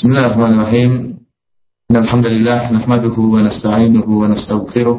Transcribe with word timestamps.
بسم 0.00 0.08
الله 0.08 0.26
الرحمن 0.26 0.52
الرحيم. 0.56 0.90
إن 1.90 1.96
الحمد 1.96 2.26
لله 2.26 2.72
نحمده 2.72 3.16
ونستعينه 3.20 4.08
ونستغفره 4.08 4.98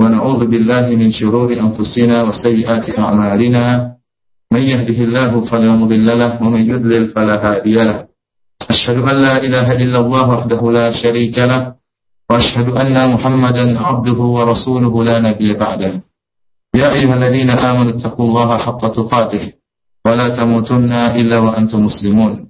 ونعوذ 0.00 0.40
بالله 0.50 0.86
من 0.98 1.14
شرور 1.14 1.54
أنفسنا 1.54 2.22
وسيئات 2.22 2.98
أعمالنا. 2.98 3.94
من 4.52 4.62
يهده 4.62 4.98
الله 5.06 5.30
فلا 5.46 5.72
مضل 5.78 6.18
له 6.18 6.42
ومن 6.42 6.62
يضلل 6.70 7.14
فلا 7.14 7.36
هادي 7.38 7.74
له. 7.86 8.10
أشهد 8.70 8.98
أن 8.98 9.16
لا 9.22 9.34
إله 9.46 9.78
إلا 9.78 9.98
الله 10.02 10.26
وحده 10.28 10.62
لا 10.72 10.90
شريك 10.90 11.38
له 11.38 11.74
وأشهد 12.30 12.68
أن 12.74 13.14
محمدا 13.14 13.78
عبده 13.78 14.20
ورسوله 14.36 15.04
لا 15.04 15.16
نبي 15.20 15.54
بعده. 15.54 16.02
يا 16.74 16.88
أيها 16.98 17.14
الذين 17.14 17.50
آمنوا 17.50 17.94
اتقوا 17.94 18.26
الله 18.26 18.58
حق 18.58 18.82
تقاته 18.92 19.52
ولا 20.06 20.26
تموتن 20.34 20.92
إلا 20.92 21.38
وأنتم 21.38 21.84
مسلمون. 21.84 22.49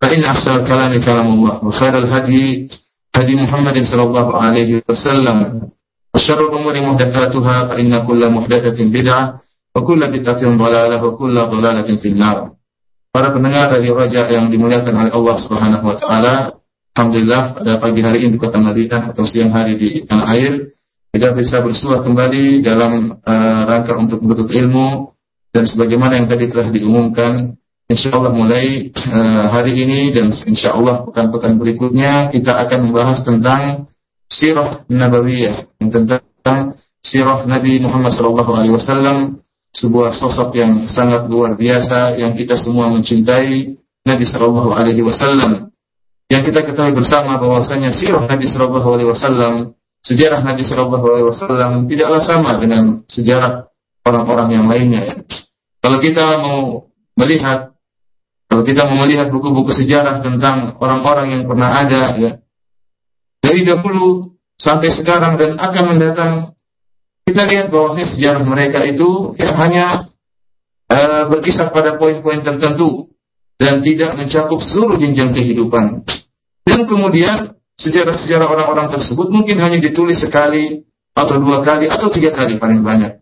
فإن 0.00 0.24
أحسن 0.24 0.64
الكلام 0.64 0.92
كلام 1.04 1.28
الله 1.28 1.64
وخير 1.64 1.98
الهدي 1.98 2.68
هدي 3.16 3.34
محمد 3.36 3.76
صلى 3.84 4.02
الله 4.02 4.28
عليه 4.36 4.70
وسلم 4.88 5.38
وشر 6.14 6.40
الأمور 6.40 6.74
محدثاتها 6.80 7.56
فإن 7.68 7.92
كل 8.06 8.22
محدثة 8.30 8.78
بدعة 8.80 9.24
وكل 9.76 10.00
بدعة 10.10 10.42
ضلالة 10.56 11.04
وكل 11.04 11.36
ضلالة 11.36 11.88
في 11.96 12.08
النار 12.08 12.38
Para 13.10 13.34
pendengar 13.34 13.74
dari 13.74 13.90
Raja 13.90 14.30
yang 14.30 14.54
dimuliakan 14.54 14.94
oleh 14.94 15.10
Allah 15.10 15.36
Subhanahu 15.42 15.82
wa 15.82 15.98
taala, 15.98 16.62
alhamdulillah 16.94 17.58
pada 17.58 17.82
pagi 17.82 18.06
hari 18.06 18.22
ini 18.22 18.38
di 18.38 18.40
kota 18.40 18.62
Madinah 18.62 19.10
atau 19.10 19.26
siang 19.26 19.50
hari 19.50 19.74
di 19.74 20.06
tanah 20.06 20.30
air 20.30 20.70
kita 21.10 21.34
bisa 21.34 21.58
bersua 21.58 22.06
kembali 22.06 22.62
dalam 22.62 23.18
uh, 23.18 23.62
rangka 23.66 23.98
untuk 23.98 24.22
menuntut 24.22 24.54
ilmu 24.54 25.10
dan 25.50 25.66
sebagaimana 25.66 26.22
yang 26.22 26.30
tadi 26.30 26.46
telah 26.54 26.70
diumumkan 26.70 27.58
Insya 27.85 28.17
Allah 28.17 28.33
mulai 28.33 28.89
uh, 28.89 29.45
hari 29.53 29.77
ini 29.77 30.09
dan 30.09 30.33
insya 30.33 30.73
Allah 30.73 31.05
pekan-pekan 31.05 31.61
berikutnya 31.61 32.33
kita 32.33 32.57
akan 32.65 32.89
membahas 32.89 33.21
tentang 33.21 33.85
sirah 34.25 34.81
nabawiyah 34.89 35.69
tentang 35.77 36.25
sirah 37.05 37.45
Nabi 37.45 37.77
Muhammad 37.85 38.09
SAW 38.09 39.37
sebuah 39.69 40.17
sosok 40.17 40.57
yang 40.57 40.89
sangat 40.89 41.29
luar 41.29 41.53
biasa 41.53 42.17
yang 42.17 42.33
kita 42.33 42.57
semua 42.57 42.89
mencintai 42.89 43.77
Nabi 44.01 44.25
Shallallahu 44.25 44.73
Alaihi 44.73 45.05
Wasallam 45.05 45.69
yang 46.25 46.41
kita 46.41 46.65
ketahui 46.65 46.97
bersama 46.97 47.37
bahwasanya 47.37 47.93
sirah 47.93 48.25
Nabi 48.25 48.49
Shallallahu 48.49 48.89
Alaihi 48.97 49.09
Wasallam 49.13 49.77
sejarah 50.01 50.41
Nabi 50.41 50.65
Shallallahu 50.65 51.05
Alaihi 51.05 51.27
Wasallam 51.29 51.85
tidaklah 51.85 52.21
sama 52.25 52.57
dengan 52.57 53.05
sejarah 53.05 53.69
orang-orang 54.05 54.49
yang 54.57 54.65
lainnya. 54.65 55.01
Ya. 55.05 55.15
Kalau 55.85 56.01
kita 56.01 56.25
mau 56.41 56.89
melihat 57.13 57.74
kalau 58.55 58.63
kita 58.63 58.87
mau 58.87 59.03
melihat 59.03 59.35
buku-buku 59.35 59.75
sejarah 59.75 60.23
tentang 60.23 60.79
orang-orang 60.79 61.35
yang 61.35 61.43
pernah 61.43 61.75
ada 61.75 62.15
ya 62.15 62.39
dari 63.43 63.67
dahulu 63.67 64.31
sampai 64.55 64.95
sekarang 64.95 65.35
dan 65.35 65.59
akan 65.59 65.83
mendatang 65.91 66.33
kita 67.27 67.51
lihat 67.51 67.67
bahwasanya 67.67 68.07
sejarah 68.07 68.41
mereka 68.47 68.79
itu 68.87 69.35
ya 69.35 69.51
hanya 69.59 70.07
uh, 70.87 71.27
berkisar 71.27 71.75
pada 71.75 71.99
poin-poin 71.99 72.39
tertentu 72.39 73.11
dan 73.59 73.83
tidak 73.83 74.15
mencakup 74.15 74.63
seluruh 74.63 74.95
jenjang 74.95 75.35
kehidupan. 75.35 76.07
Dan 76.63 76.87
kemudian 76.87 77.59
sejarah-sejarah 77.75 78.47
orang-orang 78.47 78.87
tersebut 78.87 79.35
mungkin 79.35 79.59
hanya 79.59 79.83
ditulis 79.83 80.23
sekali 80.23 80.87
atau 81.11 81.43
dua 81.43 81.59
kali 81.59 81.91
atau 81.91 82.07
tiga 82.07 82.31
kali 82.31 82.55
paling 82.55 82.87
banyak. 82.87 83.19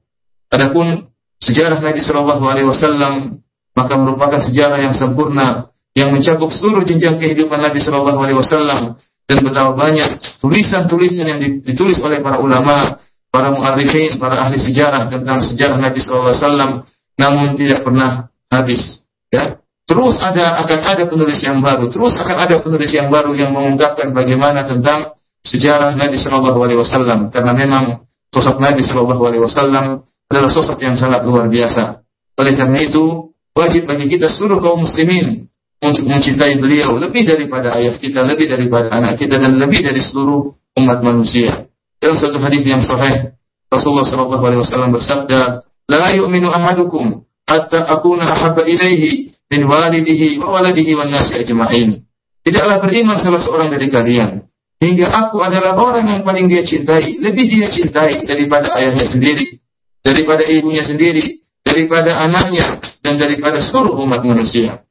Adapun 0.53 1.09
sejarah 1.41 1.81
Nabi 1.81 2.05
Shallallahu 2.05 2.43
Alaihi 2.45 2.69
Wasallam 2.69 3.41
maka 3.73 3.93
merupakan 3.97 4.39
sejarah 4.39 4.79
yang 4.79 4.93
sempurna 4.93 5.73
yang 5.93 6.09
mencakup 6.09 6.49
seluruh 6.49 6.85
jenjang 6.85 7.21
kehidupan 7.21 7.61
Nabi 7.61 7.77
Shallallahu 7.77 8.19
Alaihi 8.21 8.37
Wasallam 8.37 8.97
dan 9.29 9.37
betapa 9.39 9.71
banyak 9.77 10.09
tulisan-tulisan 10.41 11.25
yang 11.25 11.39
ditulis 11.63 12.01
oleh 12.01 12.19
para 12.19 12.41
ulama 12.41 12.97
para 13.33 13.49
muarifin, 13.49 14.21
para 14.21 14.45
ahli 14.45 14.61
sejarah 14.61 15.09
tentang 15.09 15.41
sejarah 15.41 15.81
Nabi 15.81 15.97
SAW, 15.97 16.85
namun 17.17 17.57
tidak 17.57 17.81
pernah 17.81 18.29
habis. 18.53 19.01
Ya, 19.33 19.57
terus 19.89 20.21
ada 20.21 20.61
akan 20.61 20.79
ada 20.85 21.03
penulis 21.09 21.41
yang 21.41 21.57
baru, 21.57 21.89
terus 21.89 22.13
akan 22.21 22.37
ada 22.37 22.61
penulis 22.61 22.93
yang 22.93 23.09
baru 23.09 23.33
yang 23.33 23.49
mengungkapkan 23.49 24.13
bagaimana 24.13 24.69
tentang 24.69 25.17
sejarah 25.41 25.97
Nabi 25.97 26.21
Shallallahu 26.21 26.61
Alaihi 26.61 26.77
Wasallam, 26.77 27.33
karena 27.33 27.57
memang 27.57 28.05
sosok 28.29 28.61
Nabi 28.61 28.85
Shallallahu 28.85 29.23
Alaihi 29.25 29.41
Wasallam 29.41 30.05
adalah 30.29 30.49
sosok 30.53 30.77
yang 30.85 30.93
sangat 30.93 31.25
luar 31.25 31.49
biasa. 31.49 32.05
Oleh 32.37 32.53
karena 32.53 32.85
itu, 32.85 33.32
wajib 33.53 33.85
bagi 33.85 34.09
kita 34.09 34.29
seluruh 34.29 34.59
kaum 34.59 34.85
muslimin 34.85 35.47
untuk 35.83 36.05
mencintai 36.07 36.57
beliau 36.57 36.95
lebih 36.97 37.27
daripada 37.27 37.75
ayah 37.77 37.95
kita, 37.97 38.25
lebih 38.25 38.49
daripada 38.49 38.89
anak 38.93 39.19
kita, 39.19 39.37
dan 39.37 39.53
lebih 39.55 39.83
dari 39.83 39.99
seluruh 39.99 40.55
umat 40.79 40.99
manusia. 41.03 41.69
Dalam 41.99 42.17
satu 42.19 42.39
hadis 42.41 42.63
yang 42.65 42.83
sahih, 42.83 43.35
Rasulullah 43.67 44.07
sallallahu 44.07 44.43
alaihi 44.43 44.61
wasallam 44.63 44.91
bersabda, 44.95 45.63
"La 45.91 46.11
yu'minu 46.15 46.51
ahadukum 46.51 47.23
hatta 47.47 47.87
akuna 47.89 48.27
ahabba 48.27 48.63
ilaihi 48.67 49.35
min 49.51 49.61
walidihi 49.67 50.39
wa 50.39 50.59
waladihi 50.59 50.91
wan 50.95 51.11
nasi 51.11 51.39
ajma'in." 51.39 52.03
Tidaklah 52.43 52.83
beriman 52.83 53.19
salah 53.23 53.39
seorang 53.39 53.71
dari 53.71 53.87
kalian 53.87 54.43
hingga 54.83 55.07
aku 55.07 55.39
adalah 55.39 55.79
orang 55.79 56.11
yang 56.11 56.21
paling 56.27 56.51
dia 56.51 56.67
cintai, 56.67 57.15
lebih 57.23 57.47
dia 57.47 57.71
cintai 57.71 58.27
daripada 58.27 58.75
ayahnya 58.75 59.07
sendiri, 59.07 59.63
daripada 60.03 60.43
ibunya 60.43 60.83
sendiri, 60.83 61.42
daripada 61.73 62.21
anaknya 62.21 62.77
dan 63.01 63.17
daripada 63.17 63.57
seluruh 63.57 63.97
umat 64.05 64.21
manusia. 64.21 64.85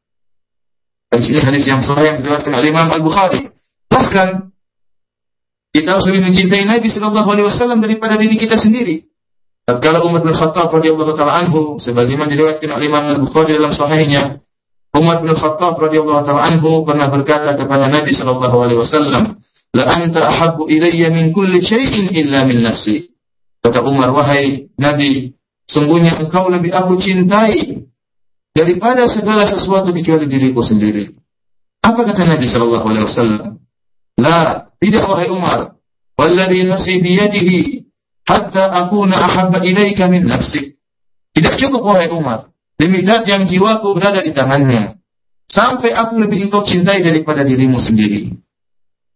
Dan 1.06 1.22
ini 1.22 1.38
hadis 1.38 1.64
yang 1.70 1.84
sahih 1.84 2.10
yang 2.10 2.18
diriwayatkan 2.24 2.50
oleh 2.50 2.68
Imam 2.72 2.88
Al-Bukhari. 2.90 3.54
Bahkan 3.86 4.28
kita 5.72 5.88
harus 5.94 6.04
lebih 6.10 6.26
mencintai 6.26 6.66
Nabi 6.66 6.88
Shallallahu 6.90 7.28
Alaihi 7.30 7.46
Wasallam 7.46 7.78
daripada 7.80 8.18
diri 8.18 8.34
kita 8.34 8.58
sendiri. 8.58 9.08
Tatkala 9.62 10.02
Umar 10.02 10.26
bin 10.26 10.34
Khattab 10.34 10.74
radhiyallahu 10.74 11.14
taala 11.14 11.38
anhu, 11.38 11.78
sebagaimana 11.78 12.34
diriwayatkan 12.34 12.66
oleh 12.66 12.86
Imam 12.90 13.04
Al 13.06 13.20
Bukhari 13.22 13.54
dalam 13.54 13.70
sahihnya, 13.70 14.42
Umar 14.92 15.22
bin 15.22 15.32
Khattab 15.32 15.78
radhiyallahu 15.78 16.26
taala 16.26 16.50
anhu 16.50 16.82
pernah 16.82 17.06
berkata 17.08 17.54
kepada 17.54 17.86
Nabi 17.88 18.10
Shallallahu 18.10 18.56
Alaihi 18.58 18.80
Wasallam, 18.82 19.24
La 19.72 19.88
anta 19.88 20.28
ahabbu 20.28 20.68
ilayya 20.68 21.08
min 21.08 21.32
kulli 21.32 21.64
syai'in 21.64 22.12
illa 22.12 22.44
min 22.44 22.60
nafsi. 22.60 23.08
Kata 23.64 23.80
Umar, 23.80 24.12
wahai 24.12 24.68
Nabi, 24.76 25.32
sungguhnya 25.72 26.20
engkau 26.20 26.52
lebih 26.52 26.68
aku 26.76 27.00
cintai 27.00 27.88
daripada 28.52 29.08
segala 29.08 29.48
sesuatu 29.48 29.96
kecuali 29.96 30.28
diriku 30.28 30.60
sendiri. 30.60 31.08
Apa 31.80 32.04
kata 32.04 32.28
Nabi 32.28 32.46
Shallallahu 32.46 32.86
Alaihi 32.86 33.06
Wasallam? 33.08 33.58
La, 34.20 34.68
tidak 34.76 35.08
wahai 35.08 35.32
Umar. 35.32 35.80
Walladhi 36.20 36.68
nafsi 36.68 37.00
biyadihi 37.00 37.88
hatta 38.28 38.70
akuna 38.86 39.16
ahabba 39.16 39.64
ilaika 39.64 40.06
min 40.12 40.28
nafsik. 40.28 40.76
Tidak 41.32 41.56
cukup 41.56 41.82
wahai 41.82 42.12
Umar. 42.12 42.52
Demi 42.76 43.02
zat 43.02 43.24
yang 43.24 43.48
jiwaku 43.48 43.96
berada 43.96 44.20
di 44.20 44.30
tangannya. 44.36 45.00
Sampai 45.48 45.90
aku 45.96 46.20
lebih 46.20 46.48
engkau 46.48 46.62
cintai 46.62 47.02
daripada 47.02 47.42
dirimu 47.42 47.80
sendiri. 47.80 48.36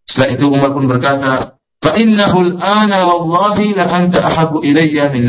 Setelah 0.09 0.31
itu 0.33 0.45
Umar 0.49 0.71
pun 0.73 0.89
berkata, 0.89 1.57
Fa'innahu 1.83 2.39
al-ana 2.51 3.05
wallahi 3.05 3.77
la 3.77 3.85
anta 3.91 4.25
ahabu 4.25 4.65
ilayya 4.65 5.13
min 5.13 5.29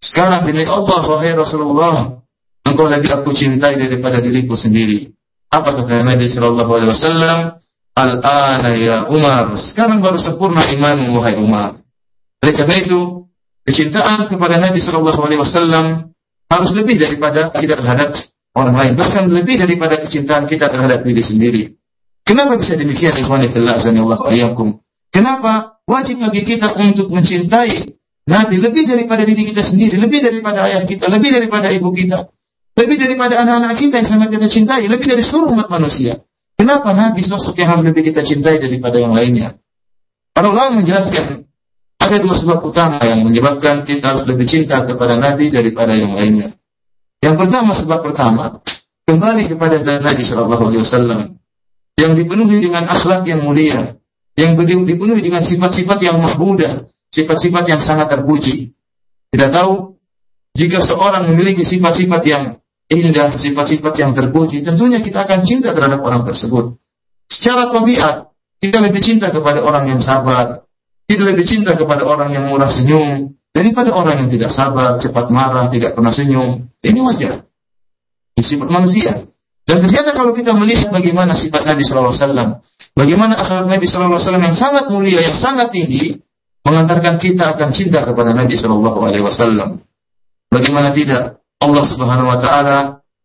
Sekarang 0.00 0.44
demi 0.44 0.62
Allah, 0.68 1.00
wahai 1.08 1.32
Rasulullah, 1.32 2.20
engkau 2.62 2.86
lebih 2.86 3.10
aku 3.12 3.32
cintai 3.32 3.80
daripada 3.80 4.20
diriku 4.20 4.54
sendiri. 4.54 5.12
Apa 5.48 5.72
kata 5.72 6.04
Nabi 6.04 6.26
Sallallahu 6.28 6.70
Alaihi 6.76 6.90
Wasallam? 6.92 7.38
Al-ana 7.96 8.76
ya 8.76 9.08
Umar. 9.08 9.56
Sekarang 9.56 10.04
baru 10.04 10.20
sempurna 10.20 10.60
imanmu 10.68 11.16
wahai 11.16 11.40
Umar. 11.40 11.80
Oleh 12.44 12.52
karena 12.52 12.76
itu, 12.76 13.24
kecintaan 13.64 14.28
kepada 14.28 14.60
Nabi 14.60 14.84
Shallallahu 14.84 15.20
Alaihi 15.24 15.40
Wasallam 15.40 16.12
harus 16.46 16.70
lebih 16.76 17.00
daripada 17.00 17.48
kita 17.56 17.80
terhadap 17.80 18.12
orang 18.52 18.76
lain, 18.76 18.92
bahkan 19.00 19.24
lebih 19.32 19.56
daripada 19.56 19.96
kecintaan 20.04 20.44
kita 20.44 20.68
terhadap 20.68 21.02
diri 21.08 21.24
sendiri. 21.24 21.62
Kenapa 22.20 22.60
bisa 22.60 22.76
demikian, 22.76 23.16
ikhwani 23.16 23.48
fillah 23.48 23.80
Allah 23.80 24.20
ayyakum? 24.28 24.76
Kenapa 25.08 25.80
wajib 25.88 26.20
bagi 26.20 26.44
kita 26.44 26.76
untuk 26.76 27.08
mencintai 27.08 27.95
Nabi 28.26 28.58
lebih 28.58 28.90
daripada 28.90 29.22
diri 29.22 29.54
kita 29.54 29.62
sendiri, 29.62 30.02
lebih 30.02 30.18
daripada 30.18 30.66
ayah 30.66 30.82
kita, 30.82 31.06
lebih 31.06 31.30
daripada 31.30 31.70
ibu 31.70 31.94
kita, 31.94 32.26
lebih 32.74 32.98
daripada 32.98 33.38
anak-anak 33.38 33.78
kita 33.78 34.02
yang 34.02 34.08
sangat 34.10 34.28
kita 34.34 34.46
cintai, 34.50 34.84
lebih 34.90 35.06
dari 35.06 35.22
seluruh 35.22 35.54
umat 35.54 35.70
manusia. 35.70 36.26
Kenapa 36.58 36.90
Nabi 36.90 37.22
sosok 37.22 37.54
yang 37.62 37.70
harus 37.70 37.84
lebih 37.86 38.10
kita 38.10 38.26
cintai 38.26 38.58
daripada 38.58 38.98
yang 38.98 39.14
lainnya? 39.14 39.54
Para 40.34 40.50
ulama 40.50 40.82
menjelaskan 40.82 41.46
ada 41.96 42.16
dua 42.18 42.34
sebab 42.34 42.66
utama 42.66 42.98
yang 43.06 43.22
menyebabkan 43.22 43.86
kita 43.86 44.04
harus 44.12 44.24
lebih 44.26 44.44
cinta 44.50 44.82
kepada 44.82 45.14
Nabi 45.16 45.54
daripada 45.54 45.94
yang 45.94 46.18
lainnya. 46.18 46.52
Yang 47.22 47.34
pertama 47.46 47.72
sebab 47.78 48.00
pertama 48.02 48.60
kembali 49.06 49.48
kepada 49.54 49.80
Nabi 50.02 50.22
Shallallahu 50.26 50.64
Alaihi 50.66 50.82
Wasallam 50.82 51.20
yang 51.96 52.12
dipenuhi 52.18 52.58
dengan 52.58 52.84
akhlak 52.90 53.24
yang 53.24 53.40
mulia, 53.46 53.96
yang 54.36 54.58
dipenuhi 54.58 55.22
dengan 55.24 55.46
sifat-sifat 55.46 55.98
yang 56.04 56.20
mahmudah, 56.20 56.84
sifat-sifat 57.16 57.64
yang 57.64 57.80
sangat 57.80 58.12
terpuji. 58.12 58.76
Kita 59.32 59.48
tahu 59.48 59.96
jika 60.52 60.84
seorang 60.84 61.32
memiliki 61.32 61.64
sifat-sifat 61.64 62.22
yang 62.28 62.60
indah, 62.92 63.40
sifat-sifat 63.40 63.94
yang 63.96 64.12
terpuji, 64.12 64.60
tentunya 64.60 65.00
kita 65.00 65.24
akan 65.24 65.44
cinta 65.48 65.72
terhadap 65.72 66.04
orang 66.04 66.28
tersebut. 66.28 66.76
Secara 67.28 67.72
tabiat, 67.72 68.32
kita 68.60 68.78
lebih 68.84 69.00
cinta 69.00 69.32
kepada 69.32 69.64
orang 69.64 69.88
yang 69.88 70.00
sabar, 70.04 70.64
kita 71.08 71.22
lebih 71.24 71.44
cinta 71.44 71.74
kepada 71.74 72.04
orang 72.04 72.32
yang 72.32 72.48
murah 72.52 72.70
senyum, 72.70 73.36
daripada 73.52 73.90
orang 73.96 74.24
yang 74.24 74.30
tidak 74.30 74.52
sabar, 74.52 75.00
cepat 75.00 75.32
marah, 75.32 75.72
tidak 75.72 75.96
pernah 75.96 76.12
senyum. 76.12 76.68
Ini 76.84 76.98
wajar. 77.02 77.44
Ini 78.36 78.44
sifat 78.44 78.68
manusia. 78.68 79.26
Dan 79.66 79.82
ternyata 79.82 80.14
kalau 80.14 80.30
kita 80.30 80.54
melihat 80.54 80.94
bagaimana 80.94 81.34
sifat 81.34 81.66
Nabi 81.66 81.82
Shallallahu 81.82 82.14
Alaihi 82.14 82.22
Wasallam, 82.22 82.48
bagaimana 82.94 83.34
akhlak 83.34 83.66
Nabi 83.66 83.84
Shallallahu 83.90 84.14
Alaihi 84.14 84.26
Wasallam 84.30 84.44
yang 84.46 84.56
sangat 84.56 84.84
mulia, 84.94 85.20
yang 85.26 85.34
sangat 85.34 85.74
tinggi, 85.74 86.22
mengantarkan 86.66 87.22
kita 87.22 87.54
akan 87.54 87.70
cinta 87.70 88.02
kepada 88.02 88.34
Nabi 88.34 88.58
Shallallahu 88.58 88.98
Alaihi 89.06 89.22
Wasallam. 89.22 89.86
Bagaimana 90.50 90.90
tidak? 90.90 91.38
Allah 91.62 91.84
Subhanahu 91.86 92.26
Wa 92.26 92.38
Taala 92.42 92.78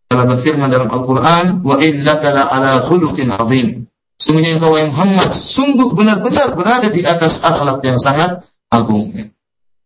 telah 0.05 0.25
berfirman 0.29 0.69
dalam 0.69 0.93
Al-Quran, 0.93 1.65
wa 1.65 1.81
innaka 1.81 2.29
la 2.29 2.43
ala 2.53 2.85
khuluqin 2.85 3.33
azim. 3.33 3.89
Sungguhnya 4.21 4.61
engkau 4.61 4.77
Muhammad 4.77 5.33
sungguh 5.33 5.97
benar-benar 5.97 6.53
berada 6.53 6.93
di 6.93 7.01
atas 7.01 7.41
akhlak 7.41 7.81
yang 7.81 7.97
sangat 7.97 8.45
agung. 8.69 9.09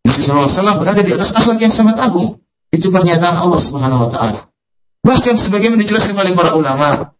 Nabi 0.03 0.19
Wasallam 0.19 0.83
berada 0.83 0.99
di 0.99 1.15
atas 1.15 1.31
akhlak 1.31 1.63
yang 1.63 1.71
sangat 1.71 1.95
agung. 1.95 2.43
Itu 2.75 2.91
pernyataan 2.91 3.39
Allah 3.39 3.61
Subhanahu 3.63 4.03
Wa 4.05 4.09
Taala. 4.11 4.39
Bahkan 5.05 5.39
sebagaimana 5.39 5.79
dijelaskan 5.85 6.17
oleh 6.17 6.35
para 6.35 6.57
ulama, 6.57 7.15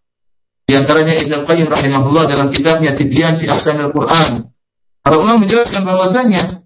di 0.66 0.74
antaranya 0.74 1.14
Ibnu 1.22 1.46
Qayyim 1.46 1.70
rahimahullah 1.70 2.26
dalam 2.26 2.50
kitabnya 2.50 2.98
Tibyan 2.98 3.38
fi 3.38 3.46
Ahsanil 3.48 3.94
Quran. 3.94 4.55
Para 5.06 5.22
ulama 5.22 5.46
menjelaskan 5.46 5.86
bahwasanya 5.86 6.66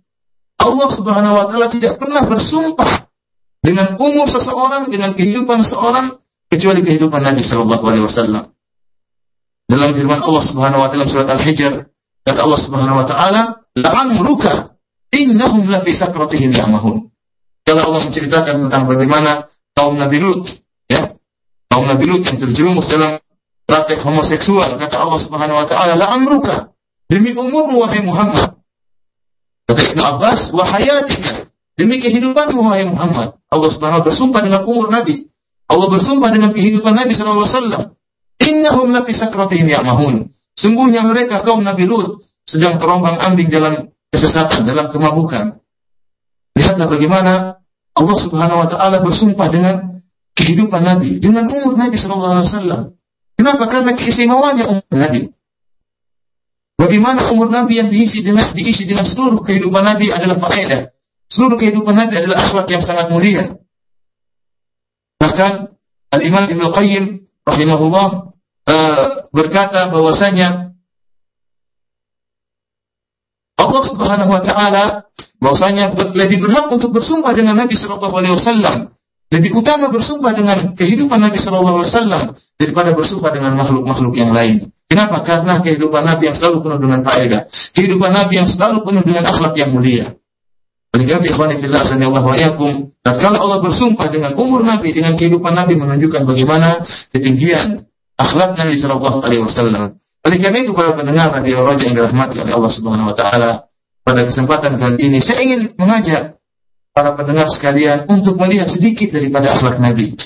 Allah 0.63 0.89
Subhanahu 0.95 1.36
wa 1.36 1.45
taala 1.51 1.68
tidak 1.68 2.00
pernah 2.00 2.24
bersumpah 2.24 3.12
dengan 3.59 4.00
umur 4.00 4.31
seseorang, 4.31 4.88
dengan 4.88 5.12
kehidupan 5.12 5.59
seseorang 5.68 6.24
kecuali 6.47 6.80
kehidupan 6.80 7.19
Nabi 7.19 7.44
sallallahu 7.44 7.83
alaihi 7.83 8.07
wasallam. 8.07 8.56
Dalam 9.68 9.91
firman 9.91 10.24
Allah 10.24 10.44
Subhanahu 10.47 10.81
wa 10.81 10.88
taala 10.88 11.12
surat 11.12 11.27
Al-Hijr, 11.27 11.91
kata 12.24 12.39
Allah 12.39 12.59
Subhanahu 12.63 13.03
wa 13.03 13.06
taala, 13.06 13.41
"La'amruka 13.75 14.80
innahum 15.12 15.68
la 15.68 15.83
fi 15.83 15.92
sakratihim 15.92 16.56
ya'mahun." 16.56 17.12
Kalau 17.68 17.81
Allah 17.92 18.07
menceritakan 18.07 18.65
tentang 18.65 18.88
bagaimana 18.88 19.51
kaum 19.75 20.00
Nabi 20.00 20.18
Lut 20.24 20.47
kaum 21.69 21.85
Nabi 21.85 22.06
Lut 22.09 22.25
yang 22.25 22.42
terjerumus 22.42 22.89
dalam 22.89 23.21
praktek 23.69 24.01
homoseksual. 24.01 24.81
Kata 24.81 24.95
Allah 25.00 25.19
Subhanahu 25.21 25.57
wa 25.62 25.68
taala, 25.69 25.94
"La 25.95 26.07
amruka 26.18 26.74
demi 27.09 27.35
umurmu 27.35 27.81
wahai 27.81 28.06
Muhammad." 28.06 28.61
Kata 29.65 29.81
Ibnu 29.94 30.01
Abbas, 30.01 30.53
"Wa 30.56 30.65
hayatika 30.65 31.51
demi 31.75 32.00
kehidupanmu 32.00 32.61
wahai 32.61 32.88
Muhammad." 32.88 33.35
Allah 33.50 33.69
Subhanahu 33.73 34.06
bersumpah 34.06 34.45
dengan 34.45 34.61
umur 34.69 34.94
Nabi. 34.94 35.25
Allah 35.69 35.88
bersumpah 35.89 36.29
dengan 36.33 36.53
kehidupan 36.53 36.94
Nabi 36.94 37.13
sallallahu 37.13 37.45
wasallam. 37.45 37.83
Innahum 38.41 38.89
lafi 38.94 39.13
sakratihim 39.13 39.69
ya'mahun. 39.69 40.33
Sungguhnya 40.57 41.06
mereka 41.06 41.45
kaum 41.45 41.61
Nabi 41.61 41.85
Lut 41.85 42.25
sedang 42.45 42.81
terombang-ambing 42.81 43.50
dalam 43.53 43.94
kesesatan, 44.09 44.65
dalam 44.65 44.89
kemabukan. 44.89 45.61
Lihatlah 46.57 46.88
bagaimana 46.89 47.33
Allah 47.94 48.17
Subhanahu 48.17 48.59
wa 48.65 48.67
taala 48.69 48.97
bersumpah 49.06 49.47
dengan 49.53 49.75
kehidupan 50.33 50.81
Nabi 50.81 51.19
dengan 51.21 51.45
umur 51.51 51.77
Nabi 51.77 51.95
Shallallahu 52.00 52.33
Alaihi 52.38 52.50
Wasallam. 52.50 52.81
Kenapa? 53.38 53.63
Karena 53.69 53.91
keistimewaannya 53.95 54.65
umur 54.67 54.95
Nabi. 54.95 55.21
Bagaimana 56.80 57.28
umur 57.36 57.52
Nabi 57.52 57.84
yang 57.84 57.92
diisi 57.92 58.24
dengan 58.24 58.56
diisi 58.56 58.88
dengan 58.88 59.04
seluruh 59.04 59.44
kehidupan 59.44 59.84
Nabi 59.84 60.16
adalah 60.16 60.40
faedah. 60.40 60.96
Seluruh 61.28 61.60
kehidupan 61.60 61.92
Nabi 61.92 62.24
adalah 62.24 62.40
akhlak 62.40 62.72
yang 62.72 62.80
sangat 62.80 63.12
mulia. 63.12 63.60
Bahkan 65.20 65.76
Al 66.16 66.22
Imam 66.24 66.48
Ibnu 66.48 66.72
Qayyim 66.72 67.04
rahimahullah 67.44 68.08
uh, 68.72 69.08
berkata 69.36 69.92
bahwasanya 69.92 70.72
Allah 73.60 73.84
Subhanahu 73.84 74.31
wa 74.31 74.42
taala 74.42 74.84
bahwasanya 75.44 76.00
lebih 76.16 76.48
berhak 76.48 76.72
untuk 76.72 76.96
bersumpah 76.96 77.36
dengan 77.36 77.60
Nabi 77.60 77.76
sallallahu 77.76 78.16
alaihi 78.24 78.40
wasallam 78.40 78.96
lebih 79.30 79.54
utama 79.54 79.94
bersumpah 79.94 80.34
dengan 80.34 80.74
kehidupan 80.74 81.22
Nabi 81.22 81.38
Shallallahu 81.38 81.86
Alaihi 81.86 81.94
Wasallam 81.94 82.24
daripada 82.58 82.98
bersumpah 82.98 83.30
dengan 83.30 83.54
makhluk-makhluk 83.62 84.18
yang 84.18 84.34
lain. 84.34 84.74
Kenapa? 84.89 85.21
Karena 85.21 85.62
kehidupan 85.62 86.01
Nabi 86.01 86.33
yang 86.33 86.38
selalu 86.38 86.65
penuh 86.65 86.80
dengan 86.81 87.06
faedah, 87.06 87.41
kehidupan 87.77 88.09
Nabi 88.09 88.41
yang 88.41 88.50
selalu 88.50 88.81
penuh 88.81 89.06
dengan 89.06 89.30
akhlak 89.30 89.53
yang 89.53 89.69
mulia. 89.69 90.18
Oleh 90.89 91.06
karena 91.06 91.21
itu, 91.21 91.30
ikhwan 91.38 91.53
fillah 91.62 91.86
Allah 91.86 92.24
wa 92.25 92.33
yakum, 92.33 92.89
Allah 93.06 93.59
bersumpah 93.62 94.09
dengan 94.09 94.33
umur 94.33 94.65
Nabi, 94.65 94.89
dengan 94.89 95.13
kehidupan 95.13 95.53
Nabi 95.53 95.77
menunjukkan 95.77 96.25
bagaimana 96.25 96.81
ketinggian 97.13 97.86
akhlak 98.18 98.57
Nabi 98.57 98.74
Shallallahu 98.81 99.21
Alaihi 99.21 99.45
Wasallam. 99.45 100.01
Oleh 100.25 100.38
karena 100.41 100.65
itu, 100.65 100.74
para 100.74 100.97
pendengar 100.97 101.30
radio 101.30 101.62
Raja 101.62 101.85
yang 101.85 101.94
dirahmati 101.94 102.42
oleh 102.42 102.53
Allah 102.57 102.71
Subhanahu 102.74 103.13
Wa 103.13 103.15
Taala, 103.15 103.51
pada 104.01 104.25
kesempatan 104.25 104.81
kali 104.81 104.97
ini 105.06 105.21
saya 105.21 105.45
ingin 105.45 105.77
mengajak 105.77 106.42
para 106.97 107.13
pendengar 107.13 107.45
sekalian 107.53 108.09
untuk 108.09 108.42
melihat 108.42 108.65
sedikit 108.65 109.13
daripada 109.13 109.53
akhlak 109.53 109.77
Nabi. 109.77 110.18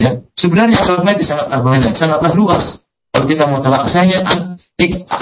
Ya, 0.00 0.24
sebenarnya 0.32 0.80
akhlak 0.80 1.04
Nabi 1.04 1.22
sangat 1.28 1.52
banyak, 1.52 1.92
sangatlah 1.92 2.32
luas. 2.32 2.85
Kalau 3.16 3.32
kita 3.32 3.48
mau 3.48 3.64
telah 3.64 3.88
saya 3.88 4.28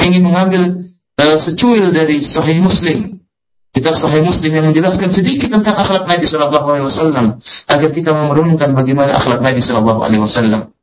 ingin 0.03 0.27
mengambil 0.27 0.83
uh, 1.15 1.39
secuil 1.39 1.95
dari 1.95 2.27
Sahih 2.27 2.59
Muslim. 2.59 3.23
Kitab 3.71 3.95
Sahih 3.95 4.19
Muslim 4.19 4.51
yang 4.51 4.67
menjelaskan 4.67 5.15
sedikit 5.15 5.55
tentang 5.55 5.79
akhlak 5.79 6.03
Nabi 6.11 6.27
Shallallahu 6.27 6.67
Alaihi 6.75 6.87
Wasallam 6.91 7.39
agar 7.71 7.89
kita 7.95 8.11
memerunkan 8.11 8.75
bagaimana 8.75 9.15
akhlak 9.15 9.39
Nabi 9.47 9.63
Shallallahu 9.63 10.03
Alaihi 10.03 10.27
Wasallam. 10.27 10.75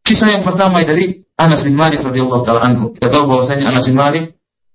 Kisah 0.00 0.32
yang 0.32 0.48
pertama 0.48 0.80
dari 0.80 1.28
Anas 1.36 1.60
bin 1.60 1.76
Malik 1.76 2.00
radhiyallahu 2.00 2.40
taala 2.48 2.72
anhu. 2.72 2.96
Kita 2.96 3.12
tahu 3.12 3.28
bahwasanya 3.28 3.68
Anas 3.68 3.84
bin 3.84 4.00
Malik 4.00 4.24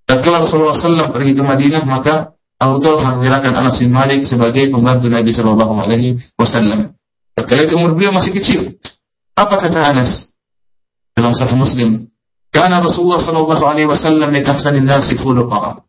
tatkala 0.06 0.46
Rasulullah 0.46 0.78
SAW 0.78 1.10
pergi 1.10 1.34
ke 1.34 1.42
Madinah 1.42 1.82
maka 1.82 2.38
Abu 2.62 2.78
Talha 2.78 3.18
menyerahkan 3.18 3.58
Anas 3.58 3.82
bin 3.82 3.90
Malik 3.90 4.22
sebagai 4.30 4.70
pembantu 4.70 5.10
Nabi 5.10 5.34
Shallallahu 5.34 5.74
Alaihi 5.82 6.22
Wasallam. 6.38 6.94
Ketika 7.34 7.74
itu 7.74 7.74
umur 7.74 7.98
beliau 7.98 8.14
masih 8.14 8.38
kecil. 8.38 8.78
Apa 9.34 9.66
kata 9.66 9.98
Anas 9.98 10.30
dalam 11.20 11.36
Sahih 11.36 11.60
Muslim? 11.60 12.08
Karena 12.50 12.82
Rasulullah 12.82 13.22
Shallallahu 13.22 13.64
Alaihi 13.68 13.88
Wasallam 13.92 14.32
min 14.32 14.42
ahsanin 14.48 14.88
nasi 14.88 15.20
khuluqa. 15.20 15.86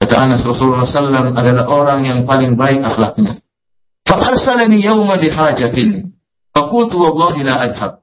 Kata 0.00 0.16
Anas 0.16 0.48
Rasulullah 0.48 0.88
Sallam 0.88 1.36
adalah 1.36 1.68
orang 1.68 2.08
yang 2.08 2.24
paling 2.24 2.56
baik 2.56 2.80
akhlaknya. 2.80 3.36
Fakharsalani 4.08 4.80
yawma 4.80 5.20
bihajatin. 5.20 6.16
Fakultu 6.56 6.96
wallahi 6.96 7.44
la 7.44 7.68
adhab. 7.68 8.00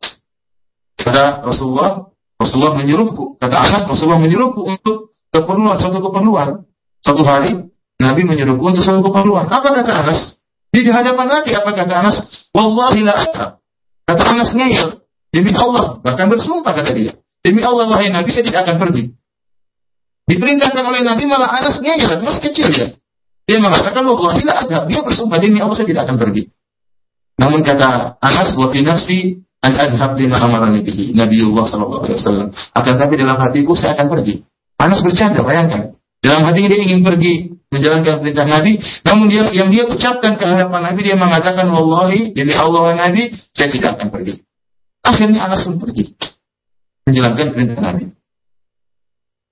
Kata 0.93 1.41
Rasulullah, 1.41 2.05
Rasulullah 2.37 2.77
menyuruhku. 2.77 3.41
Kata 3.41 3.55
Anas, 3.57 3.89
Rasulullah 3.89 4.21
menyuruhku 4.21 4.61
untuk 4.61 5.17
keperluan, 5.33 5.81
suatu 5.81 5.97
keperluan. 6.05 6.69
Satu 7.01 7.25
hari, 7.25 7.65
Nabi 7.97 8.21
menyuruhku 8.29 8.61
untuk 8.61 8.85
satu 8.85 9.01
keperluan. 9.01 9.49
Apa 9.49 9.73
kata 9.73 10.05
Anas? 10.05 10.37
Di 10.69 10.85
hadapan 10.85 11.27
Nabi 11.33 11.57
apa 11.57 11.71
kata 11.73 11.93
Anas? 12.05 12.17
Wallahi 12.53 13.01
la 13.01 13.15
Kata 14.05 14.23
Anas 14.23 14.53
ngeyel. 14.53 15.01
Demi 15.37 15.53
Allah. 15.53 16.01
Bahkan 16.01 16.25
bersumpah 16.33 16.73
kata 16.73 16.97
dia. 16.97 17.13
Demi 17.45 17.61
Allah 17.61 17.85
wahai 17.93 18.09
Nabi 18.09 18.33
saya 18.33 18.49
tidak 18.49 18.65
akan 18.65 18.81
pergi. 18.81 19.13
Diperintahkan 20.25 20.81
oleh 20.81 21.05
Nabi 21.05 21.29
malah 21.29 21.53
Anas 21.61 21.77
ngeyel. 21.77 22.25
Masih 22.25 22.41
kecil 22.49 22.73
ya. 22.73 22.87
Dia 23.45 23.61
mengatakan 23.61 24.01
wallahi 24.01 24.41
la 24.41 24.65
Dia 24.65 24.99
bersumpah 25.05 25.37
demi 25.37 25.61
Allah 25.61 25.77
saya 25.77 25.85
tidak 25.85 26.09
akan 26.09 26.17
pergi. 26.17 26.49
Namun 27.37 27.61
kata 27.61 28.17
Anas 28.17 28.57
wa 28.57 28.73
fi 28.73 28.81
nafsi 28.81 29.45
an 29.61 29.77
adhab 29.77 30.17
lima 30.17 30.41
amarani 30.41 30.81
bihi 30.81 31.13
Nabiullah 31.13 31.69
sallallahu 31.69 32.09
alaihi. 32.09 32.49
Akan 32.73 32.97
tapi 32.97 33.13
dalam 33.21 33.37
hatiku 33.37 33.77
saya 33.77 33.93
akan 33.93 34.09
pergi. 34.09 34.41
Anas 34.81 35.05
bercanda, 35.05 35.45
bayangkan. 35.45 35.93
Dalam 36.17 36.49
hatinya 36.49 36.73
dia 36.73 36.81
ingin 36.81 37.05
pergi 37.05 37.53
menjalankan 37.69 38.25
perintah 38.25 38.47
Nabi, 38.49 38.81
namun 39.05 39.29
dia 39.29 39.53
yang 39.53 39.69
dia 39.69 39.85
ucapkan 39.85 40.33
ke 40.33 40.43
hadapan 40.49 40.81
Nabi 40.81 40.99
dia 41.05 41.13
mengatakan 41.13 41.69
wallahi 41.69 42.33
demi 42.33 42.57
Allah 42.57 42.97
Nabi 42.97 43.37
saya 43.53 43.69
tidak 43.69 44.01
akan 44.01 44.09
pergi. 44.09 44.46
Akhirnya 45.07 45.47
Anas 45.47 45.63
pun 45.63 45.79
pergi 45.79 46.11
menjalankan 47.07 47.55
perintah 47.55 47.79
Nabi. 47.79 48.11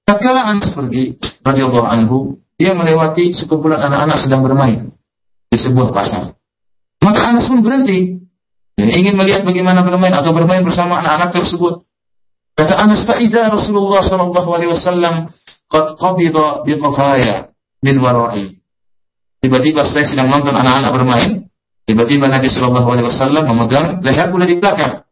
Tatkala 0.04 0.52
Anas 0.52 0.76
pergi 0.76 1.16
radhiyallahu 1.42 1.88
anhu, 1.88 2.44
dia 2.60 2.76
melewati 2.76 3.32
sekumpulan 3.32 3.80
anak-anak 3.80 4.20
sedang 4.20 4.44
bermain 4.44 4.92
di 5.48 5.58
sebuah 5.58 5.96
pasar. 5.96 6.36
Maka 7.00 7.32
Anas 7.32 7.48
pun 7.48 7.64
berhenti 7.64 8.20
dan 8.76 8.92
ingin 8.92 9.16
melihat 9.16 9.48
bagaimana 9.48 9.88
bermain 9.88 10.12
atau 10.12 10.36
bermain 10.36 10.60
bersama 10.60 11.00
anak-anak 11.00 11.32
tersebut. 11.32 11.88
Kata 12.56 12.76
Anas, 12.76 13.08
"Fa'idza 13.08 13.48
Rasulullah 13.52 14.04
sallallahu 14.04 14.50
alaihi 14.52 14.72
wasallam 14.76 15.32
qad 15.72 15.96
qabida 15.96 16.68
bi 16.68 16.76
qafaya 16.76 17.56
min 17.84 17.96
wara'i." 18.04 18.60
Tiba-tiba 19.40 19.88
saya 19.88 20.04
sedang 20.04 20.28
nonton 20.28 20.56
anak-anak 20.56 20.92
bermain, 20.92 21.32
tiba-tiba 21.88 22.28
Nabi 22.28 22.52
sallallahu 22.52 22.88
alaihi 22.88 23.08
wasallam 23.08 23.44
memegang 23.48 24.04
leherku 24.04 24.36
dari 24.42 24.60
belakang. 24.60 25.05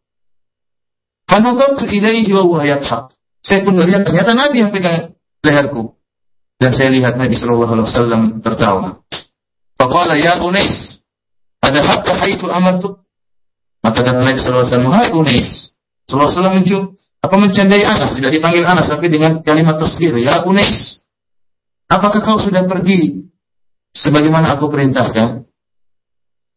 Fanadhartu 1.24 1.88
ilaihi 1.88 2.30
wa 2.32 2.42
huwa 2.44 2.62
yadhhak. 2.64 3.12
Saya 3.44 3.60
pun 3.64 3.76
melihat 3.76 4.08
ternyata 4.08 4.32
Nabi 4.32 4.56
yang 4.64 4.72
pegang 4.72 5.12
leherku. 5.44 5.96
Dan 6.56 6.72
saya 6.72 6.88
lihat 6.92 7.20
Nabi 7.20 7.36
sallallahu 7.36 7.72
alaihi 7.76 7.88
wasallam 7.88 8.22
tertawa. 8.40 9.04
Faqala 9.76 10.16
ya 10.16 10.40
Unais, 10.40 11.04
ada 11.60 11.80
hatta 11.82 12.12
haitu 12.24 12.48
amartuk? 12.48 13.04
Maka 13.84 14.00
kata 14.00 14.24
Nabi 14.24 14.38
sallallahu 14.40 14.64
alaihi 14.64 14.72
wasallam, 14.72 14.94
"Hai 14.96 15.08
Unais." 15.12 15.50
Sallallahu 16.08 16.30
alaihi 16.30 16.64
wasallam 16.64 16.84
apa 17.24 17.36
mencandai 17.40 17.82
Anas, 17.88 18.12
tidak 18.12 18.36
dipanggil 18.36 18.68
Anas 18.68 18.92
tapi 18.92 19.08
dengan 19.08 19.40
kalimat 19.40 19.80
tasghir, 19.80 20.12
ya 20.20 20.44
Unais. 20.44 21.08
Apakah 21.88 22.20
kau 22.20 22.36
sudah 22.36 22.68
pergi 22.68 23.28
sebagaimana 23.96 24.56
aku 24.56 24.68
perintahkan? 24.68 25.48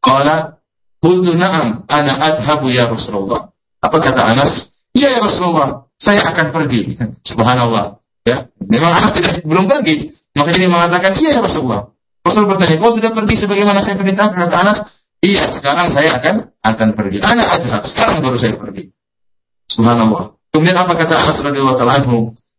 Qala 0.03 0.59
qultu 0.99 1.35
na'am 1.35 1.87
ana 1.87 2.13
adhabu 2.19 2.67
ya 2.67 2.87
Rasulullah. 2.87 3.51
Apa 3.87 3.97
kata 4.03 4.21
Anas? 4.35 4.67
Iya 4.91 5.15
ya 5.15 5.19
Rasulullah, 5.23 5.87
saya 5.95 6.27
akan 6.27 6.51
pergi. 6.51 6.99
Subhanallah. 7.23 8.03
Ya, 8.27 8.51
memang 8.67 8.91
Anas 8.91 9.15
tidak 9.15 9.47
belum 9.47 9.71
pergi. 9.71 10.11
Maka 10.35 10.51
dia 10.51 10.67
mengatakan, 10.67 11.15
iya 11.15 11.39
ya 11.39 11.41
Rasulullah. 11.41 11.95
Rasul 12.27 12.43
bertanya, 12.43 12.75
kau 12.83 12.91
sudah 12.91 13.15
pergi 13.15 13.35
sebagaimana 13.39 13.79
saya 13.79 13.95
perintahkan? 13.95 14.35
Kata 14.35 14.57
Anas, 14.59 14.77
iya 15.23 15.47
sekarang 15.47 15.95
saya 15.95 16.19
akan 16.19 16.51
akan 16.59 16.87
pergi. 16.99 17.23
Anak 17.23 17.47
adhab, 17.47 17.87
sekarang 17.87 18.19
baru 18.19 18.35
saya 18.35 18.59
pergi. 18.59 18.91
Subhanallah. 19.71 20.35
Kemudian 20.51 20.75
apa 20.75 20.93
kata 20.99 21.15
Anas 21.15 21.39
radhiyallahu 21.39 21.87
anhu? 21.87 22.17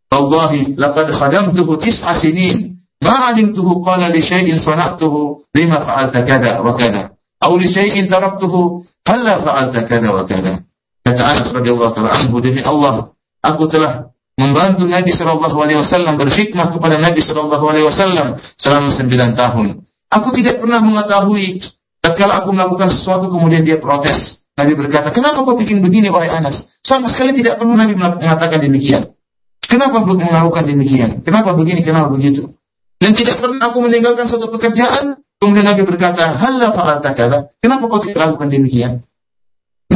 Wallahi 0.09 0.73
laqad 0.73 1.13
khadamtuhu 1.13 1.77
tis'a 1.77 2.17
sinin 2.17 2.81
ma 3.05 3.29
'alimtuhu 3.29 3.85
qala 3.85 4.09
li 4.09 4.25
syai'in 4.25 4.57
sana'tuhu 4.57 5.45
lima 5.53 5.85
fa'alta 5.85 6.25
kada 6.25 6.65
wa 6.65 6.73
kada 6.73 7.13
aw 7.39 7.51
li 7.55 7.69
syai'in 7.69 8.09
taraktuhu 8.09 8.83
halla 9.05 9.39
fa'alta 9.39 9.85
kada 9.85 10.09
wa 10.11 10.25
kada. 10.25 10.65
Kata 11.03 11.21
Anas 11.25 11.49
radhiyallahu 11.49 11.91
taala 11.95 12.11
anhu 12.15 12.37
demi 12.43 12.61
Allah 12.61 13.15
aku 13.39 13.65
telah 13.71 14.11
membantu 14.39 14.87
Nabi 14.87 15.11
sallallahu 15.11 15.57
alaihi 15.59 15.79
wasallam 15.79 16.15
berkhidmah 16.15 16.71
kepada 16.71 16.95
Nabi 16.99 17.19
sallallahu 17.19 17.65
alaihi 17.67 17.87
wasallam 17.87 18.39
selama 18.55 18.89
sembilan 18.91 19.35
tahun. 19.35 19.83
Aku 20.09 20.31
tidak 20.33 20.63
pernah 20.63 20.79
mengetahui 20.79 21.61
tatkala 21.99 22.41
aku 22.43 22.55
melakukan 22.55 22.89
sesuatu 22.89 23.27
kemudian 23.27 23.67
dia 23.67 23.77
protes. 23.77 24.47
Nabi 24.59 24.75
berkata, 24.75 25.15
kenapa 25.15 25.47
kau 25.47 25.55
bikin 25.55 25.79
begini 25.79 26.11
wahai 26.11 26.27
Anas? 26.27 26.67
Sama 26.83 27.07
sekali 27.07 27.31
tidak 27.31 27.63
pernah 27.63 27.79
Nabi 27.79 27.95
mengatakan 27.95 28.59
demikian. 28.59 29.15
Kenapa 29.63 30.03
melakukan 30.03 30.65
demikian? 30.67 31.23
Kenapa 31.23 31.55
begini, 31.55 31.79
kenapa 31.85 32.11
begitu? 32.11 32.51
Dan 32.99 33.15
tidak 33.15 33.39
pernah 33.39 33.71
aku 33.71 33.79
meninggalkan 33.85 34.27
suatu 34.27 34.51
pekerjaan. 34.51 35.23
Kemudian 35.39 35.63
Nabi 35.63 35.87
berkata, 35.87 36.35
Halla 36.35 36.75
fa'alta. 36.75 37.15
Kenapa 37.63 37.87
kau 37.87 38.03
tidak 38.03 38.19
lakukan 38.19 38.51
demikian? 38.51 39.07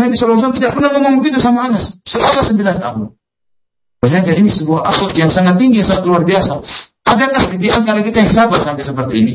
Nabi 0.04 0.20
SAW 0.20 0.52
tidak 0.52 0.76
pernah 0.76 0.92
ngomong 1.00 1.24
begitu 1.24 1.40
sama 1.40 1.72
Anas. 1.72 1.96
Selama 2.04 2.42
sembilan 2.44 2.76
tahun. 2.84 3.08
Bayangkan 4.04 4.36
ini 4.36 4.52
sebuah 4.52 4.84
akhlak 4.84 5.16
yang 5.16 5.32
sangat 5.32 5.56
tinggi, 5.56 5.80
sangat 5.80 6.04
luar 6.04 6.28
biasa. 6.28 6.60
Adakah 7.08 7.56
di 7.56 7.70
antara 7.72 8.04
kita 8.04 8.28
yang 8.28 8.32
sabar 8.36 8.60
sampai 8.60 8.84
seperti 8.84 9.16
ini? 9.16 9.34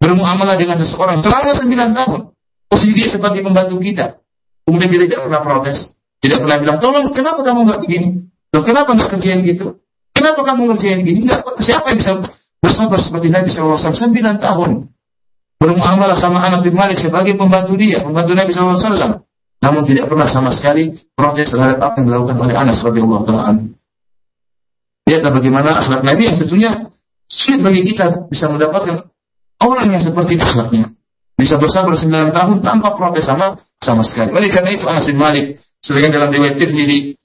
Bermuamalah 0.00 0.56
dengan 0.56 0.80
seseorang 0.80 1.20
selama 1.20 1.52
sembilan 1.52 1.88
tahun. 1.92 2.20
Posisi 2.72 2.92
dia 2.96 3.08
sebagai 3.12 3.44
pembantu 3.44 3.76
kita. 3.84 4.16
Kemudian 4.64 4.88
dia 4.88 5.00
tidak 5.04 5.20
pernah 5.28 5.40
protes. 5.44 5.92
Tidak 6.24 6.38
pernah 6.40 6.56
bilang, 6.56 6.78
tolong 6.80 7.12
kenapa 7.12 7.44
kamu 7.44 7.60
nggak 7.68 7.80
begini? 7.84 8.08
Loh 8.56 8.64
kenapa 8.64 8.96
nggak 8.96 9.08
kerjain 9.12 9.44
gitu? 9.44 9.76
Kenapa 10.16 10.40
kamu 10.40 10.72
ngerjain 10.72 11.00
gini? 11.04 11.28
Nggak, 11.28 11.60
siapa 11.60 11.92
yang 11.92 12.00
bisa 12.00 12.12
bersabar 12.64 12.96
seperti 12.96 13.28
Nabi 13.28 13.52
SAW 13.52 13.76
9 13.76 14.16
tahun? 14.40 14.70
Bermuamalah 15.60 16.16
sama 16.16 16.40
anak 16.40 16.64
bin 16.64 16.72
Malik 16.72 16.96
sebagai 16.96 17.36
pembantu 17.36 17.76
dia, 17.76 18.00
pembantu 18.00 18.32
Nabi 18.32 18.50
SAW. 18.56 19.25
Namun 19.66 19.82
tidak 19.82 20.06
pernah 20.06 20.30
sama 20.30 20.54
sekali 20.54 20.94
protes 21.18 21.50
terhadap 21.50 21.82
apa 21.82 21.98
yang 21.98 22.14
dilakukan 22.14 22.38
oleh 22.38 22.54
Anas 22.54 22.78
radhiyallahu 22.86 23.26
taala 23.26 23.66
Lihatlah 25.06 25.32
bagaimana 25.34 25.70
akhlak 25.82 26.06
Nabi 26.06 26.22
yang 26.30 26.38
tentunya 26.38 26.70
sulit 27.26 27.66
bagi 27.66 27.82
kita 27.82 28.30
bisa 28.30 28.46
mendapatkan 28.46 29.10
orang 29.58 29.86
yang 29.90 30.02
seperti 30.02 30.38
akhlaknya. 30.38 30.94
Bisa 31.34 31.58
bersabar 31.58 31.98
9 31.98 32.30
tahun 32.30 32.56
tanpa 32.62 32.94
protes 32.94 33.26
sama 33.26 33.58
sama 33.82 34.06
sekali. 34.06 34.30
Oleh 34.34 34.50
karena 34.54 34.70
itu 34.70 34.86
Anas 34.86 35.06
bin 35.10 35.18
Malik 35.18 35.58
selain 35.82 36.14
dalam 36.14 36.30
riwayat 36.30 36.58
Tirmidzi 36.62 37.18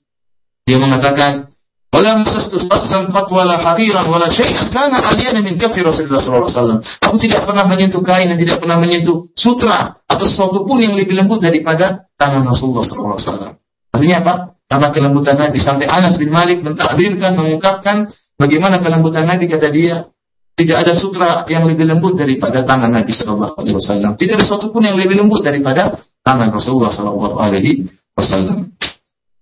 dia 0.65 0.77
mengatakan 0.81 1.50
wala 1.91 2.24
masastu 2.24 2.57
fassan 2.71 3.12
qat 3.12 3.27
wala 3.27 3.60
hariran 3.60 4.07
wala 4.07 4.31
syai'an 4.31 4.71
kana 4.71 5.03
aliyana 5.03 5.43
min 5.43 5.60
kafi 5.60 5.83
Rasulullah 5.83 6.24
wasallam. 6.24 6.79
Aku 7.03 7.19
tidak 7.19 7.43
pernah 7.43 7.67
menyentuh 7.67 8.00
kain 8.01 8.31
dan 8.31 8.39
tidak 8.39 8.63
pernah 8.63 8.79
menyentuh 8.79 9.27
sutra 9.36 10.00
atau 10.07 10.25
sesuatu 10.25 10.63
pun 10.63 10.79
yang 10.79 10.95
lebih 10.95 11.13
lembut 11.13 11.43
daripada 11.43 12.07
tangan 12.15 12.48
Rasulullah 12.48 12.88
wasallam. 12.88 13.60
Artinya 13.91 14.17
apa? 14.24 14.33
Karena 14.71 14.88
kelembutan 14.95 15.36
Nabi 15.36 15.60
sampai 15.60 15.86
Anas 15.91 16.15
bin 16.15 16.31
Malik 16.31 16.63
mentakdirkan 16.63 17.36
mengungkapkan 17.36 18.07
bagaimana 18.39 18.79
kelembutan 18.79 19.27
Nabi 19.27 19.51
kata 19.51 19.67
dia 19.67 20.07
tidak 20.55 20.77
ada 20.88 20.93
sutra 20.95 21.43
yang 21.51 21.67
lebih 21.67 21.83
lembut 21.83 22.15
daripada 22.15 22.63
tangan 22.63 22.88
Nabi 22.88 23.12
Shallallahu 23.12 23.55
Alaihi 23.60 23.75
Wasallam. 23.75 24.15
Tidak 24.15 24.39
ada 24.39 24.43
sesuatu 24.48 24.71
pun 24.71 24.88
yang 24.88 24.95
lebih 24.95 25.19
lembut 25.19 25.43
daripada 25.43 26.00
tangan 26.24 26.55
Rasulullah 26.55 26.93
Shallallahu 26.93 27.36
Alaihi 27.36 27.83
Wasallam. 28.15 28.71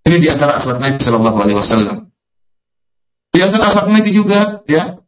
Ini 0.10 0.18
di 0.18 0.28
antara 0.34 0.58
akhlak 0.64 0.82
Nabi 0.82 0.98
Shallallahu 0.98 1.38
Alaihi 1.38 1.58
Wasallam. 1.62 2.09
Antara 3.34 3.64
akhlak 3.72 3.88
Nabi 3.90 4.12
juga, 4.14 4.62
ya, 4.66 5.00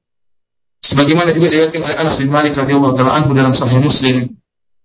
sebagaimana 0.82 1.34
juga 1.34 1.54
diriwayatkan 1.54 1.82
oleh 1.82 1.98
Anas 1.98 2.16
bin 2.18 2.30
Malik 2.34 2.54
radhiyallahu 2.58 2.94
taala 2.98 3.22
anhu 3.22 3.38
dalam 3.38 3.54
Sahih 3.54 3.82
Muslim. 3.82 4.38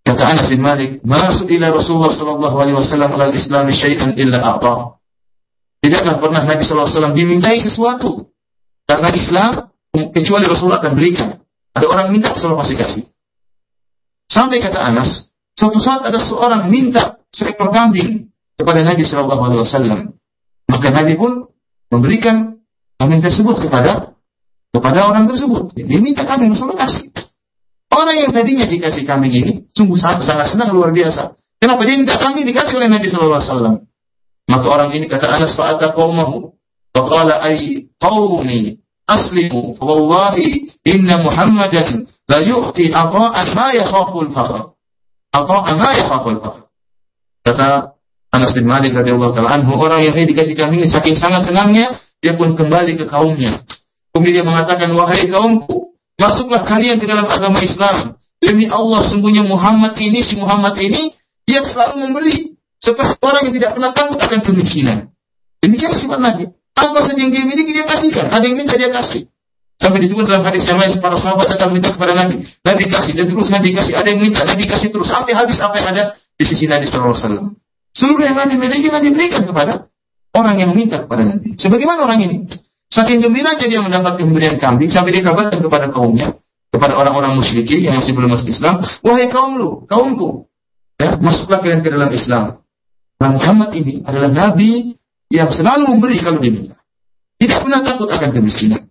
Kata 0.06 0.22
Anas 0.22 0.52
bin 0.52 0.60
Malik, 0.62 1.02
"Masuk 1.02 1.50
ila 1.50 1.72
Rasulullah 1.72 2.12
sallallahu 2.12 2.56
alaihi 2.56 2.76
wasallam 2.78 3.10
al 3.16 3.32
Islam 3.34 3.66
syai'an 3.72 4.14
illa 4.14 4.38
a'ta." 4.38 5.02
Tidaklah 5.82 6.14
pernah 6.20 6.42
Nabi 6.46 6.62
sallallahu 6.62 6.86
alaihi 6.88 6.96
wasallam 7.00 7.16
dimintai 7.16 7.58
sesuatu 7.58 8.10
karena 8.86 9.08
Islam 9.10 9.52
kecuali 10.14 10.44
Rasulullah 10.46 10.80
akan 10.84 10.94
berikan. 10.94 11.28
Ada 11.76 11.86
orang 11.90 12.06
minta, 12.12 12.32
Rasulullah 12.32 12.64
masih 12.64 12.76
kasih. 12.80 13.04
Sampai 14.32 14.64
kata 14.64 14.80
Anas, 14.80 15.28
suatu 15.54 15.78
saat 15.78 16.08
ada 16.08 16.18
seorang 16.18 16.72
minta 16.72 17.20
seekor 17.30 17.68
kambing 17.68 18.32
kepada 18.56 18.80
Nabi 18.82 19.04
Shallallahu 19.04 19.42
Alaihi 19.44 19.60
Wasallam. 19.60 20.00
Maka 20.66 20.88
Nabi 20.90 21.14
pun 21.20 21.46
memberikan 21.92 22.55
kambing 22.96 23.22
tersebut 23.24 23.56
kepada 23.62 24.16
kepada 24.72 25.00
orang 25.08 25.24
tersebut. 25.30 25.72
Dia 25.72 26.00
minta 26.00 26.28
kambing 26.28 26.52
Rasulullah 26.52 26.84
kasih. 26.84 27.08
Orang 27.92 28.16
yang 28.18 28.30
tadinya 28.34 28.68
dikasih 28.68 29.08
kambing 29.08 29.32
ini 29.32 29.52
sungguh 29.72 29.96
sangat, 29.96 30.26
sangat 30.26 30.46
senang 30.52 30.74
luar 30.76 30.92
biasa. 30.92 31.32
Kenapa 31.56 31.80
dia 31.88 31.96
minta 31.96 32.20
kambing 32.20 32.44
dikasih 32.44 32.76
oleh 32.76 32.92
Nabi 32.92 33.08
Shallallahu 33.08 33.40
Alaihi 33.40 33.52
Wasallam? 33.52 33.74
Maka 34.46 34.66
orang 34.68 34.90
ini 34.92 35.06
kata 35.08 35.26
Anas 35.32 35.56
fa'ata 35.56 35.96
qawmahu. 35.96 36.54
Faqala 36.92 37.40
ay 37.44 37.88
qawmi 37.98 38.80
aslimu 39.06 39.78
wallahi 39.78 40.66
inna 40.82 41.22
muhammadan 41.22 42.10
la 42.26 42.38
yu'ti 42.42 42.90
ata'an 42.90 43.46
ma 43.54 43.70
yakhaful 43.70 44.30
fakhr 44.34 44.74
ata'an 45.30 45.76
ma 45.78 45.90
yakhaful 45.94 46.38
fakhr 46.42 46.62
kata 47.46 47.94
Anas 48.34 48.52
bin 48.52 48.66
Malik 48.66 48.92
radhiyallahu 48.92 49.32
taala 49.38 49.62
anhu 49.62 49.78
orang 49.78 50.02
yang 50.02 50.18
dikasih 50.18 50.58
kambing 50.58 50.82
ini 50.82 50.90
saking 50.90 51.14
sangat 51.14 51.46
senangnya 51.46 51.94
dia 52.22 52.32
pun 52.34 52.56
kembali 52.56 52.96
ke 53.00 53.04
kaumnya 53.08 53.62
kemudian 54.12 54.42
dia 54.42 54.46
mengatakan 54.46 54.92
wahai 54.96 55.28
kaumku 55.28 55.96
masuklah 56.16 56.64
kalian 56.64 56.96
ke 57.00 57.06
dalam 57.08 57.28
agama 57.28 57.60
Islam 57.60 58.16
demi 58.40 58.68
Allah 58.68 59.04
sungguhnya 59.04 59.44
Muhammad 59.44 59.96
ini 60.00 60.20
si 60.24 60.36
Muhammad 60.36 60.76
ini 60.80 61.12
dia 61.46 61.62
selalu 61.62 62.08
memberi 62.08 62.56
seperti 62.80 63.18
orang 63.24 63.48
yang 63.48 63.54
tidak 63.56 63.70
pernah 63.76 63.92
takut 63.96 64.18
akan 64.20 64.40
kemiskinan 64.44 65.12
demikian 65.60 65.96
sifat 65.96 66.20
Nabi 66.20 66.56
apa 66.76 66.98
saja 67.00 67.16
yang 67.16 67.32
dia 67.32 67.42
miliki 67.48 67.72
dia 67.72 67.88
kasihkan. 67.88 68.28
Ada 68.28 68.44
yang 68.44 68.56
minta 68.60 68.76
dia 68.76 68.92
kasih. 68.92 69.32
Sampai 69.80 70.04
disebut 70.04 70.24
dalam 70.28 70.44
hadis 70.44 70.64
yang 70.68 70.80
lain 70.80 71.00
para 71.00 71.16
sahabat 71.16 71.52
datang 71.52 71.72
minta 71.72 71.92
kepada 71.92 72.12
Nabi. 72.12 72.44
Nabi 72.64 72.84
kasih 72.88 73.12
dan 73.16 73.32
terus 73.32 73.48
Nabi 73.48 73.72
kasih. 73.72 73.96
Ada 73.96 74.08
yang 74.12 74.20
minta 74.20 74.44
Nabi 74.44 74.68
kasih 74.68 74.92
terus 74.92 75.08
sampai 75.08 75.32
habis 75.32 75.56
apa 75.60 75.80
yang 75.80 75.88
ada 75.96 76.04
di 76.36 76.44
sisi 76.44 76.68
Nabi 76.68 76.84
Wasallam. 76.84 77.56
Seluruh 77.96 78.24
yang 78.28 78.36
Nabi 78.36 78.60
miliki 78.60 78.92
Nabi 78.92 79.08
berikan 79.12 79.48
kepada 79.48 79.88
orang 80.36 80.60
yang 80.60 80.76
minta 80.76 81.08
kepada 81.08 81.24
Nabi. 81.24 81.56
Sebagaimana 81.56 82.04
orang 82.04 82.20
ini. 82.20 82.36
Saking 82.86 83.18
gembiranya 83.18 83.66
dia 83.66 83.82
mendapat 83.82 84.22
pemberian 84.22 84.62
kambing 84.62 84.92
sampai 84.92 85.10
dia 85.10 85.26
kabarkan 85.26 85.58
kepada 85.58 85.90
kaumnya, 85.90 86.38
kepada 86.70 86.94
orang-orang 86.94 87.34
musyrikin 87.34 87.82
yang 87.82 87.98
masih 87.98 88.14
belum 88.14 88.30
masuk 88.30 88.46
Islam, 88.54 88.78
wahai 89.02 89.26
kaum 89.26 89.58
lu, 89.58 89.82
kaumku, 89.90 90.46
ya, 90.94 91.18
masuklah 91.18 91.58
kalian 91.66 91.82
ke 91.82 91.90
dalam 91.90 92.14
Islam. 92.14 92.62
Nah 93.18 93.30
Muhammad 93.34 93.74
ini 93.74 94.06
adalah 94.06 94.30
Nabi 94.30 94.94
yang 95.32 95.50
selalu 95.50 95.98
memberi 95.98 96.22
kalau 96.22 96.38
diminta. 96.38 96.78
Tidak 97.36 97.58
pernah 97.66 97.82
takut 97.82 98.06
akan 98.06 98.30
kemiskinan. 98.30 98.86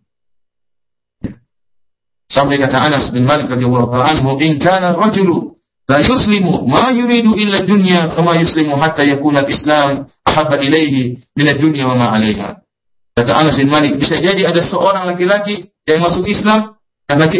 Sampai 2.25 2.57
kata 2.59 2.81
Anas 2.81 3.13
bin 3.15 3.23
Malik 3.23 3.47
radhiyallahu 3.47 3.95
anhu, 3.95 4.35
"In 4.41 4.57
kana 4.59 4.97
rajulu 4.97 5.55
la 5.85 6.01
yuslimu 6.01 6.65
ma 6.65 6.89
yuridu 6.89 7.37
illa 7.37 7.61
dunya 7.61 8.11
kama 8.17 8.41
yuslimu 8.41 8.73
hatta 8.75 9.05
yakuna 9.05 9.45
al-Islam 9.45 10.09
ahabba 10.35 10.59
ilaihi 10.59 11.23
min 11.31 11.45
ad-dunya 11.47 11.87
wa 11.87 11.95
ma 11.95 12.11
'alaiha. 12.11 12.59
Kata 13.15 13.31
Anas 13.31 13.55
bin 13.55 13.71
Malik, 13.71 13.95
bisa 13.95 14.19
jadi 14.19 14.51
ada 14.51 14.59
seorang 14.59 15.07
laki-laki 15.07 15.71
yang 15.87 16.03
masuk 16.03 16.27
Islam 16.27 16.75
karena 17.07 17.31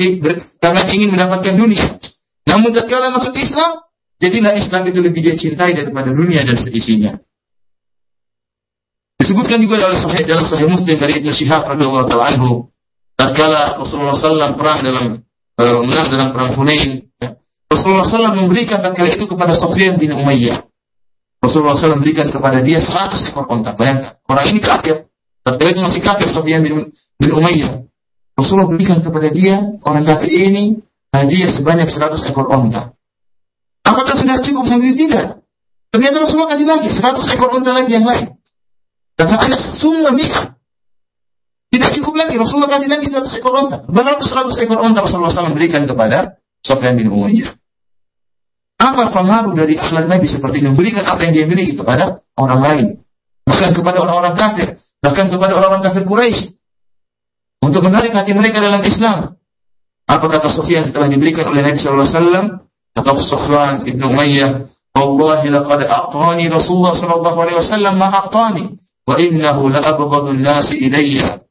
karena 0.64 0.82
ingin 0.88 1.12
mendapatkan 1.12 1.52
dunia. 1.52 2.00
Namun 2.48 2.72
tatkala 2.72 3.12
masuk 3.12 3.36
Islam, 3.36 3.84
jadilah 4.24 4.56
Islam 4.56 4.88
itu 4.88 5.04
lebih 5.04 5.20
dia 5.20 5.36
cintai 5.36 5.75
daripada 5.75 6.16
dunia 6.16 6.48
dan 6.48 6.56
seisinya. 6.56 7.20
Disebutkan 9.20 9.60
juga 9.60 9.84
dalam 9.84 10.00
Sahih 10.00 10.24
dalam 10.24 10.46
Sahih 10.48 10.68
Muslim 10.72 10.96
dari 10.96 11.20
Ibnu 11.20 11.32
Syihab 11.36 11.68
radhiyallahu 11.68 12.08
taala 12.08 12.36
anhu, 12.36 12.72
tatkala 13.20 13.80
Rasulullah 13.80 14.16
SAW 14.16 14.56
perang 14.60 14.80
dalam 14.84 15.06
uh, 15.60 15.80
menang 15.84 16.08
dalam 16.12 16.30
perang 16.36 16.52
Hunain, 16.56 17.04
ya, 17.20 17.36
Rasulullah 17.72 18.06
SAW 18.06 18.48
memberikan 18.48 18.80
tatkala 18.80 19.12
itu 19.12 19.25
kepada 19.28 19.56
Sufyan 19.56 20.00
bin 20.00 20.14
Umayyah. 20.14 20.68
Rasulullah 21.46 21.78
SAW 21.78 22.02
memberikan 22.02 22.34
kepada 22.34 22.60
dia 22.66 22.82
100 22.82 23.30
ekor 23.30 23.46
onta. 23.46 23.78
Bayangkan, 23.78 24.18
orang 24.25 24.46
ini 24.50 24.60
kafir. 24.60 25.06
Tatkala 25.46 25.70
itu 25.78 25.82
masih 25.86 26.02
kafir 26.02 26.28
Sufyan 26.28 26.66
bin, 26.66 26.90
bin 27.22 27.30
Umayyah. 27.30 27.86
Rasulullah 28.34 28.68
berikan 28.68 29.00
kepada 29.06 29.30
dia, 29.30 29.62
orang 29.86 30.04
kafir 30.04 30.34
ini, 30.34 30.82
hadiah 31.14 31.48
sebanyak 31.54 31.88
100 31.88 32.20
ekor 32.34 32.50
onta. 32.50 32.98
Apakah 33.86 34.18
sudah 34.18 34.42
cukup 34.42 34.66
sampai 34.66 34.98
tidak? 34.98 35.46
Ternyata 35.94 36.28
Rasulullah 36.28 36.52
kasih 36.58 36.68
lagi 36.68 36.90
100 36.92 37.36
ekor 37.38 37.50
onta 37.54 37.72
lagi 37.72 37.92
yang 37.94 38.04
lain. 38.04 38.36
Kata 39.16 39.40
Anas, 39.40 39.80
semua 39.80 40.12
bisa. 40.12 40.60
Tidak 41.72 41.90
cukup 42.02 42.20
lagi, 42.20 42.36
Rasulullah 42.36 42.72
kasih 42.75 42.90
lagi 42.92 43.08
100 43.08 43.40
ekor 43.40 43.54
onta. 43.56 43.78
Berapa 43.88 44.20
100 44.20 44.52
ekor 44.66 44.80
onta 44.84 45.00
Rasulullah 45.06 45.32
SAW 45.32 45.56
berikan 45.56 45.88
kepada 45.88 46.42
Sofyan 46.66 47.00
bin 47.00 47.14
Umayyah. 47.14 47.56
Apa 48.75 49.12
pengaruh 49.15 49.55
dari 49.55 49.79
akhlak 49.79 50.12
Nabi 50.12 50.27
seperti 50.27 50.60
ini? 50.60 50.75
Memberikan 50.75 51.08
apa 51.08 51.24
yang 51.24 51.34
dia 51.34 51.46
miliki 51.48 51.79
kepada 51.79 52.22
orang 52.36 52.60
lain. 52.60 52.86
Bahkan 53.48 53.72
kepada 53.72 53.98
orang-orang 54.03 54.36
kafir. 54.36 54.67
Bahkan 55.00 55.25
kepada 55.32 55.53
orang-orang 55.55 55.84
kafir 55.86 56.03
Quraisy 56.03 56.55
untuk 57.65 57.82
menarik 57.86 58.13
hati 58.13 58.32
mereka 58.38 58.62
dalam 58.62 58.86
Islam. 58.86 59.38
Apa 60.05 60.25
kata 60.29 60.53
Sufyan 60.53 60.86
setelah 60.86 61.10
diberikan 61.10 61.50
oleh 61.50 61.65
Nabi 61.65 61.82
wasallam? 61.82 62.46
Kata 62.94 63.12
Sufyan 63.20 63.82
bin 63.84 63.98
Umayyah, 63.98 64.70
"Wallahi 64.94 65.50
laqad 65.50 65.82
a'tani 65.84 66.46
Rasulullah 66.48 66.94
sallallahu 66.94 67.38
alaihi 67.41 67.58
wasallam 67.58 67.98
ma 67.98 68.13
wa 69.05 69.15
innahu 69.17 69.74
la 69.74 69.82
abghadhu 69.82 70.38
an-nasi 70.38 70.77
ilayya." 70.86 71.44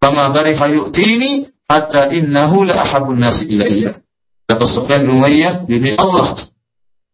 Fama 0.00 0.32
bariha 0.32 0.64
yu'tini 0.70 1.50
hatta 1.68 2.14
innahu 2.14 2.64
la 2.64 2.80
ahabbu 2.86 3.18
an-nasi 3.18 3.50
ilayya. 3.50 4.00
Kata 4.50 4.66
Sufyan 4.66 5.06
bin 5.06 5.22
Umayyah, 5.22 5.62
demi 5.70 5.94
Allah, 5.94 6.34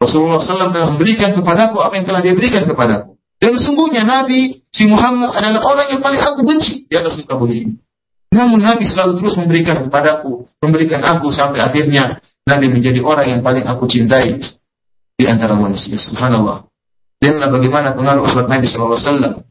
Rasulullah 0.00 0.40
SAW 0.40 0.72
telah 0.72 0.88
memberikan 0.96 1.36
kepadaku 1.36 1.84
apa 1.84 2.00
yang 2.00 2.08
telah 2.08 2.20
dia 2.24 2.32
berikan 2.32 2.64
kepadaku. 2.64 3.20
Dan 3.36 3.60
sesungguhnya 3.60 4.08
Nabi 4.08 4.64
si 4.72 4.88
Muhammad 4.88 5.36
adalah 5.36 5.60
orang 5.68 5.86
yang 5.92 6.00
paling 6.00 6.20
aku 6.24 6.40
benci 6.48 6.88
di 6.88 6.96
atas 6.96 7.20
muka 7.20 7.36
bumi 7.36 7.56
ini. 7.68 7.74
Namun 8.32 8.64
Nabi 8.64 8.88
selalu 8.88 9.20
terus 9.20 9.36
memberikan 9.36 9.84
kepadaku, 9.84 10.48
memberikan 10.64 11.04
aku 11.04 11.28
sampai 11.28 11.60
akhirnya 11.60 12.24
Nabi 12.48 12.72
menjadi 12.72 13.04
orang 13.04 13.26
yang 13.28 13.40
paling 13.44 13.68
aku 13.68 13.84
cintai 13.84 14.40
di 15.16 15.24
antara 15.28 15.52
manusia. 15.52 16.00
Subhanallah. 16.00 16.64
Dan 17.20 17.36
bagaimana 17.40 17.92
pengaruh 17.92 18.24
akhlak 18.28 18.48
Nabi 18.48 18.64
SAW 18.68 19.44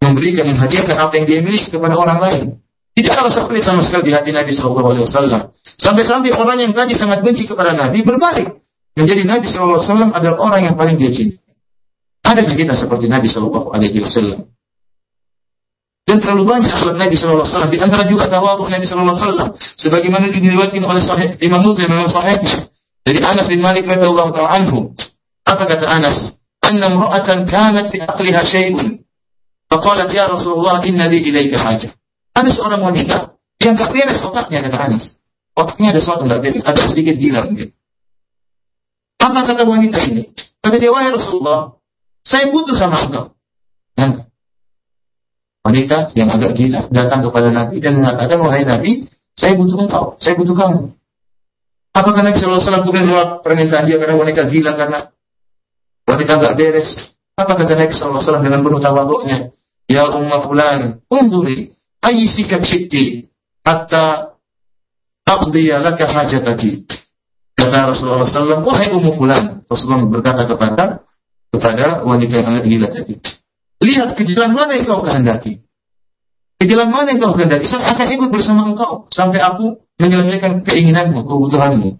memberikan, 0.00 0.44
menghadiahkan 0.48 0.96
apa 0.96 1.12
yang 1.20 1.26
dia 1.28 1.38
miliki 1.44 1.68
kepada 1.68 1.96
orang 1.96 2.18
lain. 2.20 2.44
Tidak 2.98 3.14
ada 3.14 3.30
rasa 3.30 3.46
pelit 3.46 3.62
sama 3.62 3.78
sekali 3.86 4.10
di 4.10 4.12
hati 4.18 4.34
Nabi 4.34 4.50
SAW. 4.50 5.06
Sampai-sampai 5.78 6.34
orang 6.34 6.58
yang 6.58 6.74
tadi 6.74 6.98
sangat 6.98 7.22
benci 7.22 7.46
kepada 7.46 7.70
Nabi 7.70 8.02
berbalik. 8.02 8.58
Menjadi 8.98 9.22
Nabi 9.22 9.46
SAW 9.46 10.10
adalah 10.10 10.42
orang 10.42 10.66
yang 10.66 10.74
paling 10.74 10.98
dia 10.98 11.14
cintai. 11.14 11.38
Ada 12.26 12.42
kita 12.42 12.74
seperti 12.74 13.06
Nabi 13.06 13.30
SAW. 13.30 13.54
Dan 16.10 16.16
terlalu 16.18 16.42
banyak 16.42 16.74
akhlak 16.74 16.98
Nabi 16.98 17.14
SAW. 17.14 17.70
Di 17.70 17.78
antara 17.78 18.02
juga 18.10 18.26
tawadhu 18.26 18.66
Nabi 18.66 18.82
SAW. 18.82 19.54
Sebagaimana 19.54 20.34
diriwayatkan 20.34 20.82
oleh 20.82 20.98
sahih, 20.98 21.38
Imam 21.38 21.62
Muslim 21.62 21.86
dalam 21.86 22.10
sahihnya. 22.10 22.66
Dari 23.06 23.22
Anas 23.22 23.46
bin 23.46 23.62
Malik 23.62 23.86
radhiyallahu 23.86 24.34
taala 24.34 24.58
anhu. 24.58 24.90
Apa 25.46 25.70
kata 25.70 25.86
Anas? 25.86 26.34
Anna 26.66 26.90
imra'atan 26.90 27.46
kanat 27.46 27.94
fi 27.94 28.02
aqliha 28.02 28.42
syai'un. 28.42 29.06
Faqalat 29.70 30.10
ya 30.10 30.26
Rasulullah 30.26 30.82
inna 30.82 31.06
li 31.06 31.22
ilaika 31.22 31.62
hajah. 31.62 31.97
Ada 32.38 32.50
seorang 32.54 32.80
wanita 32.86 33.34
yang 33.58 33.74
gak 33.74 33.90
beres 33.90 34.22
otaknya 34.22 34.62
kata 34.62 34.78
Anas. 34.78 35.18
Otaknya 35.58 35.90
ada 35.90 35.98
sesuatu 35.98 36.22
gak 36.30 36.38
beres, 36.38 36.62
ada 36.62 36.78
sedikit 36.86 37.18
gila 37.18 37.50
mungkin. 37.50 37.74
Apa 39.18 39.42
kata 39.42 39.66
wanita 39.66 39.98
ini? 40.06 40.30
Kata 40.62 40.78
dia, 40.78 40.94
wahai 40.94 41.10
Rasulullah, 41.10 41.74
saya 42.22 42.54
butuh 42.54 42.78
sama 42.78 43.02
engkau. 43.02 43.34
Yang 43.98 44.30
wanita 45.66 45.96
yang 46.14 46.30
agak 46.30 46.54
gila 46.54 46.80
datang 46.94 47.26
kepada 47.26 47.50
Nabi 47.50 47.82
dan 47.82 47.98
mengatakan, 47.98 48.38
wahai 48.38 48.62
Nabi, 48.62 49.10
saya 49.34 49.58
butuh 49.58 49.78
engkau, 49.82 50.14
saya 50.22 50.38
butuh 50.38 50.54
kamu. 50.54 50.94
Apakah 51.90 52.22
Nabi 52.22 52.38
Wasallam 52.38 52.86
kemudian 52.86 53.10
menolak 53.10 53.42
permintaan 53.42 53.90
dia 53.90 53.98
karena 53.98 54.14
wanita 54.14 54.46
gila 54.46 54.78
karena 54.78 54.98
wanita 56.06 56.32
agak 56.38 56.52
beres? 56.54 57.18
Apa 57.34 57.58
kata 57.58 57.74
Nabi 57.74 57.90
Wasallam 57.90 58.46
dengan 58.46 58.62
penuh 58.62 58.78
tawaduknya? 58.78 59.50
Ya 59.90 60.06
Umma 60.06 60.46
Fulan, 60.46 61.02
unduri, 61.10 61.74
sikap 62.04 62.62
syikti, 62.64 63.28
hatta 63.66 64.34
aqdiya 65.28 65.82
laka 65.82 66.08
hajataki. 66.08 66.88
Kata 67.58 67.90
Rasulullah 67.90 68.22
SAW, 68.22 68.62
wahai 68.62 68.94
Ummu 68.94 69.18
Fulan. 69.18 69.66
Rasulullah 69.66 70.06
berkata 70.06 70.46
kepada 70.46 71.02
kepada 71.50 72.06
wanita 72.06 72.34
yang 72.38 72.62
gila 72.62 72.88
tadi. 72.94 73.18
Lihat 73.82 74.14
ke 74.14 74.22
jalan 74.26 74.54
mana 74.54 74.78
yang 74.78 74.86
kau 74.86 75.02
kehendaki. 75.02 75.62
Ke 76.58 76.64
jalan 76.66 76.90
mana 76.90 77.14
yang 77.14 77.22
kau 77.22 77.34
kehendaki. 77.34 77.66
Saya 77.66 77.90
akan 77.94 78.06
ikut 78.14 78.30
bersama 78.30 78.66
engkau. 78.70 79.06
Sampai 79.10 79.42
aku 79.42 79.78
menyelesaikan 79.98 80.62
keinginanmu, 80.66 81.26
kebutuhanmu. 81.26 81.98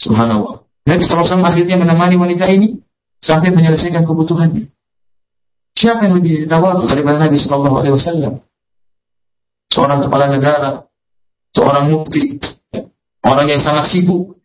Subhanallah. 0.00 0.64
Nabi 0.82 1.02
SAW 1.06 1.46
akhirnya 1.46 1.78
menemani 1.78 2.16
wanita 2.18 2.48
ini 2.50 2.80
sampai 3.22 3.54
menyelesaikan 3.54 4.02
kebutuhannya. 4.02 4.71
Siapa 5.72 6.04
yang 6.04 6.20
lebih 6.20 6.46
tawadu 6.46 6.84
daripada 6.84 7.16
Nabi 7.16 7.36
Shallallahu 7.40 7.76
Alaihi 7.80 7.94
Wasallam? 7.96 8.32
Seorang 9.72 10.04
kepala 10.04 10.28
negara, 10.28 10.84
seorang 11.56 11.88
mufti, 11.88 12.36
orang 13.24 13.46
yang 13.48 13.60
sangat 13.60 13.88
sibuk. 13.88 14.36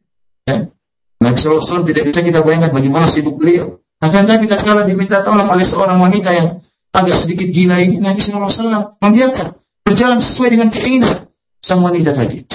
Ya. 0.48 0.72
Nabi 1.20 1.36
SAW 1.36 1.84
tidak 1.84 2.08
bisa 2.08 2.24
kita 2.24 2.40
bayangkan 2.46 2.72
bagaimana 2.72 3.12
sibuk 3.12 3.36
beliau. 3.36 3.84
Akan 4.00 4.30
tapi 4.30 4.48
tatkala 4.48 4.88
diminta 4.88 5.26
tolong 5.26 5.50
oleh 5.50 5.68
seorang 5.68 6.00
wanita 6.00 6.30
yang 6.32 6.64
agak 6.94 7.18
sedikit 7.18 7.50
gila 7.52 7.82
ini, 7.82 8.00
Nabi 8.00 8.24
SAW 8.24 8.96
membiarkan 9.04 9.58
berjalan 9.84 10.24
sesuai 10.24 10.50
dengan 10.54 10.70
keinginan 10.72 11.28
sang 11.60 11.84
wanita 11.84 12.16
tadi. 12.16 12.46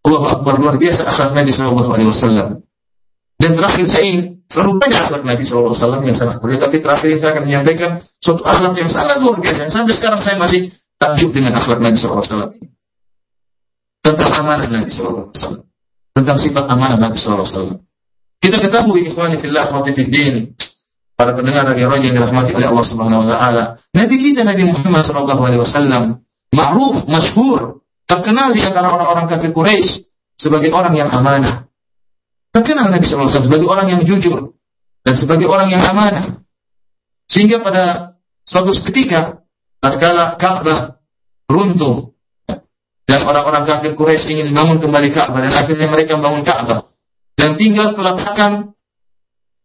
Allah 0.00 0.22
Akbar 0.40 0.56
luar 0.62 0.76
biasa 0.80 1.08
akhlak 1.08 1.32
Nabi 1.36 1.50
SAW. 1.52 2.62
Dan 3.40 3.50
terakhir 3.56 3.84
saya 3.88 4.04
ingin 4.04 4.39
selalu 4.50 4.82
banyak 4.82 5.00
akhlak 5.06 5.22
Nabi 5.22 5.42
SAW 5.46 6.02
yang 6.02 6.18
sangat 6.18 6.42
mulia, 6.42 6.58
tapi 6.58 6.82
terakhir 6.82 7.16
saya 7.22 7.30
akan 7.38 7.44
menyampaikan 7.46 7.90
suatu 8.18 8.42
akhlak 8.42 8.74
yang 8.76 8.90
sangat 8.90 9.22
luar 9.22 9.38
biasa. 9.38 9.70
Sampai 9.70 9.94
sekarang 9.94 10.20
saya 10.20 10.36
masih 10.36 10.74
takjub 10.98 11.30
dengan 11.30 11.54
akhlak 11.56 11.78
Nabi 11.78 11.96
SAW. 11.96 12.58
Tentang 14.02 14.30
amanah 14.34 14.66
Nabi 14.66 14.90
SAW. 14.90 15.30
Tentang 16.10 16.36
sifat 16.42 16.64
amanah 16.66 16.98
Nabi 16.98 17.16
SAW. 17.16 17.78
Kita 18.40 18.56
ketahui 18.58 19.06
ikhwani 19.06 19.38
fillah 19.38 19.70
wa 19.70 19.84
fiddin 19.86 20.56
para 21.14 21.36
pendengar 21.36 21.68
radio 21.68 21.92
yang 22.00 22.16
dirahmati 22.16 22.56
oleh 22.56 22.66
Allah 22.72 22.86
Subhanahu 22.88 23.20
wa 23.22 23.28
taala. 23.28 23.64
Nabi 23.92 24.16
kita 24.16 24.40
Nabi 24.42 24.64
Muhammad 24.64 25.04
sallallahu 25.04 25.42
alaihi 25.44 25.60
wasallam 25.60 26.24
ma'ruf, 26.56 27.04
masyhur, 27.06 27.84
terkenal 28.08 28.56
di 28.56 28.64
antara 28.64 28.90
orang-orang 28.90 29.28
kafir 29.28 29.52
Quraisy 29.52 30.08
sebagai 30.40 30.72
orang 30.74 30.96
yang 30.96 31.12
amanah. 31.12 31.69
Terkenal 32.50 32.90
Nabi 32.90 33.06
wasallam 33.06 33.46
sebagai 33.46 33.68
orang 33.70 33.86
yang 33.94 34.02
jujur 34.02 34.58
dan 35.06 35.14
sebagai 35.14 35.46
orang 35.46 35.70
yang 35.70 35.86
amanah. 35.86 36.42
Sehingga 37.30 37.62
pada 37.62 38.18
suatu 38.42 38.74
ketika 38.90 39.46
tatkala 39.78 40.34
Ka'bah 40.34 40.98
runtuh 41.46 42.10
dan 43.06 43.20
orang-orang 43.22 43.62
kafir 43.70 43.94
Quraisy 43.94 44.34
ingin 44.34 44.50
membangun 44.50 44.82
kembali 44.82 45.14
Ka'bah 45.14 45.46
dan 45.46 45.54
akhirnya 45.54 45.86
mereka 45.86 46.18
membangun 46.18 46.42
Ka'bah 46.42 46.90
dan 47.38 47.54
tinggal 47.54 47.94
meletakkan 47.94 48.74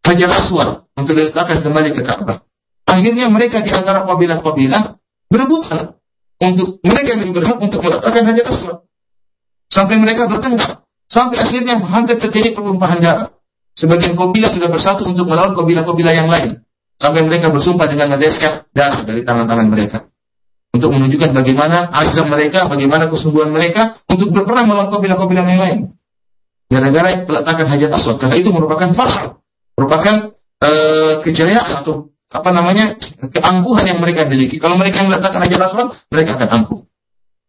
Hajar 0.06 0.30
Aswad 0.30 0.86
untuk 0.94 1.18
diletakkan 1.18 1.66
kembali 1.66 1.90
ke 1.98 2.02
Ka'bah. 2.06 2.46
Akhirnya 2.86 3.26
mereka 3.34 3.66
di 3.66 3.74
antara 3.74 4.06
kabilah-kabilah 4.06 5.02
berebutan 5.34 5.98
untuk 6.38 6.78
mereka 6.86 7.18
yang 7.18 7.34
berhak 7.34 7.58
untuk 7.58 7.82
meletakkan 7.82 8.30
Hajar 8.30 8.46
Aswad. 8.54 8.78
Sampai 9.74 9.98
mereka 9.98 10.30
bertengkar. 10.30 10.85
Sampai 11.16 11.40
akhirnya 11.40 11.80
hampir 11.80 12.20
terjadi 12.20 12.52
pertumpahan 12.52 13.00
darah. 13.00 13.32
Sebagian 13.80 14.20
kabilah 14.20 14.52
sudah 14.52 14.68
bersatu 14.68 15.08
untuk 15.08 15.32
melawan 15.32 15.56
kabilah-kabilah 15.56 16.12
yang 16.12 16.28
lain. 16.28 16.60
Sampai 17.00 17.24
mereka 17.24 17.48
bersumpah 17.52 17.88
dengan 17.88 18.12
meneteskan 18.12 18.68
darah 18.76 19.08
dari 19.08 19.24
tangan-tangan 19.24 19.68
mereka. 19.72 20.12
Untuk 20.76 20.92
menunjukkan 20.92 21.32
bagaimana 21.32 21.88
azam 21.96 22.28
mereka, 22.28 22.68
bagaimana 22.68 23.08
kesungguhan 23.08 23.56
mereka 23.56 23.96
untuk 24.12 24.36
berperang 24.36 24.68
melawan 24.68 24.92
kabilah-kabilah 24.92 25.46
yang 25.48 25.62
lain 25.64 25.80
gara-gara 26.66 27.24
peletakan 27.26 27.68
hajat 27.70 27.92
aswad 27.94 28.18
karena 28.18 28.36
itu 28.42 28.50
merupakan 28.50 28.90
fakhar 28.98 29.38
merupakan 29.78 30.34
uh, 30.66 31.14
kejayaan 31.22 31.84
atau 31.84 32.10
apa 32.32 32.50
namanya 32.52 33.00
keangkuhan 33.32 33.86
yang 33.86 34.00
mereka 34.04 34.28
miliki. 34.28 34.60
Kalau 34.60 34.76
mereka 34.76 35.08
meletakkan 35.08 35.40
aja 35.40 35.56
Rasulullah, 35.56 35.96
mereka 36.12 36.36
akan 36.36 36.50
angkuh. 36.52 36.80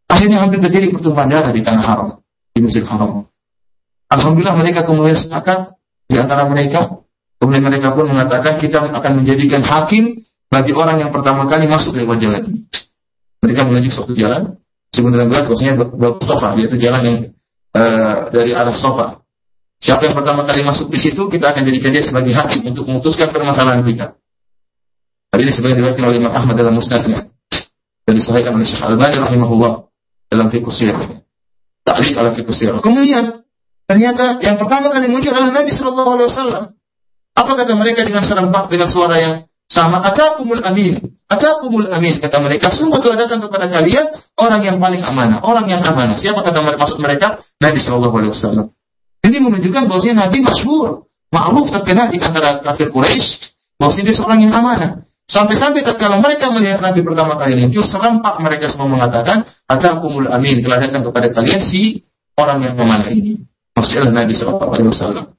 Akhirnya 0.07 0.39
hampir 0.47 0.63
terjadi 0.63 0.95
pertumpahan 0.95 1.31
darah 1.33 1.51
di 1.51 1.63
tanah 1.67 1.83
haram, 1.83 2.09
di 2.55 2.61
Mesir 2.63 2.87
Haram. 2.87 3.27
Alhamdulillah 4.17 4.57
mereka 4.57 4.81
kemudian 4.89 5.17
sepakat 5.17 5.77
di 6.09 6.17
antara 6.17 6.49
mereka. 6.49 7.05
Kemudian 7.37 7.69
mereka 7.69 7.93
pun 7.93 8.09
mengatakan 8.09 8.57
kita 8.57 8.81
akan 8.81 9.13
menjadikan 9.21 9.61
hakim 9.61 10.25
bagi 10.49 10.73
orang 10.73 11.05
yang 11.05 11.13
pertama 11.13 11.45
kali 11.45 11.69
masuk 11.69 11.93
lewat 11.93 12.17
jalan. 12.17 12.65
Mereka 13.45 13.61
menuju 13.69 13.93
suatu 13.93 14.17
jalan, 14.17 14.57
sebenarnya 14.89 15.29
berat, 15.29 15.45
maksudnya 15.47 15.77
sofa, 16.25 16.57
yaitu 16.57 16.81
jalan 16.81 17.03
yang 17.05 17.17
uh, 17.77 18.33
dari 18.33 18.57
arah 18.57 18.73
sofa. 18.73 19.21
Siapa 19.77 20.09
yang 20.09 20.17
pertama 20.17 20.49
kali 20.49 20.65
masuk 20.65 20.89
di 20.89 20.97
situ, 20.97 21.29
kita 21.29 21.53
akan 21.53 21.63
jadikan 21.69 21.93
dia 21.93 22.01
sebagai 22.01 22.33
hakim 22.33 22.65
untuk 22.73 22.89
memutuskan 22.89 23.29
permasalahan 23.29 23.85
kita. 23.85 24.17
Hari 25.37 25.43
ini 25.45 25.53
sebagai 25.53 25.77
diriwayatkan 25.77 26.05
oleh 26.09 26.17
Imam 26.17 26.33
Ahmad 26.33 26.57
dalam 26.57 26.73
musnadnya 26.73 27.29
dan 28.09 28.15
disahihkan 28.17 28.57
oleh 28.57 28.65
Syekh 28.65 28.81
Al-Bani 28.81 29.21
rahimahullah 29.21 29.73
dalam 30.33 30.49
fiqh 30.49 30.73
sirah. 30.73 31.21
Ta'liq 31.85 32.17
ala 32.17 32.33
fiqh 32.33 32.49
sirah. 32.57 32.81
Kemudian 32.81 33.46
ternyata 33.87 34.43
yang 34.43 34.61
pertama 34.61 34.91
kali 34.93 35.07
muncul 35.09 35.31
adalah 35.33 35.55
Nabi 35.55 35.71
Shallallahu 35.73 36.11
alaihi 36.19 36.29
wasallam. 36.29 36.65
Apa 37.37 37.53
kata 37.53 37.73
mereka 37.77 38.01
dengan 38.03 38.25
serempak 38.25 38.73
dengan 38.73 38.89
suara 38.89 39.17
yang 39.21 39.35
sama 39.67 39.99
atakumul 40.03 40.63
amin. 40.63 41.17
Atakumul 41.27 41.91
amin 41.91 42.23
kata 42.23 42.39
mereka, 42.39 42.71
sungguh 42.71 43.03
telah 43.03 43.27
datang 43.27 43.43
kepada 43.43 43.67
kalian 43.67 44.15
orang 44.39 44.63
yang 44.63 44.79
paling 44.79 45.03
amanah, 45.03 45.43
orang 45.43 45.67
yang 45.67 45.83
amanah. 45.83 46.15
Siapa 46.15 46.39
kata 46.47 46.63
mereka 46.63 46.87
maksud 46.87 47.03
mereka? 47.03 47.43
Nabi 47.59 47.79
Shallallahu 47.83 48.15
alaihi 48.15 48.33
wasallam. 48.33 48.67
Ini 49.27 49.43
menunjukkan 49.43 49.91
bahwasanya 49.91 50.31
Nabi 50.31 50.39
masyhur, 50.47 51.11
ma'ruf 51.35 51.67
terkenal 51.75 52.15
di 52.15 52.23
antara 52.23 52.63
kafir 52.63 52.95
Quraisy, 52.95 53.59
bahwasanya 53.83 54.05
dia 54.07 54.17
seorang 54.17 54.39
yang 54.47 54.55
amanah. 54.55 55.03
Sampai-sampai 55.27 55.83
tatkala 55.83 56.23
mereka 56.23 56.55
melihat 56.55 56.79
Nabi 56.79 57.03
pertama 57.03 57.35
kali 57.35 57.59
muncul, 57.59 57.83
serempak 57.83 58.39
mereka 58.39 58.71
semua 58.71 58.87
mengatakan, 58.87 59.43
Atakumul 59.67 60.31
amin, 60.31 60.63
telah 60.63 60.79
datang 60.79 61.03
kepada 61.03 61.35
kalian 61.35 61.59
si 61.59 62.07
orang 62.39 62.63
yang 62.63 62.79
amanah 62.79 63.11
ini. 63.11 63.43
Maksudnya 63.77 64.09
Nabi 64.09 64.33
wasallam. 64.33 65.37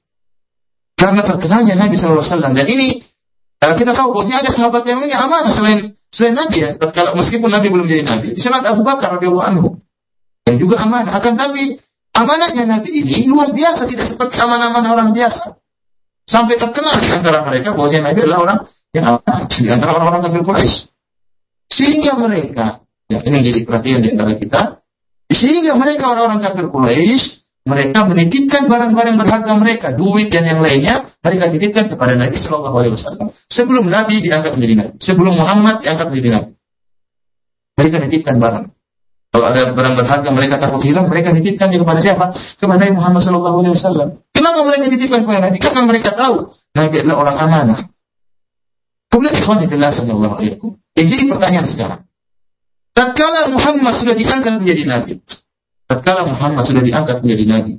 Karena 0.93 1.21
terkenalnya 1.25 1.73
Nabi 1.73 1.97
wasallam 1.97 2.53
dan 2.53 2.67
ini 2.69 3.01
Nah, 3.57 3.73
kita 3.73 3.91
tahu 3.97 4.13
bahwa 4.13 4.29
ada 4.29 4.49
sahabat 4.53 4.85
yang 4.85 5.01
yang 5.09 5.25
amanah 5.25 5.49
selain 5.49 5.97
selain 6.13 6.37
Nabi 6.37 6.61
ya. 6.61 6.69
Kalau 6.77 7.17
meskipun 7.17 7.49
Nabi 7.49 7.73
belum 7.73 7.89
jadi 7.89 8.05
Nabi, 8.05 8.37
di 8.37 8.41
sana 8.41 8.61
Abu 8.61 8.85
Bakar 8.85 9.17
radhiyallahu 9.17 9.47
anhu 9.49 9.67
yang 10.45 10.57
juga 10.61 10.77
amanah. 10.85 11.17
Akan 11.17 11.33
tapi 11.33 11.81
amanahnya 12.13 12.69
Nabi 12.69 12.89
ini 13.01 13.25
luar 13.25 13.51
biasa, 13.57 13.89
tidak 13.89 14.05
seperti 14.05 14.37
amanah-amanah 14.37 14.89
orang 14.93 15.09
biasa. 15.17 15.57
Sampai 16.27 16.61
terkenal 16.61 17.01
di 17.01 17.09
antara 17.09 17.41
mereka 17.49 17.73
bahwa 17.73 17.89
Nabi 17.89 18.19
adalah 18.21 18.39
orang 18.45 18.59
yang 18.93 19.05
amanah 19.09 19.37
di 19.49 19.69
antara 19.73 19.91
orang-orang 19.97 20.21
kafir 20.29 20.43
Quraisy. 20.45 20.77
Sehingga 21.67 22.15
mereka, 22.15 22.85
ya 23.09 23.25
ini 23.25 23.37
jadi 23.41 23.59
perhatian 23.65 23.99
di 24.05 24.09
antara 24.13 24.37
kita, 24.37 24.61
sehingga 25.33 25.73
mereka 25.73 26.13
orang-orang 26.13 26.45
kafir 26.45 26.69
Quraisy 26.69 27.46
mereka 27.67 28.07
menitipkan 28.07 28.71
barang-barang 28.71 29.15
berharga 29.19 29.53
mereka, 29.59 29.87
duit 29.91 30.31
dan 30.31 30.47
yang 30.47 30.63
lainnya, 30.63 31.11
mereka 31.19 31.51
titipkan 31.51 31.91
kepada 31.91 32.15
Nabi 32.15 32.39
Shallallahu 32.39 32.75
Alaihi 32.79 32.93
Wasallam. 32.95 33.35
Sebelum 33.51 33.91
Nabi 33.91 34.23
diangkat 34.23 34.55
menjadi 34.55 34.73
Nabi, 34.79 34.93
sebelum 35.03 35.33
Muhammad 35.35 35.83
diangkat 35.83 36.07
menjadi 36.07 36.29
Nabi, 36.39 36.51
mereka 37.77 37.95
nitipkan 38.07 38.35
barang. 38.39 38.65
Kalau 39.27 39.45
ada 39.53 39.61
barang 39.75 39.95
berharga 39.99 40.29
mereka 40.31 40.55
takut 40.57 40.81
hilang, 40.81 41.05
mereka 41.11 41.29
nitipkan 41.35 41.67
kepada 41.69 41.99
siapa? 41.99 42.25
Kepada 42.57 42.79
Nabi 42.79 42.93
Muhammad 42.95 43.21
Shallallahu 43.21 43.57
Alaihi 43.61 43.73
Wasallam. 43.75 44.07
Kenapa 44.31 44.59
mereka 44.63 44.85
titipkan 44.87 45.19
kepada 45.27 45.39
Nabi? 45.51 45.57
Karena 45.59 45.81
mereka 45.83 46.09
tahu 46.15 46.35
Nabi 46.73 46.95
adalah 47.03 47.17
orang 47.21 47.37
amanah. 47.37 47.79
Kemudian 49.11 49.35
ikhwan 49.39 49.63
Allah 49.63 49.91
sallallahu 49.95 50.35
alaihi 50.39 50.59
Yang 50.95 51.07
jadi 51.15 51.23
pertanyaan 51.31 51.67
sekarang. 51.67 52.01
Tatkala 52.97 53.53
Muhammad 53.53 53.93
sudah 53.93 54.17
diangkat 54.17 54.57
menjadi 54.57 54.83
Nabi, 54.89 55.13
tatkala 55.87 56.27
Muhammad 56.27 56.63
sudah 56.67 56.83
diangkat 56.83 57.23
menjadi 57.23 57.45
nabi. 57.47 57.73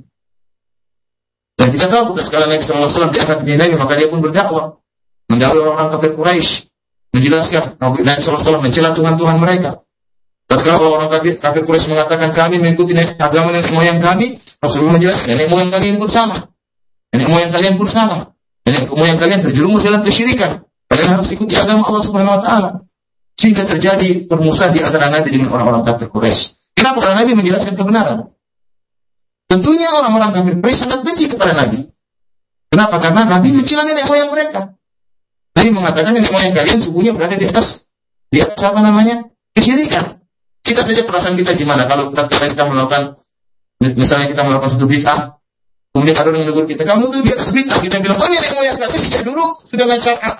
Dan 1.59 1.67
kita 1.75 1.91
tahu 1.91 2.15
tatkala 2.15 2.47
Nabi 2.47 2.63
SAW 2.63 3.11
diangkat 3.11 3.43
menjadi 3.43 3.59
nabi, 3.59 3.73
maka 3.75 3.93
dia 3.99 4.07
pun 4.07 4.19
berdakwah. 4.23 4.79
Mendakwai 5.29 5.61
orang-orang 5.61 5.89
kafir 5.93 6.11
Quraisy, 6.17 6.49
menjelaskan 7.13 7.63
Nabi 7.77 8.01
SAW 8.01 8.63
mencela 8.63 8.95
Tuhan-Tuhan 8.97 9.37
mereka. 9.37 9.85
Tatkala 10.49 10.81
orang 10.81 11.11
kafir, 11.13 11.37
kafir 11.37 11.61
Quraisy 11.67 11.91
mengatakan 11.93 12.33
kami 12.33 12.57
mengikuti 12.57 12.97
agama 12.97 13.53
nenek 13.53 13.69
moyang 13.69 14.01
kami, 14.01 14.41
Rasulullah 14.57 14.97
menjelaskan 14.97 15.35
nenek 15.35 15.47
moyang 15.53 15.69
kalian 15.69 15.95
pun 16.01 16.09
sama. 16.09 16.49
Nenek 17.13 17.27
moyang 17.29 17.51
kalian 17.53 17.75
pun 17.77 17.87
sama. 17.91 18.33
Nenek 18.65 18.89
moyang 18.89 19.19
kalian 19.21 19.39
terjerumus 19.45 19.85
dalam 19.85 20.01
kesyirikan. 20.01 20.65
Kalian 20.89 21.21
harus 21.21 21.29
ikuti 21.29 21.53
agama 21.53 21.85
Allah 21.85 22.03
Subhanahu 22.07 22.35
wa 22.39 22.41
taala. 22.41 22.69
Sehingga 23.37 23.69
terjadi 23.69 24.25
permusuhan 24.25 24.73
di 24.73 24.81
antara 24.81 25.13
Nabi 25.13 25.29
dengan 25.29 25.53
orang-orang 25.53 25.85
kafir 25.85 26.09
Quraisy. 26.09 26.58
Kenapa? 26.79 26.97
Karena 27.03 27.15
Nabi 27.27 27.31
menjelaskan 27.35 27.75
kebenaran. 27.75 28.31
Tentunya 29.51 29.91
orang-orang 29.91 30.31
kafir 30.31 30.53
Quraisy 30.63 30.79
sangat 30.79 30.99
benci 31.03 31.27
kepada 31.27 31.51
Nabi. 31.51 31.91
Kenapa? 32.71 32.95
Karena 33.03 33.27
Nabi 33.27 33.49
mencela 33.51 33.83
nenek 33.83 34.07
moyang 34.07 34.31
mereka. 34.31 34.79
Nabi 35.59 35.69
mengatakan 35.75 36.15
nenek 36.15 36.31
moyang 36.31 36.55
kalian 36.55 36.79
subuhnya 36.79 37.11
berada 37.17 37.35
di 37.35 37.49
atas 37.49 37.83
di 38.31 38.39
atas 38.39 38.61
apa 38.63 38.79
namanya 38.79 39.27
kesyirikan. 39.51 40.23
Kita 40.63 40.85
saja 40.85 41.03
perasaan 41.03 41.35
kita 41.35 41.57
gimana 41.57 41.89
kalau 41.89 42.13
kita, 42.13 42.29
kita 42.29 42.63
melakukan 42.63 43.19
misalnya 43.79 44.29
kita 44.29 44.43
melakukan 44.43 44.75
satu 44.75 44.85
bid'ah, 44.85 45.39
kemudian 45.95 46.15
ada 46.19 46.29
orang 46.29 46.43
menegur 46.43 46.67
kita, 46.67 46.83
kamu 46.83 47.09
tuh 47.09 47.23
di 47.23 47.31
atas 47.31 47.49
bid'ah, 47.55 47.79
kita 47.79 47.95
bilang, 48.03 48.19
oh 48.19 48.27
nenek 48.27 48.51
moyang 48.51 48.75
kalian 48.75 49.01
sejak 49.01 49.23
dulu 49.23 49.55
sudah 49.71 49.87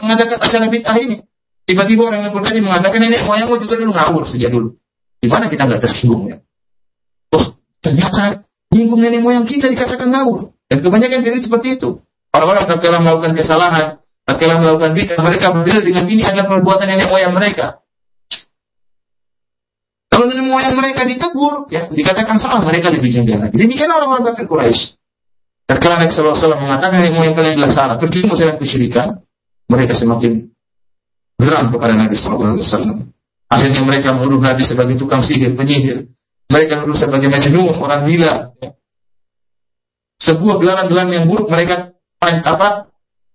mengadakan 0.04 0.38
acara 0.44 0.66
bid'ah 0.68 0.98
ini. 1.00 1.18
Tiba-tiba 1.64 2.02
orang 2.04 2.28
yang 2.28 2.36
tadi 2.36 2.60
mengatakan 2.60 3.00
nenek 3.00 3.24
moyangmu 3.26 3.56
juga 3.64 3.76
dulu 3.80 3.92
ngawur 3.96 4.24
sejak 4.28 4.52
dulu. 4.52 4.76
Di 5.20 5.28
mana 5.28 5.52
kita 5.52 5.68
nggak 5.68 5.84
tersinggung 5.84 6.32
ya? 6.32 6.38
Oh, 7.36 7.46
ternyata 7.84 8.48
nyinggung 8.72 9.04
nenek 9.04 9.20
moyang 9.20 9.44
kita 9.44 9.68
dikatakan 9.68 10.08
ngawur. 10.08 10.56
Dan 10.70 10.86
kebanyakan 10.86 11.26
jadi 11.26 11.40
seperti 11.44 11.82
itu. 11.82 12.00
Orang-orang 12.30 12.70
tatkala 12.70 13.02
melakukan 13.02 13.34
kesalahan, 13.34 14.00
tatkala 14.24 14.62
melakukan 14.62 14.94
bid'ah, 14.94 15.20
mereka 15.20 15.50
berdalil 15.50 15.82
dengan 15.82 16.06
ini 16.06 16.22
adalah 16.22 16.46
perbuatan 16.46 16.88
nenek 16.88 17.10
moyang 17.10 17.34
mereka. 17.34 17.82
Kalau 20.14 20.30
nenek 20.30 20.46
moyang 20.46 20.76
mereka 20.78 21.02
ditegur, 21.10 21.66
ya 21.74 21.90
dikatakan 21.90 22.38
salah, 22.38 22.62
mereka 22.62 22.94
lebih 22.94 23.10
jengkel 23.10 23.42
lagi. 23.42 23.58
Demikian 23.58 23.90
orang-orang 23.90 24.30
kafir 24.30 24.46
Quraisy. 24.46 24.96
Tatkala 25.66 26.02
Nabi 26.02 26.14
SAW 26.14 26.38
mengatakan 26.62 27.02
nenek 27.02 27.14
moyang 27.18 27.34
kalian 27.34 27.54
adalah 27.58 27.74
salah, 27.74 27.96
terjerumus 27.98 28.38
dalam 28.38 28.62
kesyirikan, 28.62 29.26
mereka 29.70 29.98
semakin 29.98 30.54
geram 31.42 31.74
kepada 31.74 31.98
Nabi 31.98 32.14
SAW. 32.14 32.62
Akhirnya 33.50 33.82
mereka 33.82 34.14
menuduh 34.14 34.38
Nabi 34.38 34.62
sebagai 34.62 34.94
tukang 34.96 35.26
sihir, 35.26 35.58
penyihir. 35.58 36.06
Mereka 36.54 36.86
menuduh 36.86 36.98
sebagai 36.98 37.30
majnun, 37.34 37.82
orang 37.82 38.06
gila. 38.06 38.54
Sebuah 40.22 40.56
gelaran-gelaran 40.62 41.12
yang 41.14 41.26
buruk 41.26 41.50
mereka 41.50 41.94
apa? 42.22 42.90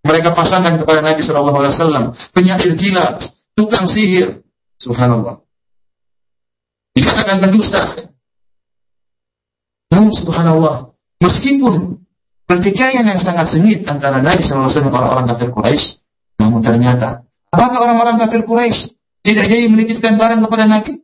Mereka 0.04 0.36
pasangkan 0.36 0.84
kepada 0.84 1.00
Nabi 1.00 1.24
Shallallahu 1.24 1.58
Alaihi 1.58 1.72
Wasallam. 1.74 2.04
Penyair 2.30 2.72
gila, 2.78 3.18
tukang 3.58 3.90
sihir. 3.90 4.44
Subhanallah. 4.78 5.40
Dikatakan 6.94 7.42
pendusta. 7.42 7.82
Namun 9.90 10.10
subhanallah, 10.14 10.94
meskipun 11.18 12.02
pertikaian 12.44 13.06
yang 13.06 13.18
sangat 13.18 13.50
sengit 13.50 13.86
antara 13.86 14.20
Nabi 14.20 14.42
SAW 14.42 14.68
dan 14.68 14.90
orang-orang 14.90 15.26
kafir 15.30 15.50
Quraisy, 15.54 16.02
namun 16.42 16.60
ternyata 16.60 17.24
apakah 17.50 17.78
orang-orang 17.82 18.18
kafir 18.20 18.42
Quraisy 18.42 18.94
tidak 19.24 19.44
jadi 19.48 19.64
menitipkan 19.72 20.20
barang 20.20 20.44
kepada 20.44 20.68
Nabi. 20.68 21.00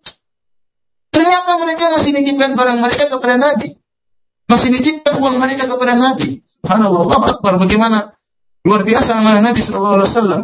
Ternyata 1.11 1.51
mereka 1.57 1.85
masih 1.89 2.11
menitipkan 2.13 2.53
barang 2.53 2.79
mereka 2.79 3.05
kepada 3.09 3.35
Nabi. 3.41 3.81
Masih 4.47 4.69
menitipkan 4.69 5.15
uang 5.25 5.41
mereka 5.41 5.65
kepada 5.67 5.97
Nabi. 5.97 6.45
Subhanallah, 6.61 7.03
Allah 7.09 7.21
Akbar. 7.33 7.53
Bagaimana 7.57 7.99
luar 8.69 8.85
biasa 8.85 9.17
amanah 9.17 9.41
Nabi 9.41 9.65
Sallallahu 9.65 9.97
Alaihi 9.97 10.11
Wasallam. 10.13 10.43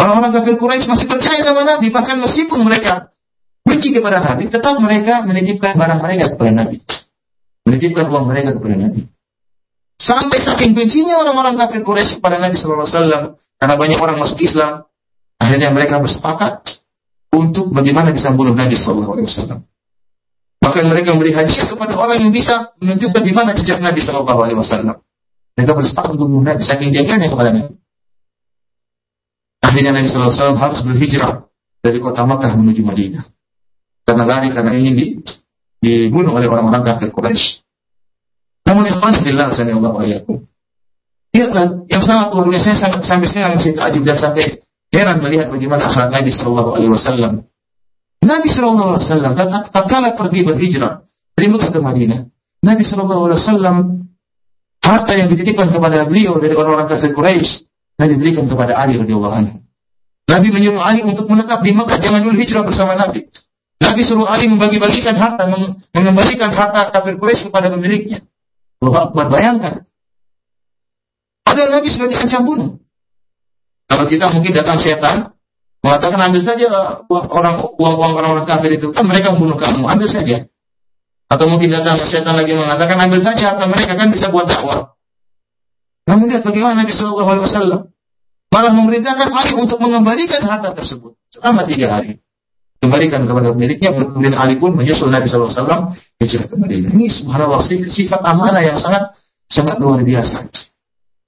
Orang-orang 0.00 0.32
kafir 0.32 0.56
Quraisy 0.56 0.88
masih 0.88 1.06
percaya 1.12 1.44
sama 1.44 1.60
Nabi, 1.68 1.92
bahkan 1.92 2.16
meskipun 2.16 2.64
mereka 2.64 3.12
benci 3.68 3.92
kepada 3.92 4.24
Nabi, 4.24 4.48
tetap 4.48 4.80
mereka 4.80 5.28
menitipkan 5.28 5.76
barang 5.76 6.00
mereka 6.00 6.32
kepada 6.32 6.50
Nabi. 6.56 6.80
Menitipkan 7.68 8.08
uang 8.08 8.24
mereka 8.24 8.56
kepada 8.56 8.80
Nabi. 8.80 9.04
Sampai 10.00 10.40
saking 10.40 10.72
bencinya 10.72 11.20
orang-orang 11.20 11.60
kafir 11.60 11.84
Quraisy 11.84 12.24
kepada 12.24 12.40
Nabi 12.40 12.56
Sallallahu 12.56 12.88
Alaihi 12.88 12.96
Wasallam, 12.96 13.24
karena 13.60 13.74
banyak 13.76 13.98
orang 14.00 14.16
masuk 14.16 14.40
Islam, 14.40 14.88
Akhirnya 15.50 15.74
mereka 15.74 15.98
bersepakat 15.98 16.78
untuk 17.34 17.74
bagaimana 17.74 18.14
bisa 18.14 18.30
membunuh 18.30 18.54
Nabi 18.54 18.78
Sallallahu 18.78 19.18
Alaihi 19.18 19.26
Wasallam. 19.26 19.66
Bahkan 20.62 20.84
mereka 20.86 21.10
memberi 21.10 21.34
hadiah 21.34 21.66
kepada 21.66 21.98
orang 21.98 22.22
yang 22.22 22.30
bisa 22.30 22.70
menunjukkan 22.78 23.22
di 23.26 23.32
mana 23.34 23.50
jejak 23.58 23.82
Nabi 23.82 23.98
Sallallahu 23.98 24.46
Alaihi 24.46 24.62
Wasallam. 24.62 25.02
Mereka 25.58 25.74
bersepakat 25.74 26.14
untuk 26.14 26.30
membunuh 26.30 26.54
Nabi 26.54 26.62
saking 26.62 26.94
jaganya 26.94 27.26
kepada 27.26 27.50
Nabi. 27.50 27.74
Akhirnya 29.58 29.90
Nabi 29.90 30.06
Sallallahu 30.06 30.30
Alaihi 30.30 30.38
Wasallam 30.38 30.60
harus 30.62 30.80
berhijrah 30.86 31.32
dari 31.82 31.98
kota 31.98 32.22
Makkah 32.22 32.54
menuju 32.54 32.86
Madinah. 32.86 33.26
Karena 34.06 34.24
lari 34.30 34.54
karena 34.54 34.70
ingin 34.78 34.94
di, 34.94 35.06
dibunuh 35.82 36.30
oleh 36.30 36.46
orang-orang 36.46 36.86
kafir 36.86 37.10
Quraisy. 37.10 37.66
Namun 38.70 38.86
yang 38.86 39.02
mana 39.02 39.18
billah 39.18 39.50
Allah 39.50 39.94
wa 39.98 40.06
Lihatlah, 41.30 41.90
yang 41.90 42.02
sangat 42.06 42.38
luar 42.38 42.46
biasa 42.46 43.02
sampai 43.02 43.26
sekarang 43.26 43.58
masih 43.58 43.74
takjub 43.74 44.02
dan 44.06 44.14
sampai 44.14 44.62
heran 44.90 45.22
melihat 45.22 45.50
bagaimana 45.50 45.86
akhlak 45.90 46.10
Nabi 46.10 46.30
Shallallahu 46.34 46.70
Alaihi 46.76 46.92
Wasallam. 46.92 47.32
Nabi 48.20 48.48
Shallallahu 48.50 48.88
Alaihi 48.94 49.06
Wasallam 49.06 49.32
tatkala 49.70 50.18
pergi 50.18 50.40
berhijrah 50.44 51.06
dari 51.34 51.46
Mekah 51.48 51.70
ke 51.72 51.80
Madinah, 51.80 52.20
Nabi 52.66 52.82
Shallallahu 52.84 53.22
Alaihi 53.30 53.40
Wasallam 53.40 53.76
harta 54.82 55.12
yang 55.16 55.28
dititipkan 55.32 55.70
kepada 55.70 56.04
beliau 56.04 56.36
dari 56.42 56.52
orang-orang 56.58 56.90
kafir 56.90 57.14
Quraisy, 57.14 57.70
Nabi 57.96 58.14
berikan 58.18 58.44
kepada 58.50 58.76
Ali 58.76 58.98
radhiyallahu 58.98 59.34
anhu. 59.34 59.56
Nabi 60.30 60.48
menyuruh 60.54 60.82
Ali 60.82 61.02
untuk 61.02 61.26
menetap 61.26 61.62
di 61.62 61.74
Mekah, 61.74 61.98
jangan 61.98 62.20
dulu 62.22 62.36
hijrah 62.38 62.62
bersama 62.62 62.94
Nabi. 62.94 63.26
Nabi 63.80 64.00
suruh 64.04 64.28
Ali 64.28 64.46
membagi-bagikan 64.46 65.16
harta, 65.16 65.48
mengembalikan 65.96 66.52
harta 66.52 66.92
kafir 66.92 67.16
Quraisy 67.16 67.48
kepada 67.48 67.72
pemiliknya. 67.72 68.22
Allah 68.80 69.10
Akbar, 69.10 69.28
bayangkan. 69.32 69.84
Padahal 71.44 71.80
Nabi 71.80 71.88
sudah 71.90 72.08
diancam 72.08 72.42
bunuh. 72.46 72.70
Kalau 73.90 74.06
kita 74.06 74.30
mungkin 74.30 74.54
datang 74.54 74.78
setan, 74.78 75.34
mengatakan 75.82 76.18
ambil 76.30 76.42
saja 76.46 76.66
orang 77.10 77.66
uang 77.74 77.94
uang 77.98 78.12
orang-orang 78.14 78.46
kafir 78.46 78.78
itu, 78.78 78.94
kan 78.94 79.02
mereka 79.02 79.34
membunuh 79.34 79.58
kamu, 79.58 79.82
ambil 79.90 80.06
saja. 80.06 80.46
Atau 81.26 81.50
mungkin 81.50 81.74
datang 81.74 81.98
setan 82.06 82.38
lagi 82.38 82.54
mengatakan 82.54 82.94
ambil 83.02 83.18
saja 83.18 83.54
harta 83.54 83.66
mereka 83.66 83.98
kan 83.98 84.14
bisa 84.14 84.30
buat 84.30 84.46
dakwah. 84.46 84.94
Namun 86.06 86.30
lihat 86.30 86.46
bagaimana 86.46 86.86
Nabi 86.86 86.94
Shallallahu 86.94 87.30
Alaihi 87.30 87.46
Wasallam 87.46 87.80
malah 88.50 88.72
memerintahkan 88.74 89.30
Ali 89.30 89.54
untuk 89.54 89.78
mengembalikan 89.78 90.42
harta 90.42 90.74
tersebut 90.74 91.14
selama 91.30 91.62
tiga 91.70 91.86
hari 91.98 92.18
kembalikan 92.82 93.28
kepada 93.28 93.54
pemiliknya 93.54 93.94
kemudian 93.94 94.34
Ali 94.34 94.58
pun 94.58 94.74
menyusul 94.74 95.12
Nabi 95.12 95.30
SAW 95.30 95.94
hijrah 96.18 96.46
ke 96.50 96.54
Madinah 96.58 96.90
ini 96.90 97.06
subhanallah 97.06 97.62
sifat 97.62 98.20
amanah 98.26 98.64
yang 98.64 98.74
sangat 98.74 99.14
sangat 99.46 99.78
luar 99.78 100.02
biasa 100.02 100.50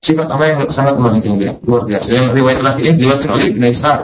sifat 0.03 0.27
amanah 0.27 0.59
yang 0.59 0.61
sangat 0.69 0.99
luar 0.99 1.15
biasa 1.15 1.63
luar 1.63 1.83
biasa. 1.87 2.09
Yang 2.11 2.27
riwayat 2.35 2.59
terakhir 2.59 2.83
ini 2.83 2.97
diriwayatkan 2.99 3.31
oleh 3.31 3.47
Ibn 3.55 3.63
Ishar 3.71 3.99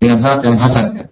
dengan 0.00 0.16
sanad 0.18 0.40
yang 0.40 0.56
hasan. 0.56 0.86
Ya. 0.96 1.04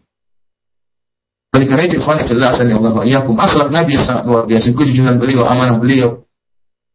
oleh 1.50 1.66
karena 1.68 1.82
itu 1.84 1.94
ikhwan 2.00 2.24
fillah 2.24 2.50
Allah 2.56 2.92
wa 2.96 3.04
iyyakum. 3.04 3.36
Akhlak 3.36 3.68
Nabi 3.68 4.00
yang 4.00 4.06
sangat 4.08 4.24
luar 4.24 4.48
biasa. 4.48 4.72
Kejujuran 4.72 5.20
beliau 5.20 5.44
amanah 5.44 5.76
beliau 5.76 6.24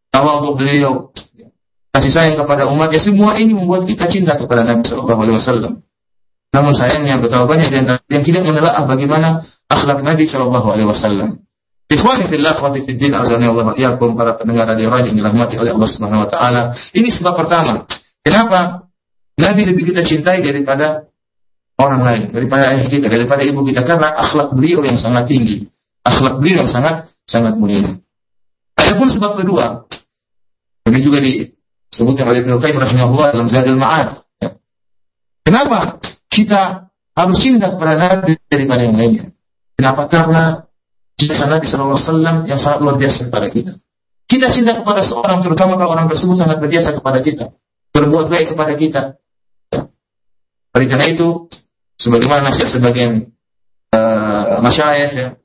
tawadhu 0.09 0.57
beliau 0.57 1.13
kasih 1.93 2.11
sayang 2.11 2.35
kepada 2.41 2.65
umatnya. 2.65 2.97
Semua 2.97 3.37
ini 3.37 3.53
membuat 3.53 3.85
kita 3.85 4.09
cinta 4.09 4.33
kepada 4.35 4.65
Nabi 4.65 4.81
Sallallahu 4.81 5.21
Alaihi 5.21 5.37
Wasallam. 5.37 5.73
Namun 6.55 6.73
sayangnya 6.73 7.19
betapa 7.19 7.45
banyak 7.45 7.69
yang 8.09 8.23
tidak 8.23 8.47
menelaah 8.47 8.87
bagaimana 8.87 9.43
akhlak 9.69 10.01
Nabi 10.01 10.23
Shallallahu 10.25 10.67
Alaihi 10.71 10.87
Wasallam. 10.89 11.44
Ikhwani 11.85 12.25
fillah, 12.25 12.57
akhwati 12.57 12.81
fiddin, 12.85 13.13
azani 13.13 13.45
Allah 13.45 13.77
iyakum 13.77 14.17
para 14.17 14.33
pendengar 14.35 14.65
radio 14.73 14.89
radio 14.89 15.13
yang 15.13 15.21
dirahmati 15.21 15.55
oleh 15.61 15.71
Allah 15.77 15.89
Subhanahu 15.89 16.25
Wa 16.25 16.29
Taala. 16.33 16.61
Ini 16.97 17.09
sebab 17.13 17.33
pertama. 17.37 17.85
Kenapa 18.25 18.89
Nabi 19.37 19.61
lebih 19.69 19.93
kita 19.93 20.01
cintai 20.01 20.41
daripada 20.41 21.05
orang 21.77 22.01
lain, 22.01 22.23
daripada 22.33 22.73
ayah 22.73 22.89
kita, 22.89 23.05
daripada 23.05 23.45
ibu 23.45 23.61
kita 23.61 23.85
karena 23.85 24.17
akhlak 24.17 24.57
beliau 24.57 24.81
yang 24.81 24.97
sangat 24.97 25.29
tinggi, 25.29 25.69
akhlak 26.01 26.41
beliau 26.41 26.65
yang 26.65 26.71
sangat 26.71 27.13
sangat 27.29 27.53
mulia. 27.53 28.01
Adapun 28.75 29.07
sebab 29.13 29.37
kedua, 29.37 29.85
ini 30.89 30.99
juga 31.05 31.21
disebutkan 31.21 32.25
oleh 32.33 32.41
Ibnu 32.41 32.57
Qayyim 32.57 32.81
rahimahullah 32.81 33.29
dalam 33.37 33.47
Zadul 33.47 33.77
Ma'ad. 33.77 34.25
Kenapa? 35.45 36.01
kita 36.35 36.91
harus 37.15 37.37
cinta 37.39 37.71
kepada 37.71 37.95
Nabi 37.95 38.35
daripada 38.51 38.81
yang 38.83 38.99
lainnya. 38.99 39.25
Kenapa? 39.79 40.11
Karena 40.11 40.64
jasa 41.15 41.47
Nabi 41.47 41.65
SAW 41.67 42.45
yang 42.47 42.59
sangat 42.59 42.79
luar 42.83 42.95
biasa 42.99 43.31
kepada 43.31 43.47
kita. 43.47 43.71
Kita 44.25 44.47
cinta 44.49 44.75
kepada 44.75 45.05
seorang, 45.05 45.39
terutama 45.45 45.77
kalau 45.77 45.93
orang 45.93 46.09
tersebut 46.09 46.35
sangat 46.35 46.57
berjasa 46.57 46.97
kepada 46.97 47.21
kita, 47.21 47.53
berbuat 47.93 48.27
baik 48.27 48.57
kepada 48.57 48.73
kita. 48.73 49.01
Oleh 50.75 50.87
karena 50.89 51.05
itu, 51.07 51.47
sebagaimana 51.95 52.51
nasihat 52.51 52.73
sebagian 52.73 53.31
uh, 53.93 54.59
ya, 54.65 55.37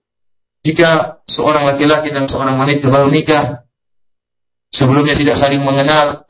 jika 0.64 1.22
seorang 1.28 1.68
laki-laki 1.70 2.10
dan 2.10 2.26
seorang 2.26 2.56
wanita 2.56 2.88
baru 2.88 3.12
nikah, 3.12 3.68
sebelumnya 4.72 5.14
tidak 5.14 5.36
saling 5.36 5.60
mengenal, 5.60 6.24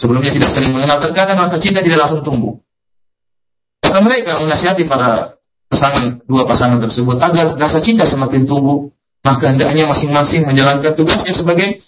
sebelumnya 0.00 0.32
tidak 0.32 0.50
saling 0.50 0.72
mengenal, 0.74 0.98
terkadang 0.98 1.38
rasa 1.38 1.60
cinta 1.60 1.84
tidak 1.84 2.08
langsung 2.08 2.24
tumbuh 2.24 2.62
kata 3.92 4.08
mereka 4.08 4.40
menasihati 4.40 4.88
para 4.88 5.36
pasangan 5.72 6.20
dua 6.28 6.44
pasangan 6.44 6.78
tersebut. 6.84 7.16
Agar 7.16 7.56
rasa 7.56 7.80
cinta 7.80 8.04
semakin 8.04 8.44
tumbuh 8.44 8.92
maka 9.24 9.54
hendaknya 9.54 9.88
masing-masing 9.88 10.44
menjalankan 10.44 10.92
tugasnya 10.92 11.32
sebagai 11.32 11.80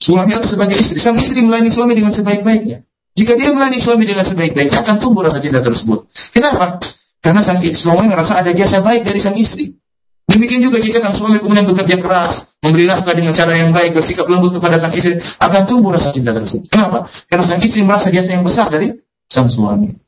suami 0.00 0.32
atau 0.32 0.48
sebagai 0.48 0.80
istri. 0.80 0.96
Sang 1.02 1.18
istri 1.20 1.44
melayani 1.44 1.68
suami 1.68 1.92
dengan 1.92 2.16
sebaik-baiknya. 2.16 2.86
Jika 3.14 3.36
dia 3.36 3.52
melayani 3.52 3.78
suami 3.78 4.08
dengan 4.08 4.24
sebaik-baiknya 4.24 4.80
akan 4.80 4.96
tumbuh 5.02 5.26
rasa 5.26 5.38
cinta 5.44 5.60
tersebut. 5.60 6.08
Kenapa? 6.32 6.80
Karena 7.20 7.44
sang 7.44 7.60
suami 7.60 8.08
merasa 8.08 8.40
ada 8.40 8.50
jasa 8.56 8.80
baik 8.80 9.04
dari 9.04 9.20
sang 9.20 9.36
istri. 9.36 9.76
Demikian 10.24 10.64
juga 10.64 10.80
jika 10.80 11.04
sang 11.04 11.12
suami 11.12 11.36
kemudian 11.38 11.68
bekerja 11.68 12.00
keras 12.00 12.48
memberi 12.64 12.88
nafkah 12.88 13.12
dengan 13.12 13.36
cara 13.36 13.60
yang 13.60 13.76
baik 13.76 13.92
bersikap 13.92 14.24
lembut 14.24 14.56
kepada 14.56 14.80
sang 14.80 14.96
istri 14.96 15.20
akan 15.20 15.62
tumbuh 15.68 15.92
rasa 15.92 16.10
cinta 16.16 16.32
tersebut. 16.32 16.72
Kenapa? 16.72 17.06
Karena 17.28 17.44
sang 17.44 17.60
istri 17.60 17.84
merasa 17.84 18.08
jasa 18.08 18.32
yang 18.32 18.42
besar 18.46 18.72
dari 18.72 18.94
sang 19.28 19.52
suami 19.52 20.03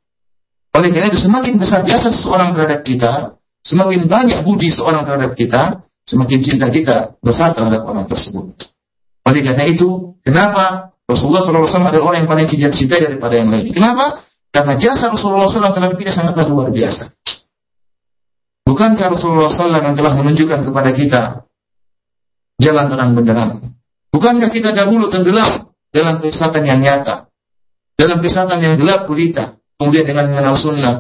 oleh 0.76 0.92
karena 0.92 1.08
itu 1.08 1.20
semakin 1.24 1.56
besar 1.56 1.88
jasa 1.88 2.12
seorang 2.12 2.52
terhadap 2.52 2.84
kita, 2.84 3.40
semakin 3.64 4.04
banyak 4.04 4.44
budi 4.44 4.68
seorang 4.68 5.08
terhadap 5.08 5.32
kita, 5.32 5.88
semakin 6.04 6.38
cinta 6.44 6.68
kita 6.68 7.16
besar 7.24 7.56
terhadap 7.56 7.88
orang 7.88 8.04
tersebut. 8.04 8.52
Oleh 9.24 9.40
karena 9.40 9.64
itu, 9.64 10.20
kenapa 10.20 10.92
Rasulullah 11.08 11.42
SAW 11.42 11.88
adalah 11.88 12.12
orang 12.12 12.18
yang 12.22 12.30
paling 12.30 12.44
kita 12.44 12.68
cintai 12.68 13.08
daripada 13.08 13.34
yang 13.40 13.48
lain? 13.48 13.72
Kenapa? 13.72 14.20
Karena 14.52 14.76
jasa 14.76 15.08
Rasulullah 15.08 15.48
SAW 15.48 15.72
terhadap 15.72 15.96
kita 15.96 16.12
sangatlah 16.12 16.44
luar 16.44 16.68
biasa. 16.68 17.08
Bukankah 18.68 19.06
Rasulullah 19.16 19.48
SAW 19.48 19.80
yang 19.80 19.96
telah 19.96 20.12
menunjukkan 20.12 20.60
kepada 20.60 20.90
kita 20.92 21.22
jalan 22.60 22.86
terang 22.92 23.10
benderang? 23.16 23.50
Bukankah 24.12 24.52
kita 24.52 24.76
dahulu 24.76 25.08
tenggelam 25.08 25.72
dalam 25.88 26.20
kesesatan 26.20 26.68
yang 26.68 26.84
nyata, 26.84 27.32
dalam 27.96 28.20
kesesatan 28.20 28.58
yang 28.60 28.74
gelap 28.76 29.08
gulita, 29.08 29.55
Kemudian 29.76 30.04
dengan 30.08 30.32
mengenal 30.32 30.54
sunnah, 30.56 30.94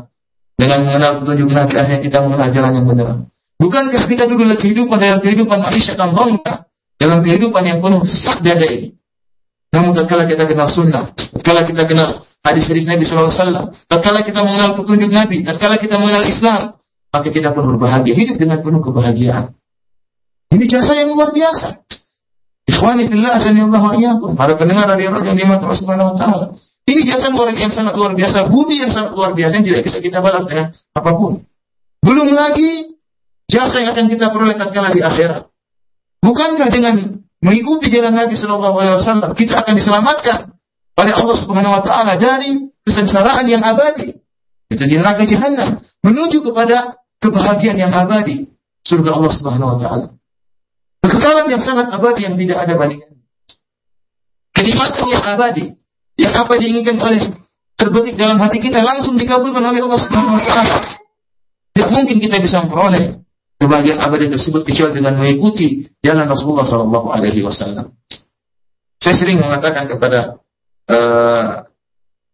dengan 0.56 0.84
mengenal 0.84 1.10
petunjuk 1.24 1.48
Nabi, 1.52 1.72
akhirnya 1.76 2.00
kita 2.04 2.18
mengenal 2.24 2.48
jalan 2.52 2.72
yang 2.76 2.86
benar. 2.88 3.08
Bukankah 3.56 4.04
kita 4.04 4.28
dulu 4.28 4.44
kehidupan 4.60 4.96
dalam 5.00 5.20
kehidupan 5.24 5.58
manusia 5.64 5.96
yang 5.96 6.12
bangga, 6.12 6.68
dalam 7.00 7.18
kehidupan 7.24 7.62
yang 7.64 7.78
penuh 7.80 8.04
sesak 8.04 8.44
dada 8.44 8.68
ini. 8.68 8.92
Namun 9.72 9.96
tatkala 9.96 10.28
kita 10.28 10.44
kenal 10.44 10.68
sunnah, 10.68 11.12
tatkala 11.16 11.64
kita 11.64 11.88
kenal 11.88 12.24
hadis-hadis 12.44 12.84
Nabi 12.84 13.04
SAW, 13.04 13.72
tatkala 13.88 14.20
kita 14.24 14.40
mengenal 14.44 14.76
petunjuk 14.76 15.08
Nabi, 15.08 15.44
tatkala 15.44 15.80
kita 15.80 15.96
mengenal 15.96 16.24
Islam, 16.28 16.60
maka 17.12 17.28
kita 17.32 17.56
pun 17.56 17.64
berbahagia, 17.76 18.12
hidup 18.12 18.36
dengan 18.36 18.60
penuh 18.60 18.84
kebahagiaan. 18.84 19.56
Ini 20.52 20.64
jasa 20.68 20.92
yang 20.96 21.12
luar 21.12 21.32
biasa. 21.32 21.80
Ikhwani 22.66 23.08
fillah 23.08 23.38
asanillahu 23.38 23.86
wa 23.94 24.32
Para 24.34 24.58
pendengar 24.58 24.90
radio 24.90 25.14
yang 25.14 25.38
dimata 25.38 25.64
Allah 25.64 25.80
Subhanahu 25.80 26.08
wa 26.12 26.16
taala. 26.18 26.46
Ini 26.86 27.02
jasa 27.02 27.34
luar 27.34 27.50
yang 27.50 27.74
sangat 27.74 27.98
luar 27.98 28.14
biasa, 28.14 28.46
budi 28.46 28.78
yang 28.78 28.94
sangat 28.94 29.18
luar 29.18 29.34
biasa 29.34 29.58
yang 29.58 29.66
tidak 29.66 29.82
bisa 29.90 29.98
kita 29.98 30.22
balas 30.22 30.46
dengan 30.46 30.70
apa 30.94 31.10
pun. 31.18 31.42
Belum 31.98 32.30
lagi 32.30 32.94
jasa 33.50 33.82
yang 33.82 33.90
akan 33.90 34.06
kita 34.06 34.30
peroleh 34.30 34.54
tatkala 34.54 34.94
di 34.94 35.02
akhirat. 35.02 35.50
Bukankah 36.22 36.70
dengan 36.70 37.22
mengikuti 37.42 37.90
jalan 37.90 38.14
Nabi 38.14 38.38
Shallallahu 38.38 38.76
Alaihi 38.78 38.94
Wasallam 39.02 39.30
kita 39.34 39.66
akan 39.66 39.74
diselamatkan 39.74 40.38
oleh 40.96 41.12
Allah 41.12 41.36
Subhanahu 41.36 41.74
Wa 41.74 41.82
Taala 41.82 42.12
dari 42.22 42.70
kesengsaraan 42.86 43.46
yang 43.50 43.66
abadi, 43.66 44.14
itu 44.70 44.84
di 44.86 44.94
neraka 44.94 45.26
jahanam, 45.26 45.82
menuju 46.06 46.46
kepada 46.46 47.02
kebahagiaan 47.18 47.82
yang 47.82 47.90
abadi, 47.90 48.46
surga 48.86 49.10
Allah 49.10 49.32
Subhanahu 49.34 49.70
Wa 49.74 49.78
Taala. 49.82 50.06
Kekekalan 51.02 51.46
yang 51.50 51.62
sangat 51.62 51.90
abadi 51.90 52.26
yang 52.26 52.34
tidak 52.38 52.62
ada 52.62 52.74
bandingannya. 52.78 53.22
Kenikmatan 54.54 55.06
yang 55.10 55.24
abadi 55.26 55.75
yang 56.16 56.32
apa 56.32 56.56
diinginkan 56.56 56.96
oleh 57.00 57.20
terbetik 57.76 58.16
dalam 58.16 58.40
hati 58.40 58.58
kita 58.58 58.80
langsung 58.80 59.20
dikabulkan 59.20 59.60
oleh 59.60 59.80
Allah 59.84 60.00
Subhanahu 60.00 60.36
wa 60.40 60.44
taala. 60.44 60.76
Tidak 61.76 61.90
mungkin 61.92 62.16
kita 62.24 62.40
bisa 62.40 62.64
memperoleh 62.64 63.20
kebahagiaan 63.60 64.00
abadi 64.00 64.32
tersebut 64.32 64.64
kecuali 64.64 64.96
dengan 64.96 65.20
mengikuti 65.20 65.84
jalan 66.00 66.24
Rasulullah 66.24 66.64
Shallallahu 66.64 67.08
alaihi 67.12 67.44
wasallam. 67.44 67.92
Saya 68.96 69.14
sering 69.16 69.38
mengatakan 69.44 69.84
kepada 69.92 70.40
uh, 70.88 71.68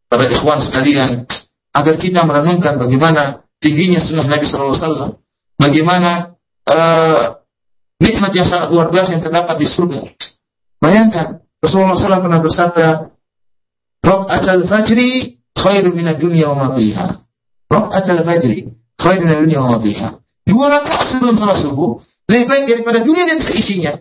para 0.06 0.24
ikhwan 0.30 0.62
sekalian 0.62 1.26
agar 1.74 1.94
kita 1.98 2.22
merenungkan 2.22 2.78
bagaimana 2.78 3.42
tingginya 3.58 3.98
sunnah 3.98 4.30
Nabi 4.30 4.46
Shallallahu 4.46 4.74
alaihi 4.74 4.86
wasallam, 4.86 5.10
bagaimana 5.58 6.10
uh, 6.70 7.42
nikmat 8.02 8.32
yang 8.34 8.46
sangat 8.46 8.74
luar 8.74 8.90
biasa 8.90 9.18
yang 9.18 9.22
terdapat 9.22 9.56
di 9.58 9.66
surga. 9.66 10.00
Bayangkan 10.82 11.42
Rasulullah 11.62 11.94
SAW 11.94 12.26
pernah 12.26 12.42
bersabda, 12.42 13.11
Rok'atul 14.02 14.66
fajri 14.66 15.38
khairu 15.54 15.94
minad 15.94 16.18
dunya 16.18 16.50
wa 16.50 16.56
ma 16.58 16.68
fiha. 16.74 17.06
Rok'atul 17.70 18.22
fajri 18.26 18.68
khairu 18.98 19.22
minad 19.24 19.40
dunya 19.46 19.58
wa 19.62 19.68
ma 19.74 19.78
fiha. 19.78 20.08
Dua 20.42 20.66
rakaat 20.68 21.06
sebelum 21.06 21.38
salat 21.38 21.58
subuh 21.62 22.02
lebih 22.26 22.46
baik 22.50 22.64
daripada 22.66 22.98
dunia 23.06 23.24
dan 23.24 23.38
seisinya. 23.38 23.94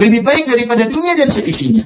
Lebih 0.00 0.20
baik 0.24 0.44
daripada 0.48 0.88
dunia 0.88 1.12
dan 1.14 1.28
seisinya. 1.28 1.84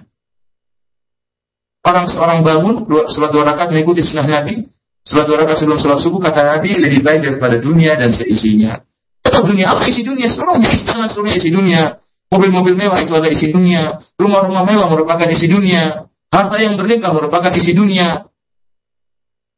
Orang 1.85 2.07
seorang 2.09 2.47
bangun 2.47 2.87
salat 3.11 3.31
dua 3.35 3.44
rakaat 3.44 3.75
mengikuti 3.75 4.01
sunnah 4.01 4.25
Nabi, 4.25 4.70
Sholat 5.05 5.29
dua 5.29 5.44
rakaat 5.44 5.61
sebelum 5.61 5.77
sholat 5.77 6.01
subuh 6.01 6.16
kata 6.16 6.40
Nabi 6.40 6.81
lebih 6.81 7.05
baik 7.05 7.20
daripada 7.29 7.61
dunia 7.61 7.92
dan 8.01 8.09
seisinya. 8.09 8.81
Atau 9.20 9.44
dunia 9.53 9.77
apa 9.77 9.85
isi 9.85 10.01
dunia? 10.01 10.33
Seluruhnya 10.33 10.73
istana 10.73 11.12
seluruhnya 11.12 11.37
isi 11.37 11.53
dunia. 11.53 12.01
Mobil-mobil 12.33 12.73
mewah 12.73 13.05
itu 13.05 13.12
adalah 13.12 13.29
isi 13.29 13.53
dunia. 13.53 14.01
Rumah-rumah 14.16 14.64
mewah 14.64 14.88
merupakan 14.88 15.29
isi 15.29 15.44
dunia. 15.44 16.09
Harta 16.35 16.57
yang 16.59 16.75
berlimpah 16.75 17.14
merupakan 17.14 17.55
isi 17.55 17.79
dunia. 17.79 18.27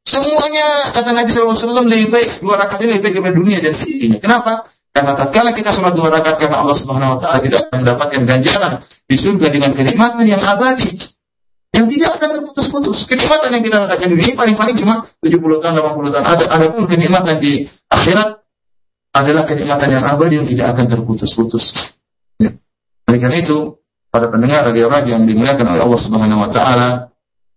Semuanya 0.05 0.93
kata 0.93 1.11
Nabi 1.17 1.33
SAW 1.33 1.89
lebih 1.89 2.13
baik 2.13 2.37
dua 2.45 2.61
rakaat 2.61 2.85
ini 2.85 3.01
lebih 3.01 3.03
baik 3.09 3.15
daripada 3.17 3.37
dunia 3.41 3.59
dan 3.65 3.73
seisinya. 3.73 4.21
Kenapa? 4.21 4.69
Karena 4.93 5.13
tatkala 5.17 5.51
kita 5.57 5.73
sholat 5.73 5.97
dua 5.97 6.13
rakaat 6.13 6.37
karena 6.37 6.61
Allah 6.61 6.77
Subhanahu 6.77 7.17
Wa 7.17 7.19
Taala 7.19 7.39
tidak 7.43 7.69
akan 7.69 7.77
mendapatkan 7.81 8.21
ganjaran 8.29 8.73
di 9.09 9.17
surga 9.17 9.47
dengan 9.49 9.73
kenikmatan 9.73 10.25
yang 10.29 10.45
abadi 10.45 11.17
yang 11.77 11.87
tidak 11.93 12.11
akan 12.17 12.29
terputus-putus. 12.41 12.99
Kenikmatan 13.05 13.51
yang 13.53 13.65
kita 13.65 13.77
rasakan 13.77 14.07
di 14.09 14.17
dunia 14.17 14.37
paling-paling 14.37 14.77
cuma 14.81 14.95
70 15.21 15.61
tahun, 15.61 15.75
80 15.81 16.15
tahun. 16.17 16.25
Ada, 16.25 16.45
ada 16.49 16.67
pun 16.73 16.85
kenikmatan 16.89 17.37
di 17.41 17.53
akhirat 17.93 18.29
adalah 19.13 19.45
kenikmatan 19.49 19.89
yang 19.93 20.05
abadi 20.05 20.35
yang 20.41 20.49
tidak 20.49 20.67
akan 20.77 20.87
terputus-putus. 20.93 21.73
Ya. 22.41 22.57
Oleh 23.09 23.19
karena 23.21 23.37
itu, 23.41 23.81
pada 24.17 24.33
pendengar 24.33 24.65
radio 24.65 24.89
raja 24.89 25.13
yang 25.13 25.29
dimuliakan 25.29 25.77
oleh 25.77 25.83
Allah 25.85 26.01
Subhanahu 26.01 26.41
Wa 26.49 26.51
Taala, 26.57 26.89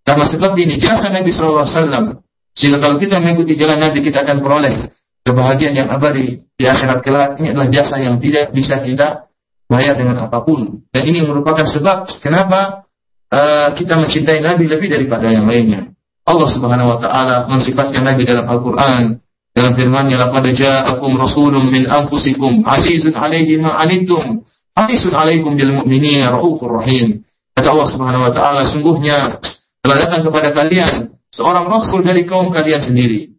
karena 0.03 0.25
sebab 0.27 0.51
ini 0.59 0.75
jasa 0.75 1.07
Nabi 1.07 1.31
Shallallahu 1.31 1.63
Alaihi 1.63 1.75
Wasallam, 1.79 2.05
sehingga 2.51 2.77
kalau 2.83 2.99
kita 2.99 3.23
mengikuti 3.23 3.55
jalan 3.55 3.79
Nabi 3.79 4.03
kita 4.03 4.27
akan 4.27 4.43
peroleh 4.43 4.75
kebahagiaan 5.23 5.75
yang 5.79 5.87
abadi 5.87 6.43
di 6.59 6.65
akhirat 6.67 6.99
kelak. 6.99 7.39
Ini 7.39 7.55
adalah 7.55 7.69
jasa 7.71 7.95
yang 8.03 8.19
tidak 8.19 8.51
bisa 8.51 8.83
kita 8.83 9.31
bayar 9.69 9.95
dengan 9.95 10.27
apa 10.27 10.43
pun. 10.43 10.83
Dan 10.91 11.03
ini 11.07 11.23
merupakan 11.23 11.63
sebab 11.63 12.19
kenapa 12.19 12.89
uh, 13.31 13.71
kita 13.77 13.95
mencintai 13.95 14.43
Nabi 14.43 14.65
lebih 14.67 14.91
daripada 14.91 15.29
yang 15.29 15.47
lainnya. 15.47 15.93
Allah 16.27 16.49
Subhanahu 16.51 16.93
wa 16.93 16.99
taala 17.01 17.35
mensifatkan 17.49 18.05
Nabi 18.05 18.27
dalam 18.27 18.45
Al-Qur'an 18.45 19.17
dalam 19.49 19.73
firman-Nya 19.73 20.21
laqad 20.21 20.45
ja'akum 20.53 21.17
rasulun 21.17 21.73
min 21.73 21.89
anfusikum 21.89 22.61
azizun 22.69 23.17
'alaihi 23.17 23.57
ma 23.57 23.81
'anittum 23.81 24.45
harisun 24.79 25.11
'alaikum 25.11 25.59
bil 25.59 25.83
mu'minina 25.83 26.31
raufur 26.31 26.79
rahim. 26.79 27.23
Kata 27.55 27.67
Allah 27.75 27.89
Subhanahu 27.91 28.23
wa 28.23 28.31
taala 28.31 28.63
sungguhnya 28.63 29.43
telah 29.83 29.97
datang 29.99 30.23
kepada 30.27 30.55
kalian 30.55 31.19
seorang 31.33 31.67
rasul 31.67 31.99
dari 32.05 32.23
kaum 32.23 32.53
kalian 32.55 32.79
sendiri. 32.79 33.35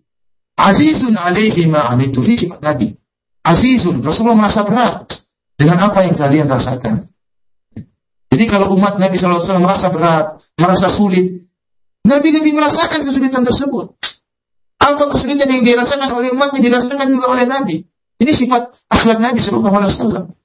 Azizun 0.61 1.17
'alaihi 1.17 1.65
ma 1.71 1.89
'anittum. 1.89 2.29
Ini 2.29 2.61
Nabi. 2.61 2.93
Azizun, 3.41 4.05
Rasulullah 4.05 4.47
merasa 4.47 4.61
berat 4.69 5.09
dengan 5.57 5.89
apa 5.89 6.05
yang 6.05 6.13
kalian 6.13 6.45
rasakan. 6.45 7.09
Jadi 8.31 8.45
kalau 8.47 8.77
umat 8.77 9.01
Nabi 9.01 9.17
SAW 9.17 9.43
merasa 9.59 9.89
berat, 9.91 10.39
merasa 10.61 10.93
sulit, 10.93 11.51
Nabi 12.05 12.29
lebih 12.31 12.53
merasakan 12.53 13.03
kesulitan 13.09 13.43
tersebut. 13.43 13.97
Apa 14.81 15.13
kesulitan 15.13 15.49
yang 15.49 15.65
dirasakan 15.65 16.09
oleh 16.15 16.33
umatnya 16.33 16.61
dirasakan 16.61 17.09
juga 17.13 17.27
oleh 17.33 17.45
Nabi. 17.45 17.85
Ini 18.21 18.33
sifat 18.33 18.77
akhlak 18.89 19.21
Nabi 19.21 19.41
SAW. 19.41 20.37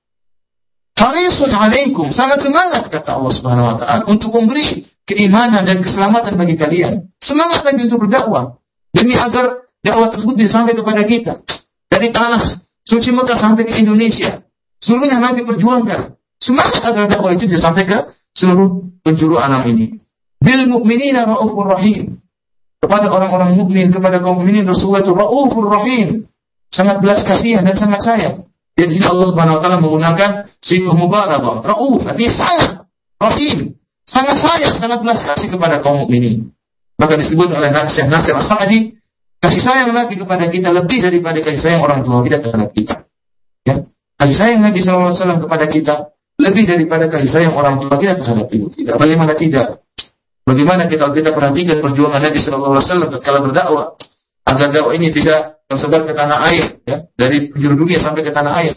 Harisun 0.95 1.51
alaikum, 1.51 2.08
sangat 2.15 2.39
semangat 2.39 2.88
kata 2.88 3.19
Allah 3.19 3.34
Subhanahu 3.36 3.67
wa 3.67 3.75
taala 3.75 4.03
untuk 4.08 4.31
memberi 4.31 4.88
keimanan 5.03 5.67
dan 5.67 5.84
keselamatan 5.84 6.39
bagi 6.39 6.55
kalian. 6.55 7.12
Semangat 7.19 7.67
lagi 7.67 7.84
untuk 7.84 8.08
berdakwah 8.08 8.63
demi 8.95 9.12
agar 9.12 9.67
dakwah 9.84 10.15
tersebut 10.15 10.39
bisa 10.39 10.63
sampai 10.63 10.71
kepada 10.71 11.03
kita. 11.03 11.43
Dari 11.91 12.15
tanah 12.15 12.47
suci 12.88 13.12
Mekah 13.12 13.36
sampai 13.36 13.67
ke 13.67 13.75
Indonesia. 13.75 14.39
Seluruhnya 14.79 15.19
Nabi 15.19 15.43
perjuangkan. 15.43 16.15
Semangat 16.39 16.79
agar 16.88 17.12
dakwah 17.12 17.36
itu 17.36 17.51
bisa 17.51 17.60
sampai 17.60 17.84
ke 17.84 17.97
seluruh 18.31 18.95
penjuru 19.03 19.36
alam 19.36 19.67
ini. 19.67 19.99
Bil 20.39 20.63
mu'minina 20.71 21.27
ra'ufur 21.27 21.75
rahim. 21.75 22.23
Kepada 22.79 23.12
orang-orang 23.12 23.60
mukmin, 23.60 23.91
kepada 23.91 24.23
kaum 24.23 24.39
mukminin 24.39 24.63
Rasulullah 24.63 25.03
itu 25.03 25.12
ra'ufur 25.12 25.67
rahim. 25.67 26.23
Sangat 26.71 27.03
belas 27.03 27.27
kasihan 27.27 27.67
dan 27.67 27.75
sangat 27.75 27.99
sayang. 27.99 28.36
Jadi 28.75 28.99
sini 28.99 29.05
Allah 29.07 29.27
Subhanahu 29.31 29.55
wa 29.55 29.61
taala 29.63 29.77
menggunakan 29.79 30.29
sifat 30.59 30.95
mubalaghah. 30.99 31.63
Rauf 31.63 32.03
artinya 32.03 32.31
sangat 32.35 32.69
rahim, 33.15 33.57
sangat 34.03 34.35
sayang, 34.35 34.75
sangat 34.75 34.99
belas 34.99 35.23
kasih 35.23 35.47
kepada 35.47 35.79
kaum 35.79 36.03
mukminin. 36.03 36.51
Maka 36.99 37.15
disebut 37.15 37.51
oleh 37.55 37.71
Syekh 37.88 38.07
Nasir 38.07 38.35
As-Sa'di, 38.35 38.99
kasih 39.39 39.61
sayang 39.63 39.95
Nabi 39.95 40.19
kepada 40.19 40.51
kita 40.51 40.75
lebih 40.75 40.99
daripada 41.03 41.39
kasih 41.39 41.59
sayang 41.59 41.81
orang 41.88 42.03
tua 42.03 42.19
kita 42.27 42.43
terhadap 42.43 42.71
kita. 42.75 42.95
Ya. 43.63 43.75
Kasih 44.19 44.35
sayang 44.35 44.59
Nabi 44.63 44.79
SAW 44.83 45.43
kepada 45.47 45.65
kita 45.71 45.95
lebih 46.35 46.67
daripada 46.67 47.07
kasih 47.07 47.31
sayang 47.31 47.55
orang 47.55 47.79
tua 47.79 47.95
kita 47.95 48.19
terhadap 48.19 48.51
ibu 48.51 48.67
kita. 48.75 48.99
Bagaimana 48.99 49.39
tidak? 49.39 49.88
Bagaimana 50.45 50.91
kita 50.91 51.09
kita 51.15 51.31
perhatikan 51.31 51.79
perjuangan 51.79 52.21
Nabi 52.21 52.38
Wasallam 52.38 53.07
ketika 53.07 53.39
berdakwah 53.39 53.97
agar 54.45 54.67
dakwah 54.69 54.93
ini 54.93 55.09
bisa 55.09 55.55
tersebar 55.65 56.06
ke 56.06 56.13
tanah 56.13 56.39
air, 56.49 56.80
ya, 56.86 57.10
dari 57.17 57.49
penjuru 57.49 57.86
dunia 57.86 57.97
sampai 57.97 58.21
ke 58.21 58.32
tanah 58.32 58.54
air. 58.62 58.75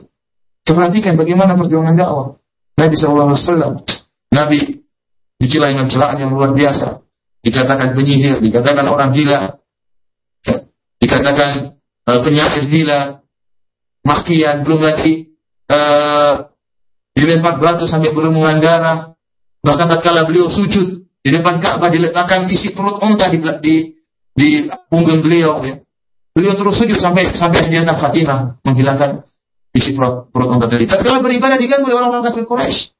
Perhatikan 0.65 1.17
bagaimana 1.17 1.57
perjuangan 1.57 1.97
dakwah 1.97 2.37
Nabi 2.77 2.95
Wasallam. 2.95 3.81
Nabi 4.29 4.85
dicela 5.41 5.73
dengan 5.73 5.89
celaan 5.89 6.17
yang 6.21 6.31
luar 6.35 6.53
biasa. 6.53 7.01
Dikatakan 7.41 7.97
penyihir, 7.97 8.43
dikatakan 8.43 8.85
orang 8.91 9.15
gila, 9.15 9.57
ya, 10.45 10.57
dikatakan 11.01 11.81
uh, 12.05 12.21
penyakit 12.21 12.69
gila, 12.69 13.23
makian, 14.05 14.67
belum 14.67 14.81
lagi 14.83 15.33
uh, 15.71 16.51
dilempar 17.15 17.63
batu 17.63 17.89
sampai 17.89 18.13
berlumuran 18.13 18.61
darah. 18.61 19.15
Bahkan 19.63 19.87
tatkala 19.87 20.27
beliau 20.27 20.51
sujud 20.51 21.07
di 21.23 21.31
depan 21.31 21.59
Ka'bah 21.63 21.91
diletakkan 21.91 22.47
isi 22.51 22.75
perut 22.75 23.01
unta 23.03 23.27
di, 23.31 23.39
di 23.63 23.75
di 24.39 24.49
punggung 24.91 25.23
beliau. 25.23 25.63
Ya. 25.67 25.83
Beliau 26.39 26.55
terus 26.55 26.79
sujud 26.79 27.03
sampai 27.03 27.35
sampai 27.35 27.67
datang 27.67 27.99
Fatimah 27.99 28.63
menghilangkan 28.63 29.27
isi 29.75 29.99
perut, 29.99 30.31
perut 30.31 30.55
unta 30.55 30.71
tadi. 30.71 30.87
Tatkala 30.87 31.19
beribadah 31.19 31.59
diganggu 31.59 31.91
oleh 31.91 31.99
orang-orang 31.99 32.31
kafir 32.31 32.47
Quraisy. 32.47 32.95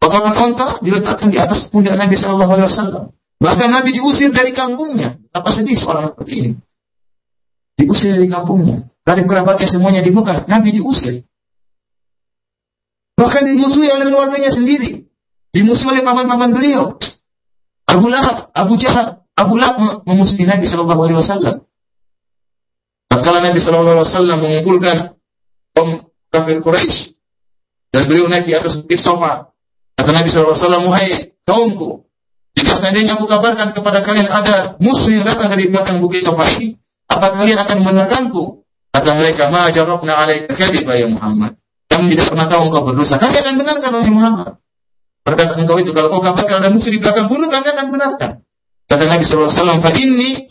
Potongan 0.00 0.32
unta 0.48 0.80
diletakkan 0.80 1.28
di 1.28 1.36
atas 1.36 1.68
pundak 1.68 2.00
Nabi 2.00 2.16
Shallallahu 2.16 2.52
Alaihi 2.56 2.68
Wasallam. 2.72 3.12
Bahkan 3.44 3.68
Nabi 3.68 3.92
diusir 3.92 4.32
dari 4.32 4.56
kampungnya. 4.56 5.20
Apa 5.36 5.52
sedih 5.52 5.76
seorang 5.76 6.16
seperti 6.16 6.32
ini? 6.32 6.50
Diusir 7.76 8.16
dari 8.16 8.32
kampungnya. 8.32 8.88
Dari 9.04 9.20
kerabatnya 9.28 9.68
semuanya 9.68 10.00
dibuka. 10.00 10.48
Nabi 10.48 10.80
diusir. 10.80 11.20
Bahkan 13.20 13.42
dimusuhi 13.52 13.92
oleh 13.92 14.08
keluarganya 14.08 14.48
sendiri. 14.48 15.04
Dimusuhi 15.52 15.92
oleh 15.92 16.04
paman-paman 16.08 16.56
beliau. 16.56 16.96
Abu 17.84 18.08
Lahab, 18.08 18.48
Abu 18.56 18.80
Jahal, 18.80 19.28
Abu 19.36 19.60
Lahab 19.60 20.08
memusuhi 20.08 20.48
Nabi 20.48 20.64
Shallallahu 20.64 21.04
Alaihi 21.04 21.20
Wasallam. 21.20 21.68
Tatkala 23.10 23.42
Nabi 23.42 23.58
Shallallahu 23.58 23.98
Alaihi 23.98 24.06
Wasallam 24.06 24.38
mengumpulkan 24.38 24.96
kaum 25.74 26.06
kafir 26.30 26.62
Quraisy 26.62 27.18
dan 27.90 28.06
beliau 28.06 28.30
naik 28.30 28.46
di 28.46 28.54
atas 28.54 28.78
bukit 28.78 29.02
sofa. 29.02 29.50
Kata 29.98 30.10
Nabi 30.14 30.30
Shallallahu 30.30 30.54
Alaihi 30.54 30.64
Wasallam, 30.70 30.84
Hai 30.94 31.08
kaumku, 31.42 32.06
jika 32.54 32.78
seandainya 32.78 33.18
aku 33.18 33.26
kabarkan 33.26 33.74
kepada 33.74 34.06
kalian 34.06 34.30
ada 34.30 34.78
musuh 34.78 35.10
yang 35.10 35.26
datang 35.26 35.50
dari 35.50 35.66
belakang 35.66 35.98
bukit 35.98 36.22
sofa 36.22 36.46
ini, 36.54 36.78
apa 37.10 37.34
kalian 37.34 37.58
akan 37.58 37.76
membenarkanku? 37.82 38.62
Kata 38.94 39.10
mereka, 39.18 39.50
Ma 39.50 39.70
jarabna 39.74 40.14
alaika 40.14 40.54
kadiba 40.54 40.94
ya 40.94 41.10
Muhammad. 41.10 41.58
Kami 41.90 42.14
tidak 42.14 42.30
pernah 42.30 42.46
tahu 42.46 42.62
engkau 42.70 42.82
berdosa. 42.86 43.18
Kami 43.18 43.34
akan 43.34 43.54
benarkan 43.58 43.90
oleh 43.90 44.10
Muhammad. 44.14 44.50
Berkata 45.26 45.58
engkau 45.58 45.78
itu, 45.82 45.90
kalau 45.90 46.14
kau 46.14 46.22
katakan 46.22 46.62
ada 46.62 46.70
musuh 46.70 46.94
di 46.94 47.02
belakang 47.02 47.26
bunuh, 47.26 47.50
kami 47.50 47.66
akan 47.74 47.86
benarkan. 47.90 48.30
Kata 48.86 49.02
Nabi 49.06 49.22
SAW, 49.26 49.82
Fa 49.82 49.90
inni 49.98 50.46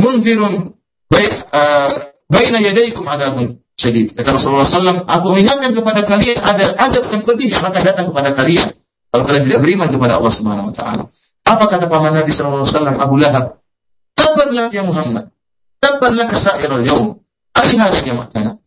munzirun 0.00 0.77
baik 1.08 1.32
uh, 1.52 1.88
baina 2.28 2.58
yadaikum 2.60 3.04
adabun 3.04 3.58
syadid. 3.78 4.12
Kata 4.12 4.36
Rasulullah 4.36 4.68
SAW, 4.68 5.06
aku 5.06 5.26
ingatkan 5.38 5.72
kepada 5.72 6.04
kalian 6.04 6.38
ada 6.40 6.74
adab 6.76 7.04
yang 7.14 7.22
pedih 7.24 7.48
yang 7.52 7.64
akan 7.64 7.82
datang 7.82 8.06
kepada 8.10 8.34
kalian 8.34 8.68
kalau 9.08 9.24
kalian 9.24 9.44
tidak 9.48 9.60
beriman 9.64 9.88
kepada 9.88 10.20
Allah 10.20 10.32
Subhanahu 10.34 10.68
Wa 10.70 10.74
Taala. 10.76 11.04
Apa 11.48 11.64
kata 11.72 11.88
paman 11.88 12.12
Nabi 12.12 12.28
SAW 12.28 12.68
Abu 13.00 13.16
Lahab? 13.16 13.64
Tabarlah 14.12 14.68
ya 14.68 14.84
Muhammad. 14.84 15.32
Tabarlah 15.80 16.26
kasairul 16.28 16.84
yaum. 16.84 17.08
Akhirnya 17.56 17.90
jamaah 17.90 18.58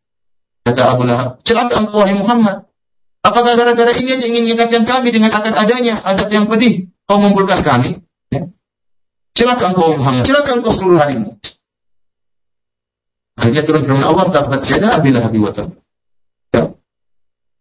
Kata 0.62 0.82
Abu 0.94 1.04
Lahab, 1.10 1.42
celaka 1.42 1.74
engkau 1.78 2.06
wahai 2.06 2.14
Muhammad. 2.14 2.70
Apakah 3.22 3.54
gara-gara 3.54 3.94
ini 3.98 4.18
aja 4.18 4.26
ingin 4.26 4.50
mengingatkan 4.50 4.82
kami 4.86 5.14
dengan 5.14 5.30
akan 5.34 5.54
adanya 5.54 6.02
adab 6.02 6.30
yang 6.34 6.50
pedih? 6.50 6.90
Kau 7.06 7.22
mengumpulkan 7.22 7.62
kami? 7.62 8.02
Ya. 8.34 8.50
Celaka 9.38 9.74
engkau 9.74 9.94
Muhammad. 9.98 10.26
Celaka 10.26 10.58
engkau 10.58 10.74
seluruh 10.74 10.98
harimu. 11.02 11.38
Akhirnya 13.40 13.64
turun 13.64 13.88
firman 13.88 14.04
Allah, 14.04 14.28
Tabat 14.32 14.62
jada 14.68 15.00
abilah 15.00 15.32
wa 15.32 15.52
ya. 16.52 16.64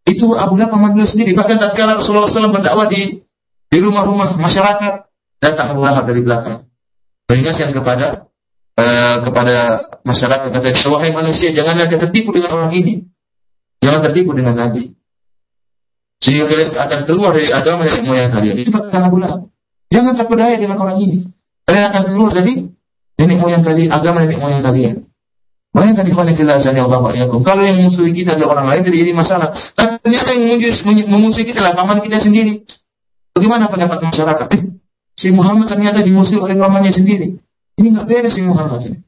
Itu 0.08 0.26
Abu 0.34 0.58
Lahab 0.58 0.74
beliau 0.74 1.06
sendiri. 1.06 1.36
Bahkan 1.36 1.56
tatkala 1.62 2.02
Rasulullah 2.02 2.26
SAW 2.26 2.50
berdakwah 2.50 2.90
di 2.90 3.22
di 3.70 3.78
rumah-rumah 3.78 4.34
masyarakat, 4.34 4.92
datang 5.38 5.78
Abu 5.78 5.86
Lahab 5.86 6.10
dari 6.10 6.20
belakang. 6.20 6.66
Mengingatkan 7.30 7.70
kepada 7.70 8.30
Eh, 8.80 9.16
kepada 9.28 9.56
masyarakat 10.08 10.48
kata 10.56 10.88
wahai 10.88 11.12
manusia 11.12 11.52
janganlah 11.52 11.84
kalian 11.84 12.00
tertipu 12.08 12.32
dengan 12.32 12.56
orang 12.56 12.72
ini. 12.72 13.04
Jangan 13.84 14.00
tertipu 14.08 14.32
dengan 14.32 14.56
Nabi. 14.56 14.96
Sehingga 16.20 16.48
kalian 16.48 16.76
akan 16.76 17.00
keluar 17.04 17.36
dari 17.36 17.52
agama 17.52 17.84
dari 17.84 18.00
moyang 18.04 18.32
kalian. 18.32 18.56
Itu 18.56 18.72
perkataan 18.72 19.04
Abu 19.12 19.20
Lahab. 19.20 19.52
Jangan 19.92 20.16
terpedaya 20.16 20.56
dengan 20.56 20.80
orang 20.80 20.96
ini. 20.96 21.28
Kalian 21.68 21.84
akan 21.92 22.02
keluar 22.08 22.30
dari 22.32 22.72
nenek 23.20 23.36
moyang 23.36 23.62
kalian, 23.64 23.90
agama 23.92 24.24
nenek 24.24 24.40
moyang 24.40 24.64
kalian. 24.64 24.96
Makanya 25.70 26.02
tadi 26.02 26.10
khani 26.10 26.32
fillah 26.34 26.58
azani 26.58 26.82
Allah 26.82 26.98
wa 26.98 27.14
Kalau 27.14 27.62
yang 27.62 27.78
musuhi 27.86 28.10
kita 28.10 28.34
adalah 28.34 28.58
orang 28.58 28.66
lain, 28.74 28.82
jadi 28.90 28.98
ini 29.06 29.12
masalah. 29.14 29.54
Tapi 29.54 30.02
ternyata 30.02 30.34
yang 30.34 30.58
memusuhi 31.06 31.46
kita 31.46 31.62
adalah 31.62 31.78
paman 31.78 32.02
kita 32.02 32.18
sendiri. 32.18 32.66
Bagaimana 33.30 33.70
pendapat 33.70 34.02
masyarakat? 34.02 34.46
Eh, 34.58 34.62
si 35.14 35.30
Muhammad 35.30 35.70
ternyata 35.70 36.02
dimusuhi 36.02 36.42
oleh 36.42 36.58
pamannya 36.58 36.90
sendiri. 36.90 37.38
Ini 37.78 37.86
nggak 37.94 38.06
beres 38.10 38.34
si 38.34 38.42
Muhammad. 38.42 38.98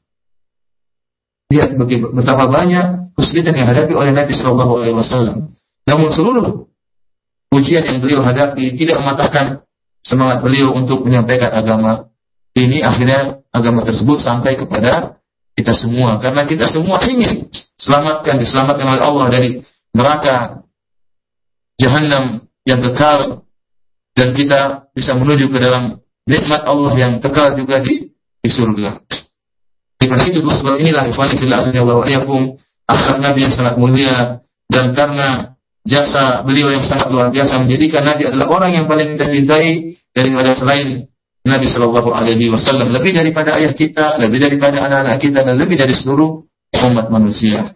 Lihat 1.50 1.74
betapa 2.14 2.46
banyak 2.46 3.12
kesulitan 3.18 3.58
yang 3.58 3.68
hadapi 3.68 3.92
oleh 3.98 4.14
Nabi 4.14 4.32
Shallallahu 4.32 4.72
Alaihi 4.80 4.94
Wasallam. 4.94 5.50
Namun 5.84 6.08
seluruh 6.14 6.70
ujian 7.52 7.84
yang 7.84 7.98
beliau 7.98 8.22
hadapi 8.22 8.78
tidak 8.78 9.02
mematahkan 9.02 9.66
semangat 10.00 10.40
beliau 10.46 10.72
untuk 10.72 11.04
menyampaikan 11.04 11.52
agama 11.52 12.12
ini 12.52 12.84
akhirnya 12.84 13.40
agama 13.52 13.84
tersebut 13.84 14.20
sampai 14.20 14.60
kepada 14.60 15.21
kita 15.52 15.76
semua 15.76 16.16
karena 16.18 16.48
kita 16.48 16.64
semua 16.64 17.02
ingin 17.04 17.48
selamatkan 17.76 18.40
diselamatkan 18.40 18.86
oleh 18.88 19.02
Allah 19.04 19.26
dari 19.28 19.50
neraka 19.92 20.64
jahanam 21.82 22.46
yang 22.66 22.80
kekal. 22.80 23.42
Dan 24.12 24.36
kita 24.36 24.92
bisa 24.92 25.16
menuju 25.16 25.48
ke 25.48 25.56
dalam 25.56 25.96
nikmat 26.28 26.68
Allah 26.68 26.92
yang 27.00 27.12
kekal 27.16 27.56
juga 27.56 27.80
di 27.80 28.12
di 28.44 28.50
surga. 28.52 29.00
Karena 29.96 30.28
itu 30.28 30.44
dua 30.44 30.52
sebab 30.52 30.76
inilah 30.76 31.08
ikhwan 31.08 31.32
fillah 31.32 31.64
wa 31.80 32.04
akhlak 32.92 33.18
Nabi 33.24 33.48
yang 33.48 33.54
sangat 33.56 33.80
mulia. 33.80 34.44
Dan 34.68 34.92
karena 34.92 35.56
jasa 35.88 36.44
beliau 36.44 36.68
yang 36.68 36.84
sangat 36.84 37.08
luar 37.08 37.32
biasa 37.32 37.64
menjadikan 37.64 38.04
Nabi 38.04 38.28
adalah 38.28 38.52
orang 38.52 38.76
yang 38.76 38.84
paling 38.84 39.16
kita 39.16 39.26
cintai 39.32 39.96
daripada 40.12 40.52
selain 40.60 41.08
Nabi 41.42 41.66
Shallallahu 41.66 42.14
Alaihi 42.14 42.50
Wasallam 42.54 42.94
lebih 42.94 43.18
daripada 43.18 43.58
ayah 43.58 43.74
kita, 43.74 44.18
lebih 44.22 44.38
daripada 44.38 44.78
anak-anak 44.78 45.18
kita 45.18 45.42
dan 45.42 45.58
lebih 45.58 45.74
dari 45.74 45.90
seluruh 45.90 46.46
umat 46.72 47.10
manusia. 47.10 47.74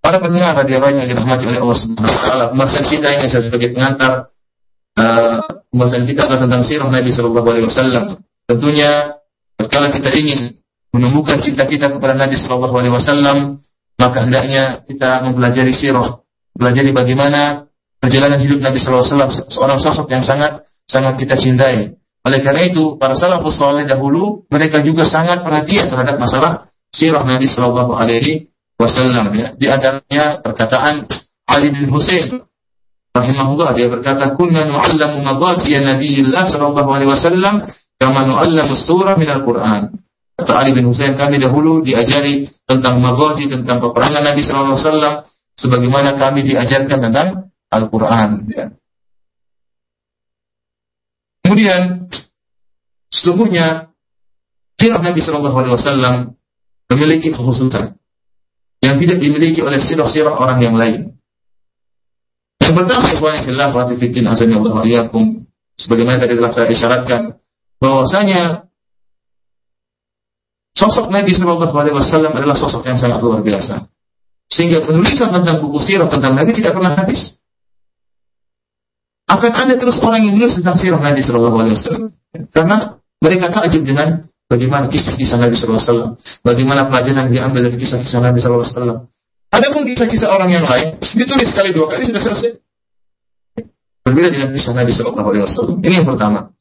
Para 0.00 0.20
pendengar 0.20 0.56
radio 0.56 0.80
yang 0.88 1.08
dirahmati 1.08 1.48
oleh 1.48 1.60
Allah 1.60 1.78
Subhanahu 1.80 2.12
Wa 2.12 2.20
Taala, 2.28 2.44
pembahasan 2.52 2.84
kita 2.88 3.08
ini 3.08 3.26
sebagai 3.28 3.72
pengantar 3.72 4.12
uh, 4.96 5.40
pembahasan 5.72 6.04
kita 6.04 6.20
adalah 6.28 6.40
tentang 6.48 6.62
sirah 6.64 6.88
Nabi 6.88 7.10
Shallallahu 7.12 7.48
Alaihi 7.48 7.66
Wasallam. 7.68 8.04
Tentunya, 8.44 8.90
kalau 9.56 9.88
kita 9.92 10.10
ingin 10.12 10.60
menumbuhkan 10.92 11.40
cinta 11.40 11.64
kita 11.64 11.88
kepada 11.88 12.16
Nabi 12.16 12.36
Shallallahu 12.36 12.74
Alaihi 12.76 12.92
Wasallam, 12.92 13.64
maka 13.96 14.18
hendaknya 14.28 14.84
kita 14.84 15.24
mempelajari 15.24 15.72
sirah, 15.72 16.20
pelajari 16.52 16.92
bagaimana 16.92 17.68
perjalanan 18.00 18.40
hidup 18.44 18.60
Nabi 18.60 18.76
Shallallahu 18.80 19.04
Alaihi 19.04 19.16
Wasallam, 19.16 19.32
seorang 19.48 19.78
sosok 19.80 20.06
yang 20.12 20.24
sangat 20.24 20.68
sangat 20.84 21.16
kita 21.16 21.36
cintai. 21.40 21.96
Oleh 22.24 22.40
karena 22.40 22.62
itu, 22.64 22.96
para 22.96 23.12
salafus 23.12 23.60
saleh 23.60 23.84
dahulu 23.84 24.48
mereka 24.48 24.80
juga 24.80 25.04
sangat 25.04 25.44
perhatian 25.44 25.92
terhadap 25.92 26.16
masalah 26.16 26.66
sirah 26.88 27.20
Nabi 27.20 27.44
Shallallahu 27.44 27.92
Alaihi 27.92 28.48
Wasallam. 28.80 29.28
Ya. 29.36 29.52
Di 29.54 29.66
antaranya 29.68 30.40
perkataan 30.40 31.04
Ali 31.44 31.68
bin 31.70 31.92
Husain 31.92 32.40
rahimahullah 33.14 33.76
dia 33.78 33.86
berkata 33.86 34.34
kunna 34.34 34.66
nu'allamu 34.66 35.22
madati 35.22 35.70
Nabiillah 35.78 36.50
sallallahu 36.50 36.90
alaihi 36.90 37.14
wasallam 37.14 37.62
kama 38.00 38.26
nu'allamu 38.26 38.74
surah 38.74 39.14
minal 39.14 39.46
Qur'an. 39.46 39.94
Kata 40.34 40.50
Ali 40.50 40.74
bin 40.74 40.90
Husain, 40.90 41.14
kami 41.14 41.38
dahulu 41.38 41.86
diajari 41.86 42.50
tentang 42.66 42.98
maghazi, 42.98 43.46
tentang 43.46 43.78
peperangan 43.78 44.34
Nabi 44.34 44.42
Sallallahu 44.42 44.74
Alaihi 44.74 44.86
Wasallam, 44.90 45.14
sebagaimana 45.54 46.10
kami 46.18 46.42
diajarkan 46.42 46.98
tentang 46.98 47.28
Al-Quran. 47.70 48.30
Ya. 48.50 48.74
Kemudian, 51.54 52.10
sesungguhnya 53.14 53.94
sirah 54.74 54.98
Nabi 54.98 55.22
Sallallahu 55.22 55.54
Alaihi 55.54 55.74
Wasallam 55.78 56.34
memiliki 56.90 57.30
kekhususan 57.30 57.94
yang 58.82 58.98
tidak 58.98 59.22
dimiliki 59.22 59.62
oleh 59.62 59.78
sirah-sirah 59.78 60.34
orang 60.34 60.58
yang 60.58 60.74
lain. 60.74 61.14
Yang 62.58 62.74
pertama, 62.74 63.06
ikhwan 63.06 63.46
fillah 63.46 63.70
wa 63.70 63.86
tifikin 63.86 64.26
Allah 64.26 65.06
sebagaimana 65.78 66.26
tadi 66.26 66.34
telah 66.34 66.50
saya 66.50 66.66
isyaratkan, 66.74 67.38
bahwasanya 67.78 68.66
Sosok 70.74 71.06
Nabi 71.14 71.38
Shallallahu 71.38 71.70
Alaihi 71.70 71.94
Wasallam 71.94 72.34
adalah 72.34 72.58
sosok 72.58 72.82
yang 72.82 72.98
sangat 72.98 73.22
luar 73.22 73.46
biasa. 73.46 73.86
Sehingga 74.50 74.82
penulisan 74.82 75.30
tentang 75.30 75.62
buku 75.62 75.78
sirah 75.78 76.10
tentang 76.10 76.34
Nabi 76.34 76.50
tidak 76.50 76.74
pernah 76.74 76.98
habis. 76.98 77.38
Akan 79.24 79.52
ada 79.56 79.74
terus 79.80 79.96
orang 80.04 80.28
yang 80.28 80.36
menulis 80.36 80.60
tentang 80.60 80.76
sirah 80.76 81.00
Nabi 81.00 81.24
Shallallahu 81.24 81.56
Alaihi 81.56 81.74
Wasallam. 81.80 82.04
Karena 82.52 83.00
mereka 83.24 83.46
takjub 83.48 83.82
dengan 83.88 84.28
bagaimana 84.52 84.92
kisah-kisah 84.92 85.40
Nabi 85.40 85.56
Shallallahu 85.56 85.80
Alaihi 85.80 85.90
Wasallam, 85.90 86.10
bagaimana 86.44 86.80
pelajaran 86.92 87.22
yang 87.28 87.32
diambil 87.32 87.60
dari 87.72 87.76
kisah-kisah 87.80 88.20
Nabi 88.20 88.38
Shallallahu 88.44 88.64
Alaihi 88.68 88.76
Wasallam. 88.76 88.98
Ada 89.54 89.66
pun 89.70 89.82
kisah-kisah 89.86 90.28
orang 90.28 90.50
yang 90.50 90.66
lain 90.68 90.98
ditulis 91.00 91.48
sekali 91.48 91.70
dua 91.72 91.86
kali 91.88 92.10
sudah 92.10 92.20
selesai. 92.20 92.50
Berbeda 94.04 94.28
dengan 94.28 94.48
kisah 94.52 94.76
Nabi 94.76 94.92
Shallallahu 94.92 95.28
Alaihi 95.32 95.44
Wasallam. 95.48 95.76
Ini 95.80 95.94
yang 96.04 96.08
pertama. 96.10 96.52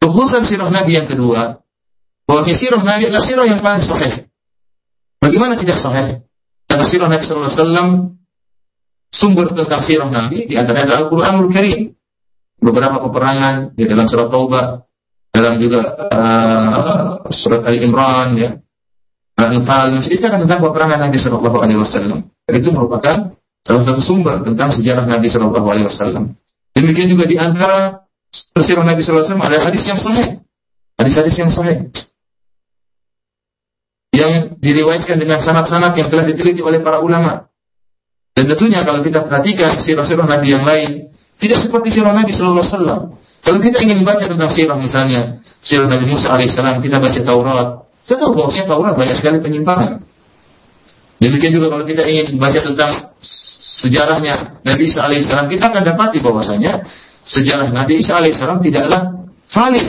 Kekhususan 0.00 0.42
sirah 0.48 0.68
Nabi 0.72 0.92
yang 0.96 1.08
kedua 1.10 1.60
bahwa 2.24 2.42
sirah 2.48 2.80
Nabi 2.80 3.12
adalah 3.12 3.24
sirah 3.24 3.44
yang 3.44 3.60
paling 3.60 3.84
sahih. 3.84 4.24
Bagaimana 5.20 5.60
tidak 5.60 5.76
sahih? 5.76 6.24
Karena 6.64 6.84
sirah 6.88 7.08
Nabi 7.12 7.22
Sallallahu 7.26 7.50
Alaihi 7.52 7.60
Wasallam 7.60 7.88
sumber 9.12 9.46
tentang 9.52 9.82
sirah 9.84 10.08
Nabi 10.08 10.48
di 10.48 10.54
antaranya 10.56 10.92
adalah 10.92 11.00
Al-Quranul 11.08 11.50
Karim. 11.52 11.95
Beberapa 12.66 12.98
peperangan 12.98 13.78
di 13.78 13.86
dalam 13.86 14.10
surat 14.10 14.26
Taubah, 14.26 14.82
dalam 15.30 15.54
juga 15.62 15.94
uh, 16.10 17.30
surat 17.30 17.62
Ali 17.62 17.86
Imran, 17.86 18.34
ya, 18.34 18.58
Al-Anfal 19.38 19.94
menceritakan 19.94 20.48
tentang 20.48 20.64
peperangan 20.66 20.98
Nabi 21.06 21.18
Sallallahu 21.22 21.58
Alaihi 21.62 21.78
Wasallam. 21.78 22.26
Itu 22.50 22.74
merupakan 22.74 23.38
salah 23.62 23.82
satu 23.86 24.02
sumber 24.02 24.42
tentang 24.42 24.74
sejarah 24.74 25.06
Nabi 25.06 25.30
Sallallahu 25.30 25.66
Alaihi 25.70 25.86
Wasallam. 25.86 26.34
Demikian 26.74 27.14
juga 27.14 27.30
di 27.30 27.38
antara 27.38 28.02
sirah 28.34 28.82
Nabi 28.82 29.06
Sallallahu 29.06 29.22
Alaihi 29.22 29.30
Wasallam 29.30 29.46
ada 29.46 29.58
hadis 29.62 29.82
yang 29.86 30.00
sahih, 30.02 30.28
hadis-hadis 30.98 31.36
yang 31.38 31.52
sahih 31.54 31.86
yang 34.16 34.56
diriwayatkan 34.56 35.20
dengan 35.20 35.44
sanad-sanad 35.44 35.92
yang 35.92 36.08
telah 36.08 36.24
diteliti 36.24 36.64
oleh 36.64 36.80
para 36.80 37.04
ulama. 37.04 37.52
Dan 38.32 38.48
tentunya 38.48 38.84
kalau 38.84 39.04
kita 39.04 39.24
perhatikan 39.28 39.76
sirah-sirah 39.76 40.24
Nabi 40.24 40.48
yang 40.52 40.64
lain, 40.64 41.12
tidak 41.36 41.58
seperti 41.60 41.88
sirah 41.92 42.16
Nabi 42.16 42.32
Sallallahu 42.32 42.64
Alaihi. 42.64 43.04
Kalau 43.46 43.58
kita 43.62 43.78
ingin 43.84 44.02
membaca 44.02 44.24
tentang 44.26 44.50
sirah 44.50 44.74
misalnya, 44.80 45.38
sirah 45.62 45.86
Nabi 45.86 46.10
Musa 46.10 46.34
alaihissalam, 46.34 46.82
kita 46.82 46.98
baca 46.98 47.20
Taurat. 47.22 47.68
Kita 48.02 48.18
tahu 48.18 48.32
bahwasanya 48.34 48.66
Taurat 48.66 48.94
banyak 48.98 49.16
sekali 49.18 49.38
penyimpangan. 49.38 50.02
Demikian 51.16 51.52
juga 51.54 51.72
kalau 51.72 51.84
kita 51.88 52.04
ingin 52.04 52.36
membaca 52.36 52.60
tentang 52.60 52.92
sejarahnya 53.80 54.60
Nabi 54.66 54.90
Isa 54.90 55.06
alaihissalam, 55.06 55.46
kita 55.48 55.72
akan 55.72 55.82
dapati 55.86 56.18
bahwasanya 56.20 56.84
sejarah 57.24 57.72
Nabi 57.72 58.02
Isa 58.02 58.18
alaihissalam 58.20 58.60
tidaklah 58.60 59.30
valid, 59.48 59.86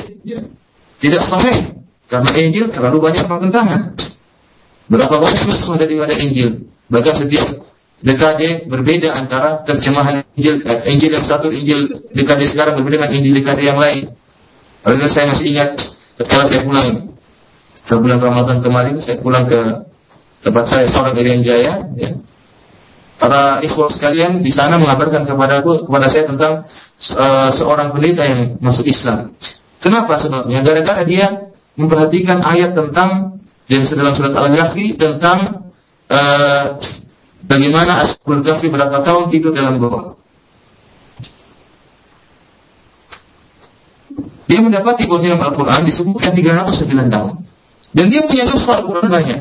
tidak 1.01 1.23
sahih 1.25 1.81
karena 2.07 2.31
Injil 2.39 2.71
terlalu 2.71 3.03
banyak 3.03 3.27
pertentangan. 3.27 3.97
Berapa 4.87 5.15
banyak 5.19 5.43
nuskah 5.51 5.75
daripada 5.75 6.15
Injil? 6.15 6.71
Bahkan 6.87 7.13
setiap 7.25 7.66
dekade 8.01 8.69
berbeda 8.69 9.09
antara 9.17 9.65
terjemahan 9.65 10.21
Injil 10.37 10.61
eh, 10.61 10.85
Injil 10.93 11.11
yang 11.17 11.25
satu 11.25 11.49
Injil 11.49 12.09
dekade 12.13 12.45
sekarang 12.45 12.77
berbeda 12.77 13.01
dengan 13.01 13.11
Injil 13.17 13.33
dekade 13.41 13.63
yang 13.65 13.79
lain. 13.81 14.13
Lalu 14.85 15.09
saya 15.09 15.25
masih 15.33 15.45
ingat 15.49 15.81
ketika 16.21 16.45
saya 16.45 16.61
pulang 16.61 17.17
setelah 17.73 17.99
bulan 18.03 18.19
Ramadan 18.21 18.57
kemarin 18.61 18.95
saya 19.01 19.17
pulang 19.17 19.49
ke 19.49 19.59
tempat 20.45 20.65
saya 20.69 20.85
seorang 20.85 21.17
Irian 21.17 21.41
Jaya 21.41 21.89
ya. 21.97 22.11
Para 23.17 23.65
ikhwah 23.65 23.89
sekalian 23.89 24.45
di 24.45 24.53
sana 24.53 24.77
mengabarkan 24.77 25.25
kepada 25.25 25.65
aku, 25.65 25.89
kepada 25.89 26.05
saya 26.05 26.29
tentang 26.29 26.69
uh, 27.17 27.49
seorang 27.49 27.89
pendeta 27.89 28.21
yang 28.21 28.61
masuk 28.61 28.85
Islam. 28.85 29.33
Kenapa 29.81 30.21
sebabnya? 30.21 30.61
Gara-gara 30.61 31.01
dia 31.01 31.49
memperhatikan 31.73 32.45
ayat 32.45 32.77
tentang 32.77 33.41
yang 33.65 33.83
dalam 33.89 34.13
surat 34.13 34.37
Al-Kahfi 34.37 35.01
tentang 35.01 35.69
uh, 36.13 36.77
bagaimana 37.47 38.03
Ashabul 38.03 38.43
Kahfi 38.43 38.67
berapa 38.67 39.01
tahun 39.01 39.31
tidur 39.31 39.55
dalam 39.55 39.79
gua. 39.79 40.19
Dia 44.47 44.63
mendapati 44.63 45.03
bahwa 45.03 45.51
Al-Quran 45.51 45.81
disebutkan 45.83 46.31
309 46.31 47.11
tahun. 47.11 47.33
Dan 47.91 48.05
dia 48.07 48.23
punya 48.23 48.47
nuskah 48.47 48.79
Al-Quran 48.79 49.07
banyak. 49.11 49.39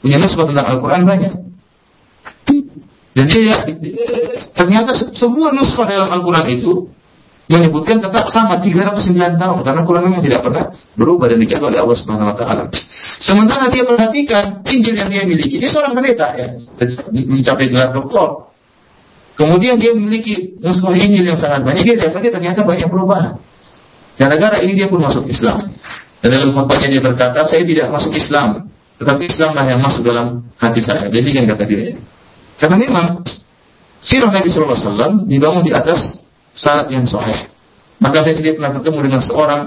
Punya 0.00 0.16
nuskah 0.16 0.44
tentang 0.48 0.66
Al-Quran 0.72 1.02
banyak. 1.04 1.32
Dan 3.10 3.26
dia 3.28 3.68
ternyata 4.56 4.96
semua 5.12 5.52
nuskah 5.52 5.84
dalam 5.84 6.08
Al-Quran 6.08 6.46
itu 6.56 6.88
menyebutkan 7.50 7.98
tetap 7.98 8.30
sama 8.30 8.62
309 8.62 9.34
tahun 9.34 9.58
karena 9.66 9.82
Quran 9.82 10.22
tidak 10.22 10.40
pernah 10.46 10.70
berubah 10.94 11.26
dan 11.34 11.42
dijaga 11.42 11.74
oleh 11.74 11.82
Allah 11.82 11.98
Subhanahu 11.98 12.30
wa 12.30 12.36
taala. 12.38 12.70
Sementara 13.18 13.66
dia 13.66 13.82
perhatikan 13.82 14.62
Injil 14.62 14.94
yang 14.94 15.10
dia 15.10 15.26
miliki, 15.26 15.58
dia 15.58 15.66
seorang 15.66 15.98
pendeta 15.98 16.30
ya, 16.38 16.54
mencapai 17.10 17.66
gelar 17.66 17.90
doktor. 17.90 18.54
Kemudian 19.34 19.82
dia 19.82 19.90
memiliki 19.90 20.62
nuskah 20.62 20.94
Injil 20.94 21.26
yang 21.26 21.40
sangat 21.42 21.66
banyak, 21.66 21.82
dia 21.82 21.96
dapati 21.98 22.30
ternyata 22.30 22.62
banyak 22.62 22.86
perubahan. 22.86 23.34
Gara-gara 24.14 24.62
ini 24.62 24.78
dia 24.78 24.86
pun 24.86 25.02
masuk 25.02 25.26
Islam. 25.26 25.74
Dan 26.20 26.28
dalam 26.36 26.52
khutbahnya 26.52 26.86
dia 26.92 27.02
berkata, 27.02 27.48
saya 27.48 27.64
tidak 27.64 27.88
masuk 27.88 28.12
Islam, 28.14 28.68
tetapi 29.00 29.26
Islamlah 29.26 29.64
yang 29.64 29.80
masuk 29.80 30.04
dalam 30.04 30.44
hati 30.60 30.84
saya. 30.84 31.08
Demikian 31.08 31.48
kata 31.48 31.64
dia. 31.64 31.96
Karena 32.60 32.76
memang 32.76 33.24
sirah 34.04 34.28
Nabi 34.28 34.52
Shallallahu 34.52 34.76
Alaihi 34.76 34.86
Wasallam 34.92 35.12
dibangun 35.24 35.64
di 35.64 35.72
atas 35.72 36.20
syarat 36.54 36.90
yang 36.90 37.06
sahih. 37.06 37.48
Maka 38.00 38.24
saya 38.24 38.34
sendiri 38.36 38.56
pernah 38.56 38.72
bertemu 38.80 38.98
dengan 39.04 39.20
seorang 39.20 39.62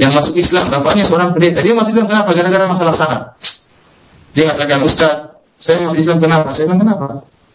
yang 0.00 0.16
masuk 0.16 0.34
Islam, 0.34 0.72
bapaknya 0.72 1.04
seorang 1.04 1.36
pendeta. 1.36 1.60
Dia 1.60 1.76
masuk 1.76 1.92
Islam 1.92 2.08
kenapa? 2.08 2.30
Gara-gara 2.32 2.64
masalah 2.66 2.94
sanad. 2.96 3.22
Dia 4.32 4.48
mengatakan, 4.48 4.78
Ustaz, 4.82 5.14
saya 5.60 5.84
masuk 5.84 6.00
Islam 6.00 6.18
kenapa? 6.24 6.56
Saya 6.56 6.64
bilang 6.72 6.82
kenapa? 6.88 7.06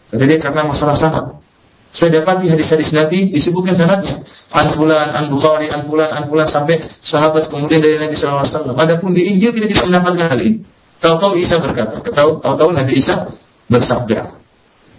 Kata 0.06 0.22
dia 0.22 0.38
karena 0.38 0.62
masalah 0.62 0.94
sanad. 0.94 1.42
Saya 1.90 2.20
dapati 2.20 2.46
hadis-hadis 2.46 2.92
Nabi 2.92 3.34
disebutkan 3.34 3.74
sanadnya. 3.74 4.22
An 4.52 4.76
fulan, 4.76 5.10
an 5.16 5.32
Bukhari, 5.32 5.72
an 5.72 5.88
fulan, 5.90 6.12
an 6.12 6.30
fulan 6.30 6.46
sampai 6.46 6.86
sahabat 7.02 7.48
kemudian 7.50 7.82
dari 7.82 7.96
Nabi 7.96 8.14
SAW. 8.14 8.76
Adapun 8.76 9.16
di 9.16 9.26
Injil 9.26 9.50
kita 9.56 9.66
tidak 9.66 9.84
mendapatkan 9.88 10.36
hal 10.36 10.40
ini. 10.44 10.60
Tahu-tahu 11.00 11.34
Isa 11.40 11.56
berkata, 11.58 12.04
tahu-tahu 12.04 12.70
Nabi 12.76 13.00
Isa 13.00 13.26
bersabda. 13.72 14.38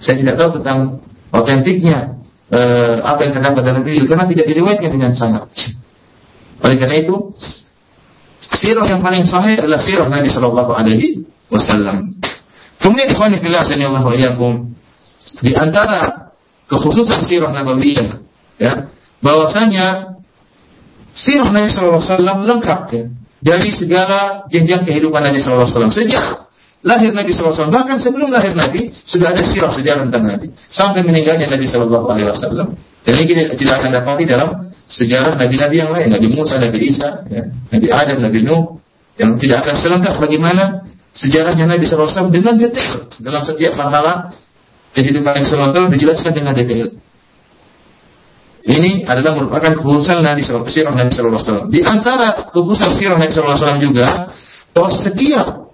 Saya 0.02 0.16
tidak 0.20 0.36
tahu 0.42 0.50
tentang 0.62 1.00
otentiknya 1.32 2.17
uh, 2.52 2.96
apa 3.04 3.20
yang 3.28 3.34
terdapat 3.40 3.62
dalam 3.64 3.82
Injil 3.84 4.06
karena 4.08 4.26
tidak 4.28 4.46
diriwayatkan 4.48 4.90
dengan 4.92 5.12
sanad. 5.16 5.48
Oleh 6.64 6.78
karena 6.80 6.96
itu, 6.98 7.16
sirah 8.42 8.86
yang 8.90 9.02
paling 9.06 9.28
sahih 9.30 9.62
adalah 9.62 9.80
sirah 9.82 10.08
Nabi 10.10 10.30
Shallallahu 10.32 10.72
Alaihi 10.74 11.22
Wasallam. 11.54 12.18
Kemudian 12.78 13.10
ikhwan 13.10 13.34
Allah 13.34 14.04
wa 14.06 14.14
di 15.42 15.52
antara 15.54 16.32
kekhususan 16.70 17.26
sirah 17.26 17.52
nabawiyah 17.52 18.22
ya 18.62 18.90
bahwasanya 19.20 20.18
sirah 21.14 21.50
Nabi 21.50 21.70
sallallahu 21.74 22.00
alaihi 22.00 22.14
wasallam 22.14 22.38
lengkap 22.46 22.82
ya 22.94 23.04
dari 23.38 23.70
segala 23.74 24.46
jenjang 24.50 24.86
kehidupan 24.86 25.22
Nabi 25.26 25.42
sallallahu 25.42 25.68
alaihi 25.68 25.76
wasallam 25.78 25.96
sejak 25.96 26.26
lahir 26.86 27.14
Nabi 27.14 27.34
wasallam 27.34 27.74
bahkan 27.74 27.98
sebelum 27.98 28.30
lahir 28.30 28.54
Nabi 28.54 28.94
sudah 28.94 29.34
ada 29.34 29.42
sirah 29.42 29.72
sejarah 29.74 30.06
tentang 30.10 30.26
Nabi. 30.30 30.48
Sampai 30.56 31.02
meninggalnya 31.02 31.50
Nabi 31.50 31.66
wasallam. 31.66 32.78
Dan 33.08 33.14
ini 33.24 33.26
kita 33.26 33.42
tidak 33.56 33.76
akan 33.82 33.90
dapati 33.96 34.24
dalam 34.28 34.50
sejarah 34.88 35.40
nabi-nabi 35.40 35.76
yang 35.80 35.92
lain. 35.96 36.12
Nabi 36.12 36.28
Musa, 36.28 36.60
Nabi 36.60 36.80
Isa, 36.92 37.24
ya, 37.32 37.48
Nabi 37.72 37.88
Adam, 37.88 38.18
Nabi 38.20 38.40
Nuh 38.44 38.84
yang 39.16 39.40
tidak 39.40 39.64
akan 39.64 39.76
selengkap 39.80 40.16
bagaimana 40.20 40.88
sejarahnya 41.16 41.66
Nabi 41.72 41.88
SAW 41.88 42.28
dengan 42.30 42.60
detail. 42.60 43.08
Dalam 43.20 43.48
setiap 43.48 43.80
marhalah 43.80 44.36
kehidupan 44.92 45.40
yang 45.40 45.48
SAW 45.48 45.88
dijelaskan 45.92 46.36
dengan 46.36 46.52
detail. 46.52 47.00
Ini 48.68 49.08
adalah 49.08 49.40
merupakan 49.40 49.80
kekhususan 49.80 50.20
Nabi 50.20 50.44
Sallallahu 50.44 50.68
Alaihi 50.68 51.32
Wasallam. 51.32 51.68
Di 51.72 51.80
antara 51.88 52.52
kekhususan 52.52 52.92
sirah 52.92 53.16
Nabi 53.16 53.32
Wasallam 53.32 53.80
juga 53.80 54.36
bahwa 54.76 54.92
setiap 54.92 55.67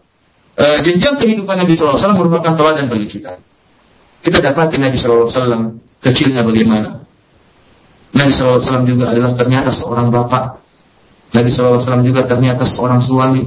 uh, 0.57 0.77
jenjang 0.81 1.15
kehidupan 1.21 1.55
Nabi 1.59 1.73
Wasallam 1.77 2.19
merupakan 2.19 2.53
teladan 2.57 2.89
bagi 2.89 3.07
kita. 3.09 3.39
Kita 4.23 4.37
dapat 4.39 4.75
Nabi 4.79 4.97
Wasallam 4.97 5.81
kecilnya 5.99 6.41
bagaimana. 6.41 7.03
Nabi 8.13 8.31
Wasallam 8.33 8.85
juga 8.85 9.13
adalah 9.13 9.33
ternyata 9.37 9.69
seorang 9.73 10.09
bapak. 10.13 10.63
Nabi 11.33 11.49
Wasallam 11.49 12.03
juga 12.05 12.25
ternyata 12.29 12.63
seorang 12.65 13.01
suami. 13.01 13.43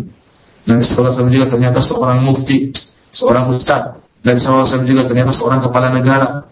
Nabi 0.66 0.82
Wasallam 0.82 1.30
juga 1.30 1.46
ternyata 1.50 1.78
seorang 1.78 2.18
mufti, 2.26 2.74
seorang 3.14 3.50
ustadz. 3.54 4.06
Nabi 4.26 4.42
SAW 4.42 4.82
juga 4.82 5.06
ternyata 5.06 5.30
seorang 5.30 5.62
kepala 5.62 5.94
negara. 5.94 6.42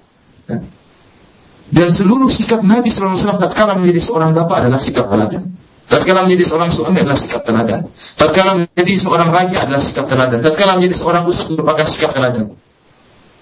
Dan 1.74 1.90
seluruh 1.90 2.30
sikap 2.30 2.62
Nabi 2.62 2.86
SAW 2.86 3.18
tatkala 3.18 3.74
menjadi 3.82 3.98
seorang 3.98 4.30
bapak 4.30 4.62
adalah 4.62 4.78
sikap 4.78 5.10
teladan. 5.10 5.50
Tatkala 5.84 6.24
menjadi 6.24 6.44
seorang 6.48 6.70
suami 6.72 6.98
adalah 7.04 7.18
sikap 7.20 7.44
teladan. 7.44 7.92
Tatkala 8.16 8.50
menjadi 8.56 8.92
seorang 9.04 9.28
raja 9.28 9.56
adalah 9.68 9.82
sikap 9.84 10.08
teladan. 10.08 10.38
Tatkala 10.40 10.80
menjadi 10.80 10.96
seorang 10.96 11.22
ustaz 11.28 11.46
merupakan 11.52 11.86
sikap 11.86 12.10
teladan. 12.16 12.56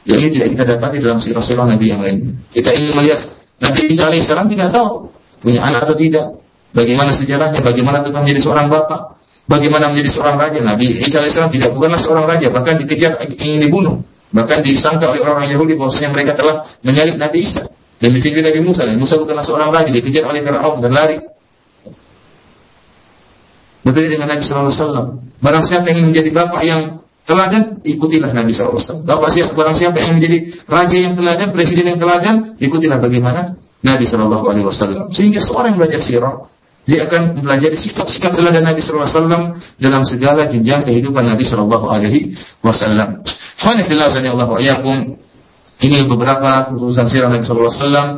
Yang 0.03 0.18
ini 0.18 0.28
tidak 0.34 0.49
kita 0.59 0.64
dapati 0.74 0.97
dalam 0.99 1.18
sirah-sirah 1.22 1.66
Nabi 1.70 1.86
yang 1.86 2.03
lain. 2.03 2.43
Kita 2.51 2.74
ingin 2.74 2.99
melihat 2.99 3.20
Nabi 3.62 3.80
Isa 3.95 4.11
alaihissalam 4.11 4.51
tidak 4.51 4.74
tahu 4.74 5.14
punya 5.38 5.62
anak 5.62 5.86
atau 5.86 5.95
tidak. 5.95 6.26
Bagaimana 6.72 7.12
sejarahnya, 7.14 7.61
bagaimana 7.62 8.01
tentang 8.03 8.24
menjadi 8.24 8.49
seorang 8.49 8.66
bapak, 8.72 9.20
bagaimana 9.47 9.93
menjadi 9.95 10.11
seorang 10.18 10.36
raja. 10.40 10.59
Nabi 10.59 10.99
Isa 10.99 11.22
alaihissalam 11.22 11.53
tidak 11.55 11.70
bukanlah 11.78 12.01
seorang 12.03 12.26
raja, 12.26 12.51
bahkan 12.51 12.74
dikejar 12.82 13.22
ingin 13.38 13.62
dibunuh. 13.62 14.03
Bahkan 14.32 14.64
disangka 14.64 15.12
oleh 15.12 15.20
orang-orang 15.22 15.53
Yahudi 15.53 15.76
bahwasanya 15.76 16.11
mereka 16.11 16.34
telah 16.34 16.66
menyalib 16.82 17.20
Nabi 17.20 17.47
Isa. 17.47 17.68
Demikian 18.03 18.34
juga 18.34 18.51
Nabi 18.51 18.61
Musa. 18.66 18.80
Nabi 18.82 18.99
Musa 18.99 19.14
bukanlah 19.20 19.45
seorang 19.47 19.70
raja, 19.70 19.90
dikejar 19.95 20.26
oleh 20.26 20.43
Fir'aun 20.43 20.82
dan 20.82 20.90
lari. 20.90 21.22
Berbeda 23.83 24.09
dengan 24.14 24.28
Nabi 24.30 24.43
SAW. 24.47 25.18
Barang 25.43 25.64
siapa 25.66 25.91
yang 25.91 26.07
ingin 26.07 26.09
menjadi 26.14 26.30
bapak 26.30 26.62
yang 26.62 27.03
teladan, 27.26 27.83
ikutilah 27.83 28.30
Nabi 28.30 28.55
SAW. 28.55 29.03
Bapak 29.03 29.30
siapa, 29.35 29.53
barang 29.55 29.76
siapa 29.78 29.99
yang 29.99 30.22
menjadi 30.22 30.39
raja 30.70 30.97
yang 30.97 31.14
teladan, 31.18 31.49
presiden 31.51 31.85
yang 31.91 31.99
teladan, 31.99 32.55
ikutilah 32.62 33.03
bagaimana 33.03 33.59
Nabi 33.83 34.07
SAW. 34.07 35.11
Sehingga 35.11 35.43
seorang 35.43 35.74
yang 35.74 35.80
belajar 35.83 36.01
sirah, 36.03 36.47
dia 36.83 37.07
akan 37.07 37.39
mempelajari 37.39 37.78
sikap-sikap 37.78 38.35
teladan 38.35 38.66
Nabi 38.66 38.83
Alaihi 38.83 39.07
Wasallam 39.07 39.43
dalam 39.78 40.03
segala 40.03 40.51
jenjang 40.51 40.83
kehidupan 40.83 41.22
Nabi 41.22 41.47
Sallallahu 41.47 41.87
Alaihi 41.87 42.35
Wasallam. 42.59 43.22
Ini 45.83 45.99
beberapa 46.07 46.51
khususan 46.74 47.07
sirah 47.07 47.30
Nabi 47.30 47.47
Alaihi 47.47 47.70
Wasallam 47.70 48.09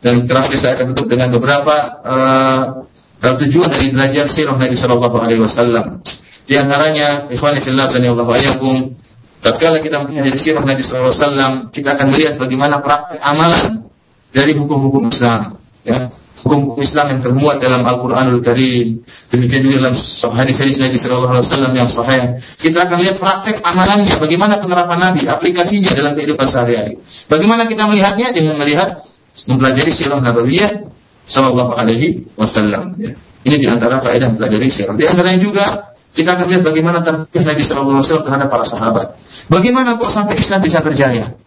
dan 0.00 0.14
terakhir 0.24 0.56
saya 0.60 0.72
akan 0.80 0.96
tutup 0.96 1.12
dengan 1.12 1.32
beberapa 1.32 1.74
uh, 2.00 2.79
tujuan 3.20 3.68
dari 3.68 3.92
belajar 3.92 4.26
sirah 4.32 4.56
Nabi 4.56 4.76
Sallallahu 4.76 5.16
Alaihi 5.20 5.40
Wasallam. 5.44 6.00
Di 6.48 6.56
antaranya, 6.56 7.28
ikhwan 7.28 7.60
fillah 7.60 7.86
alaikum, 7.86 8.96
tatkala 9.44 9.84
kita 9.84 10.02
mempelajari 10.02 10.40
sirah 10.40 10.64
Nabi 10.64 10.82
Wasallam, 10.82 11.68
kita 11.70 11.94
akan 11.94 12.06
melihat 12.16 12.40
bagaimana 12.40 12.80
praktek 12.80 13.20
amalan 13.20 13.86
dari 14.32 14.56
hukum-hukum 14.56 15.12
Islam. 15.12 15.60
Ya, 15.84 16.08
hukum 16.40 16.80
Islam 16.80 17.06
yang 17.16 17.20
termuat 17.20 17.60
dalam 17.60 17.84
Al-Quranul 17.84 18.40
Karim. 18.40 19.04
Demikian 19.28 19.68
juga 19.68 19.76
dalam 19.84 19.94
hadis-hadis 20.40 20.80
Nabi 20.80 20.96
Sallallahu 20.96 21.32
Alaihi 21.36 21.46
Wasallam 21.46 21.72
yang 21.76 21.88
sahih. 21.92 22.40
Kita 22.56 22.88
akan 22.88 22.98
lihat 23.04 23.16
praktek 23.20 23.60
amalannya, 23.60 24.16
bagaimana 24.16 24.56
penerapan 24.58 24.98
Nabi, 24.98 25.28
aplikasinya 25.28 25.92
dalam 25.92 26.16
kehidupan 26.16 26.48
sehari-hari. 26.48 26.96
Bagaimana 27.28 27.68
kita 27.68 27.84
melihatnya 27.84 28.32
dengan 28.32 28.56
melihat 28.56 29.04
mempelajari 29.46 29.92
sirah 29.94 30.18
Nabawiyah 30.18 30.89
Sallallahu 31.30 31.72
Alaihi 31.78 32.26
Wasallam. 32.34 32.98
Ya. 32.98 33.14
Ini 33.46 33.56
di 33.56 33.66
antara 33.70 34.02
faedah 34.02 34.34
mempelajari 34.34 34.68
sirah. 34.68 34.98
Di 34.98 35.06
antaranya 35.06 35.40
juga 35.40 35.64
kita 36.10 36.34
akan 36.34 36.46
lihat 36.50 36.62
bagaimana 36.66 37.06
tarbiyah 37.06 37.44
Nabi 37.46 37.62
Sallallahu 37.62 38.02
Alaihi 38.02 38.06
Wasallam 38.10 38.26
terhadap 38.26 38.48
para 38.50 38.64
sahabat. 38.66 39.06
Bagaimana 39.46 39.94
kok 39.96 40.10
sampai 40.10 40.36
Islam 40.42 40.60
bisa 40.66 40.82
berjaya? 40.82 41.38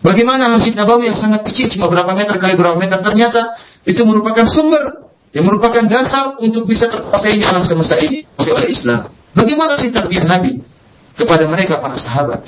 Bagaimana 0.00 0.48
Masjid 0.48 0.72
Nabawi 0.72 1.12
yang 1.12 1.18
sangat 1.18 1.44
kecil 1.44 1.68
cuma 1.76 1.92
berapa 1.92 2.08
meter 2.16 2.40
kali 2.40 2.54
berapa 2.56 2.78
meter 2.78 3.02
ternyata 3.04 3.58
itu 3.84 4.00
merupakan 4.06 4.46
sumber 4.48 5.06
yang 5.36 5.44
merupakan 5.44 5.84
dasar 5.84 6.38
untuk 6.40 6.64
bisa 6.64 6.88
terkuasai 6.88 7.42
alam 7.44 7.68
semesta 7.68 8.00
ini 8.00 8.24
oleh 8.40 8.72
Islam. 8.72 9.12
Bagaimana 9.36 9.76
sih 9.76 9.92
tarbiyah 9.92 10.24
Nabi 10.24 10.64
kepada 11.12 11.44
mereka 11.44 11.84
para 11.84 12.00
sahabat? 12.00 12.40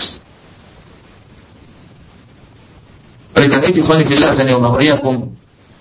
Oleh 3.36 3.48
karena 3.52 3.66
itu, 3.70 3.84
Fanifillah 3.86 4.34
Allah 4.34 4.74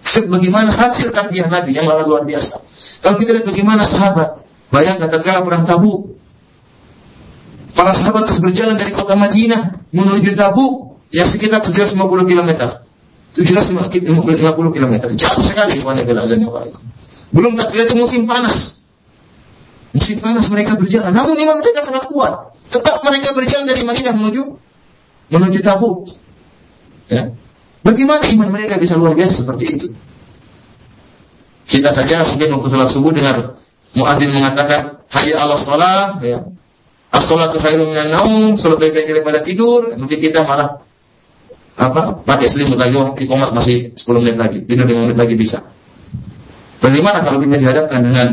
Bagaimana 0.08 0.72
hasil 0.72 1.12
tarbiyah 1.12 1.52
Nabi 1.52 1.76
yang 1.76 1.86
luar 1.86 2.24
biasa. 2.24 2.64
Kalau 3.04 3.20
kita 3.20 3.36
lihat 3.36 3.46
bagaimana 3.46 3.84
sahabat, 3.84 4.42
bayangkan 4.72 5.12
tatkala 5.12 5.44
perang 5.44 5.68
Tabuk, 5.68 6.16
para 7.76 7.92
sahabat 7.94 8.32
terus 8.32 8.40
berjalan 8.42 8.80
dari 8.80 8.96
kota 8.96 9.14
Madinah 9.14 9.92
menuju 9.92 10.34
Tabuk 10.34 11.04
yang 11.14 11.28
sekitar 11.28 11.62
750 11.62 12.00
km. 12.26 12.52
750 13.38 14.74
km. 14.74 14.94
Jauh 15.14 15.44
sekali 15.46 15.78
Belum 17.30 17.54
tak 17.54 17.76
itu 17.76 17.94
musim 17.94 18.26
panas. 18.26 18.82
Musim 19.94 20.18
panas 20.18 20.50
mereka 20.50 20.74
berjalan. 20.74 21.14
Namun 21.14 21.38
iman 21.38 21.62
mereka 21.62 21.86
sangat 21.86 22.10
kuat. 22.10 22.58
Tetap 22.74 23.06
mereka 23.06 23.32
berjalan 23.38 23.66
dari 23.70 23.86
Madinah 23.86 24.14
menuju 24.18 24.44
menuju 25.30 25.60
Tabuk. 25.62 26.10
Ya. 27.08 27.37
Bagaimana 27.88 28.28
iman 28.28 28.50
mereka 28.52 28.76
bisa 28.76 29.00
luar 29.00 29.16
biasa 29.16 29.48
seperti 29.48 29.66
itu? 29.80 29.88
Kita 31.68 31.96
saja 31.96 32.28
mungkin 32.28 32.60
waktu 32.60 32.68
sholat 32.68 32.90
subuh 32.92 33.12
dengar 33.16 33.56
muadzin 33.96 34.32
mengatakan 34.36 35.08
hayya 35.08 35.40
Allah 35.40 35.60
sholat, 35.60 36.20
ya. 36.20 36.44
As-salatu 37.08 37.64
khairun 37.64 37.96
minan 37.96 38.12
naum, 38.12 38.60
salat 38.60 38.84
lebih 38.84 39.00
baik 39.00 39.08
daripada 39.08 39.40
tidur. 39.40 39.96
Mungkin 39.96 40.20
kita 40.20 40.44
malah 40.44 40.84
apa 41.78 42.26
pakai 42.26 42.50
selimut 42.50 42.82
lagi 42.82 42.98
di 43.22 43.26
komat 43.30 43.54
masih 43.54 43.94
10 43.94 44.02
menit 44.18 44.36
lagi 44.42 44.66
tidur 44.66 44.90
5 44.90 44.98
menit 44.98 45.18
lagi 45.18 45.38
bisa 45.38 45.62
bagaimana 46.82 47.22
kalau 47.22 47.38
kita 47.38 47.54
dihadapkan 47.54 48.02
dengan 48.02 48.28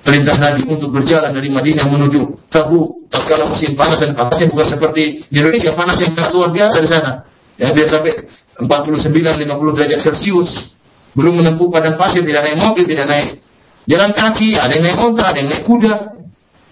perintah 0.00 0.40
Nabi 0.40 0.64
untuk 0.72 0.88
berjalan 0.88 1.36
dari 1.36 1.52
Madinah 1.52 1.84
menuju 1.84 2.48
Tabuk 2.48 3.12
tatkala 3.12 3.52
musim 3.52 3.76
panas 3.76 4.00
dan 4.00 4.16
panasnya 4.16 4.48
bukan 4.48 4.66
seperti 4.72 5.28
di 5.28 5.36
Indonesia 5.36 5.76
panas 5.76 6.00
yang 6.00 6.16
sangat 6.16 6.32
luar 6.32 6.48
biasa 6.48 6.76
di 6.80 6.88
sana 6.88 7.12
ya 7.60 7.76
biar 7.76 7.88
sampai 7.92 8.12
49 8.60 9.14
50 9.16 9.76
derajat 9.76 10.00
Celcius 10.00 10.76
belum 11.12 11.40
menempuh 11.44 11.68
padang 11.72 11.96
pasir 11.96 12.24
tidak 12.24 12.44
naik 12.44 12.58
mobil 12.60 12.84
tidak 12.84 13.06
naik 13.08 13.42
jalan 13.86 14.10
kaki, 14.14 14.54
ada 14.58 14.72
yang 14.78 14.84
naik 14.86 14.98
onta, 15.00 15.24
ada 15.30 15.38
yang 15.42 15.50
naik 15.50 15.64
kuda. 15.66 15.94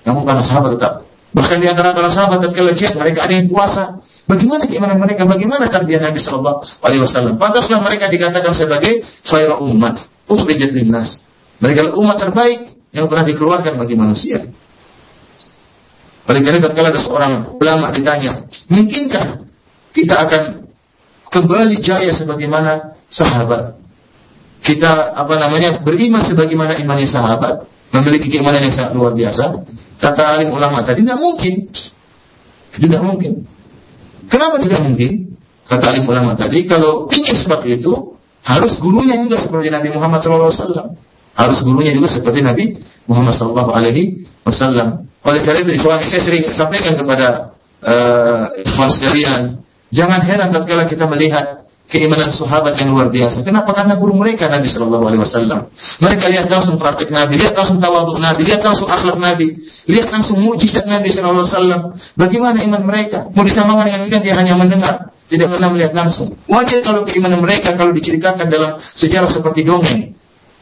Namun 0.07 0.23
para 0.25 0.41
sahabat 0.45 0.79
tetap. 0.79 0.93
Bahkan 1.31 1.59
di 1.63 1.67
antara 1.71 1.95
para 1.95 2.11
sahabat 2.11 2.43
ketika 2.43 2.75
jihad 2.75 2.95
mereka 2.99 3.27
ada 3.27 3.35
yang 3.35 3.47
puasa. 3.47 4.03
Bagaimana 4.27 4.67
keimanan 4.71 4.99
mereka? 4.99 5.27
Bagaimana 5.27 5.67
tarbiyah 5.67 6.07
Nabi 6.07 6.23
Shallallahu 6.23 6.87
Alaihi 6.87 7.03
Wasallam? 7.03 7.35
Pantaslah 7.35 7.83
mereka 7.83 8.07
dikatakan 8.07 8.55
sebagai 8.55 9.03
khairul 9.27 9.75
umat, 9.75 10.07
ukhrijat 10.31 10.71
linnas. 10.71 11.27
Mereka 11.59 11.99
umat 11.99 12.17
terbaik 12.23 12.79
yang 12.95 13.11
pernah 13.11 13.27
dikeluarkan 13.27 13.75
bagi 13.75 13.95
manusia. 13.99 14.47
Karena 16.31 16.63
tatkala 16.63 16.95
ada 16.95 17.01
seorang 17.03 17.33
ulama 17.59 17.91
ditanya, 17.91 18.47
mungkinkah 18.71 19.51
kita 19.91 20.15
akan 20.15 20.43
kembali 21.31 21.81
jaya 21.81 22.11
sebagaimana 22.13 22.99
sahabat? 23.09 23.79
Kita 24.61 25.17
apa 25.17 25.35
namanya 25.41 25.81
beriman 25.81 26.21
sebagaimana 26.21 26.77
imannya 26.77 27.09
sahabat, 27.09 27.65
memiliki 27.97 28.29
keimanan 28.29 28.69
yang 28.69 28.75
sangat 28.75 28.93
luar 28.93 29.17
biasa. 29.17 29.65
Kata 29.97 30.23
alim 30.37 30.53
ulama 30.53 30.85
tadi 30.85 31.01
tidak 31.01 31.21
mungkin, 31.21 31.55
tidak 32.77 33.01
mungkin. 33.01 33.33
Kenapa 34.31 34.61
tidak 34.61 34.85
mungkin? 34.85 35.39
Kata 35.65 35.85
alim 35.95 36.05
ulama 36.07 36.35
tadi, 36.37 36.67
kalau 36.67 37.09
ingin 37.09 37.35
seperti 37.35 37.81
itu, 37.81 38.19
harus 38.43 38.79
gurunya 38.83 39.17
juga 39.23 39.39
seperti 39.39 39.71
Nabi 39.71 39.89
Muhammad 39.95 40.21
SAW. 40.23 40.99
Harus 41.31 41.59
gurunya 41.63 41.95
juga 41.95 42.11
seperti 42.11 42.43
Nabi 42.43 42.75
Muhammad 43.07 43.33
SAW. 43.37 45.07
Oleh 45.21 45.41
karena 45.45 45.61
itu, 45.63 45.73
saya 45.85 46.23
sering 46.23 46.49
sampaikan 46.51 46.97
kepada 46.97 47.55
uh, 47.85 48.51
ikhwan 48.65 48.91
sekalian, 48.91 49.60
jangan 49.91 50.21
heran 50.25 50.51
tatkala 50.55 50.87
kita 50.87 51.07
melihat 51.07 51.61
keimanan 51.91 52.31
sahabat 52.31 52.79
yang 52.79 52.95
luar 52.95 53.11
biasa. 53.11 53.43
Kenapa? 53.43 53.75
Karena 53.75 53.99
guru 53.99 54.15
mereka 54.15 54.47
Nabi 54.47 54.71
Shallallahu 54.71 55.05
Alaihi 55.11 55.23
Wasallam. 55.27 55.61
Mereka 55.99 56.25
lihat 56.31 56.47
langsung 56.47 56.79
praktik 56.79 57.11
Nabi, 57.11 57.35
lihat 57.43 57.59
langsung 57.59 57.83
tawaduk 57.83 58.17
Nabi, 58.23 58.47
lihat 58.47 58.63
langsung 58.63 58.87
akhlak 58.87 59.19
Nabi, 59.19 59.59
lihat 59.91 60.09
langsung 60.15 60.39
mujizat 60.39 60.87
Nabi 60.87 61.11
Shallallahu 61.11 61.43
Alaihi 61.43 61.55
Wasallam. 61.59 61.81
Bagaimana 62.15 62.63
iman 62.63 62.83
mereka? 62.87 63.27
Mau 63.35 63.43
disamakan 63.43 63.91
dengan 63.91 64.01
kita 64.07 64.19
dia 64.23 64.35
hanya 64.39 64.55
mendengar, 64.55 65.11
tidak 65.27 65.51
pernah 65.51 65.69
melihat 65.75 65.93
langsung. 65.93 66.39
Wajar 66.47 66.79
kalau 66.87 67.03
keimanan 67.03 67.43
mereka 67.43 67.75
kalau 67.75 67.91
diceritakan 67.91 68.47
dalam 68.47 68.79
sejarah 68.79 69.29
seperti 69.29 69.67
dongeng 69.67 70.15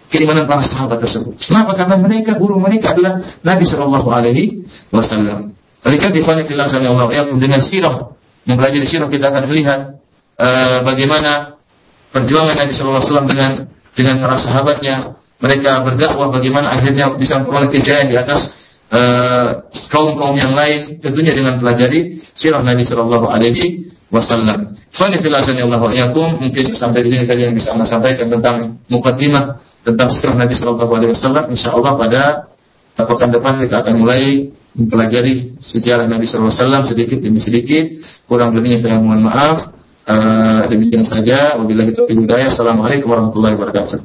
keimanan 0.08 0.48
para 0.48 0.64
sahabat 0.64 1.04
tersebut. 1.04 1.36
Kenapa? 1.44 1.76
Karena 1.76 2.00
mereka 2.00 2.40
guru 2.40 2.56
mereka 2.56 2.96
adalah 2.96 3.20
Nabi 3.44 3.68
Shallallahu 3.68 4.08
Alaihi 4.08 4.64
Wasallam. 4.88 5.52
Mereka 5.84 6.10
dipanggil 6.10 6.56
Allah 6.58 7.06
yang 7.12 7.36
dengan 7.36 7.60
sirah 7.62 8.17
mempelajari 8.48 8.88
sirah 8.88 9.12
kita 9.12 9.28
akan 9.28 9.44
melihat 9.44 10.00
uh, 10.40 10.80
bagaimana 10.82 11.60
perjuangan 12.08 12.56
Nabi 12.56 12.72
Shallallahu 12.72 12.96
Alaihi 12.96 13.10
Wasallam 13.12 13.28
dengan 13.28 13.50
dengan 13.92 14.14
para 14.24 14.36
sahabatnya. 14.40 14.96
Mereka 15.38 15.86
berdakwah 15.86 16.34
bagaimana 16.34 16.74
akhirnya 16.74 17.14
bisa 17.14 17.38
memperoleh 17.38 17.70
kejayaan 17.70 18.10
di 18.10 18.18
atas 18.18 18.58
uh, 18.90 19.70
kaum-kaum 19.86 20.34
yang 20.34 20.50
lain. 20.50 20.98
Tentunya 20.98 21.30
dengan 21.30 21.62
pelajari 21.62 22.18
sirah 22.34 22.64
Nabi 22.64 22.82
Shallallahu 22.82 23.30
Alaihi 23.30 23.86
Wasallam. 24.10 24.74
Allah 24.98 25.78
mungkin 26.42 26.74
sampai 26.74 27.06
di 27.06 27.14
sini 27.14 27.22
saja 27.28 27.46
yang 27.46 27.54
bisa 27.54 27.70
anda 27.70 27.86
sampaikan 27.86 28.26
tentang 28.32 28.82
mukadimah 28.90 29.62
tentang 29.86 30.10
sirah 30.10 30.34
Nabi 30.34 30.58
Shallallahu 30.58 30.90
Alaihi 30.90 31.12
Wasallam. 31.14 31.44
Insya 31.54 31.70
Allah 31.76 31.92
pada 31.94 32.22
pekan 32.98 33.30
depan 33.30 33.62
kita 33.62 33.86
akan 33.86 33.94
mulai 33.94 34.50
mempelajari 34.78 35.58
sejarah 35.58 36.06
Nabi 36.06 36.30
Wasallam 36.30 36.86
sedikit 36.86 37.18
demi 37.18 37.42
sedikit. 37.42 37.98
Kurang 38.30 38.54
lebihnya 38.54 38.78
saya 38.78 39.02
mohon 39.02 39.26
maaf. 39.26 39.74
Uh, 40.08 40.64
demikian 40.70 41.04
saja. 41.04 41.58
Wabillahi 41.58 41.92
taufiq 41.92 42.16
hidayah. 42.16 42.48
Assalamualaikum 42.48 43.10
warahmatullahi 43.10 43.58
wabarakatuh. 43.58 43.98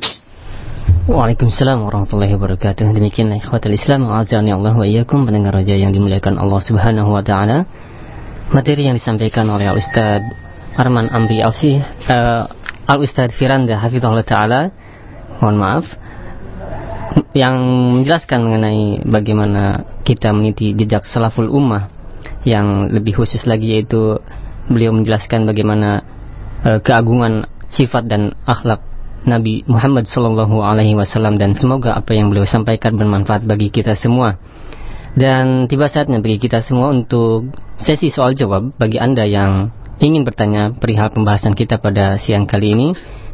Waalaikumsalam 1.08 1.80
warahmatullahi 1.84 2.34
wabarakatuh. 2.36 2.90
Demikian 2.92 3.32
ikhwatul 3.38 3.78
Islam 3.78 4.10
azan 4.12 4.50
ya 4.50 4.58
Allah 4.58 4.74
wa 4.76 4.84
iyyakum 4.84 5.24
pendengar 5.30 5.56
raja 5.56 5.78
yang 5.78 5.94
dimuliakan 5.96 6.42
Allah 6.42 6.60
Subhanahu 6.60 7.14
wa 7.14 7.24
taala. 7.24 7.70
Materi 8.52 8.90
yang 8.90 9.00
disampaikan 9.00 9.48
oleh 9.48 9.72
Ustaz 9.72 10.24
Arman 10.76 11.08
Amri 11.08 11.40
Alsi 11.40 11.80
uh, 11.80 12.44
Al 12.84 13.00
Ustaz 13.00 13.32
Firanda 13.36 13.80
hafizahullah 13.80 14.28
taala 14.28 14.62
mohon 15.40 15.56
maaf 15.56 15.86
yang 17.34 17.56
menjelaskan 18.02 18.40
mengenai 18.42 19.06
bagaimana 19.06 19.86
kita 20.06 20.34
meniti 20.34 20.74
jejak 20.74 21.06
salaful 21.06 21.50
ummah 21.50 21.90
yang 22.44 22.90
lebih 22.90 23.18
khusus 23.18 23.46
lagi 23.46 23.78
yaitu 23.78 24.18
beliau 24.68 24.96
menjelaskan 24.96 25.46
bagaimana 25.46 26.04
uh, 26.64 26.80
keagungan 26.82 27.46
sifat 27.70 28.08
dan 28.08 28.38
akhlak 28.46 28.82
Nabi 29.24 29.64
Muhammad 29.66 30.06
Sallallahu 30.06 30.60
Alaihi 30.60 31.00
Wasallam 31.00 31.40
dan 31.40 31.56
semoga 31.56 31.96
apa 31.96 32.12
yang 32.12 32.28
beliau 32.28 32.44
sampaikan 32.44 33.00
bermanfaat 33.00 33.48
bagi 33.48 33.72
kita 33.72 33.96
semua. 33.96 34.36
Dan 35.14 35.70
tiba 35.70 35.88
saatnya 35.88 36.20
bagi 36.20 36.42
kita 36.42 36.60
semua 36.66 36.92
untuk 36.92 37.54
sesi 37.78 38.10
soal 38.10 38.34
jawab 38.36 38.74
bagi 38.76 38.98
anda 38.98 39.24
yang 39.24 39.72
ingin 40.02 40.26
bertanya 40.26 40.74
perihal 40.76 41.14
pembahasan 41.14 41.54
kita 41.54 41.78
pada 41.80 42.18
siang 42.18 42.50
kali 42.50 42.74
ini 42.74 42.88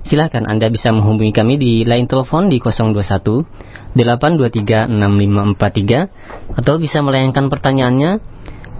Silahkan 0.09 0.41
Anda 0.49 0.73
bisa 0.73 0.89
menghubungi 0.89 1.29
kami 1.29 1.61
di 1.61 1.85
line 1.85 2.09
telepon 2.09 2.49
di 2.49 2.57
021 2.57 3.93
823 3.93 4.89
6543 4.89 6.57
atau 6.57 6.73
bisa 6.81 7.05
melayangkan 7.05 7.45
pertanyaannya 7.45 8.17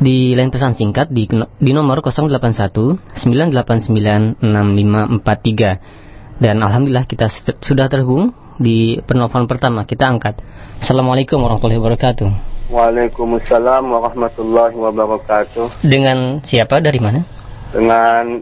di 0.01 0.34
line 0.34 0.49
pesan 0.49 0.73
singkat 0.73 1.13
di, 1.13 1.30
di 1.61 1.69
nomor 1.69 2.01
081 2.01 3.21
989 3.21 4.41
6543 4.41 6.41
dan 6.41 6.65
alhamdulillah 6.65 7.05
kita 7.05 7.30
sudah 7.61 7.86
terhubung 7.93 8.34
di 8.57 8.97
penelpon 9.05 9.45
pertama 9.45 9.86
kita 9.86 10.09
angkat. 10.09 10.41
Assalamualaikum 10.82 11.38
warahmatullahi 11.45 11.77
wabarakatuh. 11.77 12.30
Waalaikumsalam 12.73 13.86
warahmatullahi 13.86 14.73
wabarakatuh. 14.73 15.86
Dengan 15.86 16.41
siapa 16.41 16.82
dari 16.82 16.97
mana? 16.97 17.39
Dengan 17.70 18.41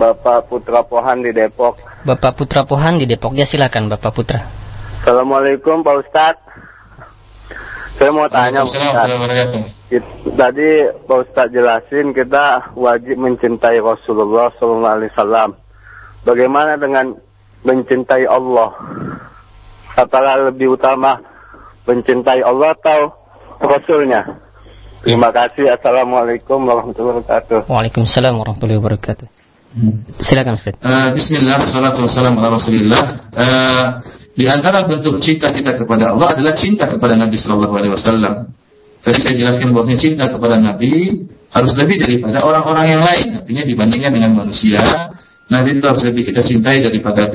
Bapak 0.00 0.48
Putra 0.48 0.80
Pohan 0.88 1.20
di 1.20 1.30
Depok. 1.36 1.76
Bapak 2.08 2.32
Putra 2.40 2.64
Pohan 2.64 2.96
di 2.96 3.04
Depok. 3.04 3.36
Ya 3.36 3.44
silakan 3.44 3.92
Bapak 3.92 4.16
Putra. 4.16 4.48
Assalamualaikum 5.04 5.84
Pak 5.84 5.96
Ustadz. 6.02 6.42
Saya 8.00 8.10
mau 8.10 8.26
tanya 8.32 8.64
Pak 8.64 8.72
Ustadz. 8.72 9.82
Tadi 10.34 10.70
Pak 11.04 11.18
Ustadz 11.28 11.52
jelasin 11.52 12.16
kita 12.16 12.72
wajib 12.74 13.20
mencintai 13.20 13.78
Rasulullah 13.78 14.48
SAW. 14.56 15.54
Bagaimana 16.24 16.80
dengan 16.80 17.14
mencintai 17.62 18.24
Allah? 18.26 18.72
Apakah 19.94 20.50
lebih 20.50 20.80
utama 20.80 21.20
mencintai 21.84 22.40
Allah 22.42 22.72
atau 22.74 23.12
Rasulnya? 23.60 24.41
Terima 25.02 25.34
kasih. 25.34 25.66
Assalamualaikum 25.66 26.62
warahmatullahi 26.62 27.26
wabarakatuh. 27.26 27.66
Waalaikumsalam 27.66 28.38
warahmatullahi 28.38 28.78
wabarakatuh. 28.78 29.26
Silakan 30.22 30.54
Ustaz. 30.54 30.78
Uh, 30.78 31.10
Bismillah, 31.18 31.58
wassalatu 31.58 32.06
wassalamu 32.06 32.38
ala 32.38 32.54
Rasulillah. 32.54 33.02
Uh, 33.34 33.84
di 34.38 34.46
antara 34.46 34.86
bentuk 34.86 35.18
cinta 35.18 35.50
kita 35.50 35.74
kepada 35.74 36.14
Allah 36.14 36.38
adalah 36.38 36.54
cinta 36.54 36.86
kepada 36.86 37.18
Nabi 37.18 37.34
Sallallahu 37.34 37.74
Alaihi 37.74 37.92
Wasallam. 37.98 38.46
Tadi 39.02 39.18
saya 39.18 39.34
jelaskan 39.34 39.74
bahwa 39.74 39.90
cinta 39.98 40.30
kepada 40.30 40.54
Nabi 40.62 41.26
harus 41.50 41.72
lebih 41.74 41.98
daripada 41.98 42.46
orang-orang 42.46 42.86
yang 42.86 43.02
lain. 43.02 43.26
Artinya 43.42 43.64
dibandingkan 43.66 44.10
dengan 44.14 44.30
manusia, 44.38 44.86
Nabi 45.50 45.82
itu 45.82 45.82
harus 45.82 46.06
lebih 46.06 46.30
kita 46.30 46.46
cintai 46.46 46.78
daripada 46.78 47.26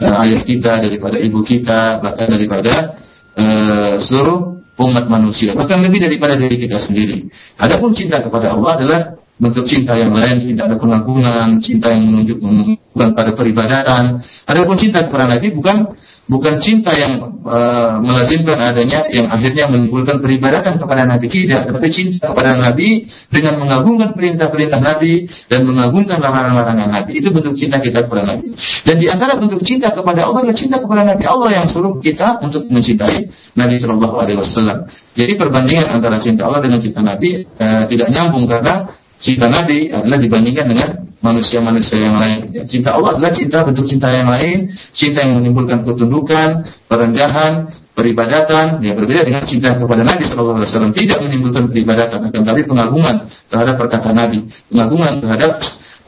uh, 0.00 0.22
ayah 0.24 0.40
kita, 0.40 0.80
daripada 0.80 1.20
ibu 1.20 1.44
kita, 1.44 2.00
bahkan 2.00 2.32
daripada 2.32 2.96
uh, 3.36 4.00
seluruh 4.00 4.53
umat 4.74 5.06
manusia, 5.06 5.54
bahkan 5.54 5.78
lebih 5.78 6.02
daripada 6.02 6.34
diri 6.34 6.58
kita 6.58 6.82
sendiri. 6.82 7.30
Adapun 7.58 7.94
cinta 7.94 8.18
kepada 8.18 8.58
Allah 8.58 8.72
adalah 8.74 9.00
bentuk 9.38 9.66
cinta 9.66 9.94
yang 9.98 10.14
lain, 10.14 10.42
cinta 10.42 10.66
ada 10.66 10.78
pengagungan, 10.78 11.58
cinta 11.58 11.90
yang 11.90 12.06
menunjukkan 12.10 13.08
pada 13.14 13.34
peribadatan. 13.34 14.22
Adapun 14.46 14.76
cinta 14.78 15.06
kepada 15.06 15.30
Nabi 15.30 15.54
bukan 15.54 15.94
bukan 16.24 16.56
cinta 16.60 16.96
yang 16.96 17.20
uh, 17.44 18.00
melazimkan 18.00 18.56
adanya 18.56 19.04
yang 19.12 19.28
akhirnya 19.28 19.68
menimbulkan 19.68 20.24
peribadatan 20.24 20.80
kepada 20.80 21.04
Nabi 21.04 21.26
tidak, 21.28 21.68
tapi 21.68 21.88
cinta 21.92 22.32
kepada 22.32 22.56
Nabi 22.56 23.04
dengan 23.28 23.60
mengagungkan 23.60 24.16
perintah-perintah 24.16 24.80
Nabi 24.80 25.28
dan 25.52 25.68
mengagungkan 25.68 26.18
larangan-larangan 26.20 26.88
Nabi. 26.88 27.20
Itu 27.20 27.28
bentuk 27.30 27.54
cinta 27.60 27.80
kita 27.80 28.08
kepada 28.08 28.24
Nabi. 28.24 28.56
Dan 28.88 28.96
di 28.96 29.06
antara 29.12 29.36
bentuk 29.36 29.60
cinta 29.60 29.92
kepada 29.92 30.24
Allah 30.24 30.48
adalah 30.48 30.56
cinta 30.56 30.76
kepada 30.80 31.02
Nabi 31.04 31.24
Allah 31.28 31.50
yang 31.60 31.66
suruh 31.68 32.00
kita 32.00 32.40
untuk 32.40 32.68
mencintai 32.72 33.28
Nabi 33.56 33.74
Shallallahu 33.80 34.16
Alaihi 34.16 34.38
Wasallam. 34.40 34.88
Jadi 35.12 35.32
perbandingan 35.36 35.92
antara 35.92 36.16
cinta 36.20 36.48
Allah 36.48 36.64
dengan 36.64 36.80
cinta 36.80 37.04
Nabi 37.04 37.44
uh, 37.44 37.84
tidak 37.84 38.08
nyambung 38.08 38.48
karena 38.48 38.88
cinta 39.20 39.46
Nabi 39.48 39.92
adalah 39.92 40.18
dibandingkan 40.20 40.66
dengan 40.68 40.88
manusia-manusia 41.24 41.96
yang 41.96 42.20
lain. 42.20 42.52
Cinta 42.68 42.92
Allah 42.92 43.16
adalah 43.16 43.32
cinta 43.32 43.64
bentuk 43.64 43.88
cinta 43.88 44.12
yang 44.12 44.28
lain, 44.28 44.68
cinta 44.92 45.24
yang 45.24 45.40
menimbulkan 45.40 45.80
ketundukan, 45.88 46.68
perendahan, 46.84 47.72
peribadatan, 47.96 48.84
ya 48.84 48.92
berbeda 48.92 49.24
dengan 49.24 49.48
cinta 49.48 49.72
kepada 49.72 50.04
Nabi 50.04 50.28
Shallallahu 50.28 50.60
Alaihi 50.60 50.68
Wasallam 50.68 50.92
tidak 50.92 51.18
menimbulkan 51.24 51.64
peribadatan, 51.72 52.28
akan 52.28 52.42
tapi 52.44 52.62
pengagungan 52.68 53.16
terhadap 53.48 53.74
perkataan 53.80 54.16
Nabi, 54.20 54.38
pengagungan 54.68 55.12
terhadap 55.24 55.52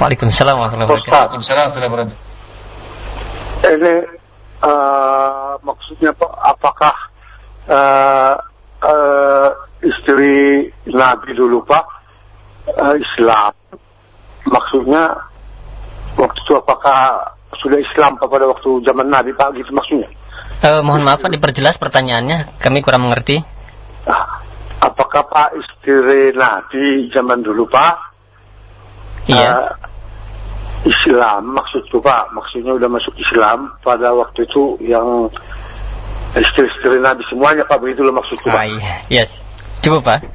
Waalaikumsalam 0.00 0.56
warahmatullahi 0.56 0.88
wabarakatuh. 0.88 1.12
Waalaikumsalam 1.12 1.64
warahmatullahi 1.68 1.92
wabarakatuh. 1.92 2.30
Ini 3.62 3.94
uh, 4.64 5.52
maksudnya 5.60 6.10
Pak, 6.16 6.32
apakah 6.40 6.96
uh, 7.68 8.34
uh, 8.80 9.48
istri 9.84 10.66
Nabi 10.88 11.36
dulu 11.36 11.60
Pak 11.68 11.84
uh, 12.72 12.96
Islam? 12.96 13.52
Maksudnya 14.48 15.12
waktu 16.16 16.40
itu 16.40 16.52
apakah 16.56 17.20
sudah 17.60 17.78
Islam 17.78 18.16
Pak 18.16 18.26
pada 18.32 18.48
waktu 18.48 18.80
zaman 18.82 19.12
Nabi 19.12 19.36
Pak 19.36 19.60
gitu 19.60 19.70
maksudnya? 19.76 20.08
Uh, 20.62 20.78
mohon 20.86 21.02
maaf 21.02 21.18
Pak, 21.18 21.34
diperjelas 21.34 21.74
pertanyaannya. 21.74 22.62
Kami 22.62 22.86
kurang 22.86 23.10
mengerti. 23.10 23.42
Ah, 24.06 24.38
apakah 24.78 25.26
Pak 25.26 25.58
istri 25.58 26.30
Nabi 26.38 27.10
zaman 27.10 27.42
dulu 27.42 27.66
Pak? 27.66 27.94
Iya. 29.26 29.50
Uh, 29.58 29.70
Islam 30.82 31.54
maksudku 31.54 31.98
Pak, 32.02 32.34
maksudnya 32.34 32.74
udah 32.74 32.90
masuk 32.90 33.14
Islam 33.18 33.70
pada 33.86 34.10
waktu 34.14 34.46
itu 34.46 34.78
yang 34.82 35.30
istri-istri 36.34 36.98
Nabi 36.98 37.22
semuanya 37.26 37.62
Pak 37.66 37.78
begitu 37.82 38.06
loh 38.06 38.14
maksudku 38.18 38.46
Pak. 38.46 38.62
Ah, 38.62 38.66
iya. 38.66 38.94
Yes. 39.10 39.30
Cukup 39.82 40.06
Pak. 40.06 40.26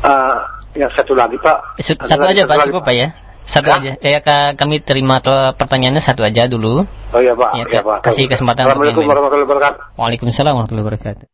Uh, 0.00 0.36
yang 0.76 0.92
satu 0.96 1.12
lagi 1.12 1.36
Pak. 1.40 1.60
Satu, 1.84 2.20
lagi 2.20 2.40
aja 2.40 2.44
satu 2.44 2.52
Pak, 2.52 2.56
lagi, 2.56 2.68
cukup 2.72 2.84
Pak 2.88 2.94
ya. 2.96 3.08
Satu 3.48 3.68
Hah? 3.72 3.80
aja. 3.80 3.92
Ya 3.98 4.20
ka- 4.20 4.52
kami 4.54 4.84
terima 4.84 5.24
pertanyaannya 5.56 6.04
satu 6.04 6.20
aja 6.20 6.44
dulu. 6.44 6.84
Oh 6.84 7.20
iya 7.20 7.32
Pak, 7.32 7.50
Ya, 7.56 7.64
iya 7.64 7.80
Pak. 7.80 8.04
kasih 8.04 8.28
kesempatan 8.28 8.68
Assalamualaikum 8.68 9.08
warahmatullahi 9.08 9.48
wabarakatuh. 9.48 9.80
Waalaikumsalam 9.96 10.52
warahmatullahi 10.52 10.84
wabarakatuh. 10.84 11.26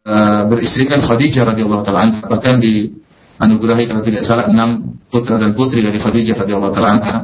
Uh, 0.00 0.40
beristrikan 0.48 1.02
Khadijah 1.02 1.44
radhiyallahu 1.44 1.82
taala 1.84 2.24
bahkan 2.24 2.56
dianugerahi 2.56 3.84
kalau 3.84 4.00
tidak 4.00 4.22
salah 4.24 4.48
enam 4.48 4.96
putra 5.12 5.36
dan 5.36 5.52
putri 5.52 5.82
dari 5.84 5.98
Khadijah 5.98 6.38
radhiyallahu 6.40 6.72
taala 6.72 6.88
anha. 6.96 7.16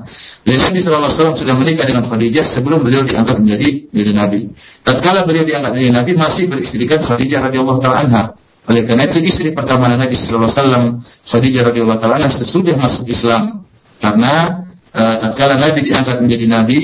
Dan 0.43 0.59
Nabi 0.61 0.79
sallallahu 0.83 1.07
alaihi 1.09 1.16
wasallam 1.22 1.37
sudah 1.39 1.55
menikah 1.57 1.87
dengan 1.87 2.05
Khadijah 2.11 2.45
sebelum 2.45 2.83
beliau 2.83 3.07
diangkat 3.07 3.39
menjadi 3.41 3.68
menjadi 3.95 4.12
nabi. 4.12 4.41
Tatkala 4.83 5.22
beliau 5.24 5.47
diangkat 5.47 5.70
menjadi 5.72 5.93
nabi 5.95 6.12
masih 6.18 6.45
beristrikan 6.51 7.01
Khadijah 7.01 7.41
radhiyallahu 7.47 7.79
taala 7.81 7.99
anha. 8.03 8.22
Oleh 8.66 8.83
karena 8.83 9.07
itu 9.07 9.22
istri 9.22 9.55
pertama 9.55 9.87
Nabi 9.87 10.18
sallallahu 10.18 10.51
alaihi 10.51 10.59
wasallam 10.59 10.85
Khadijah 11.31 11.62
radhiyallahu 11.70 12.01
taala 12.03 12.14
anha 12.18 12.31
sesudah 12.35 12.74
masuk 12.74 13.07
Islam. 13.07 13.62
Karena 13.99 14.64
uh, 14.92 15.14
tatkala 15.22 15.61
Nabi 15.61 15.80
diangkat 15.84 16.16
menjadi 16.20 16.47
nabi 16.47 16.78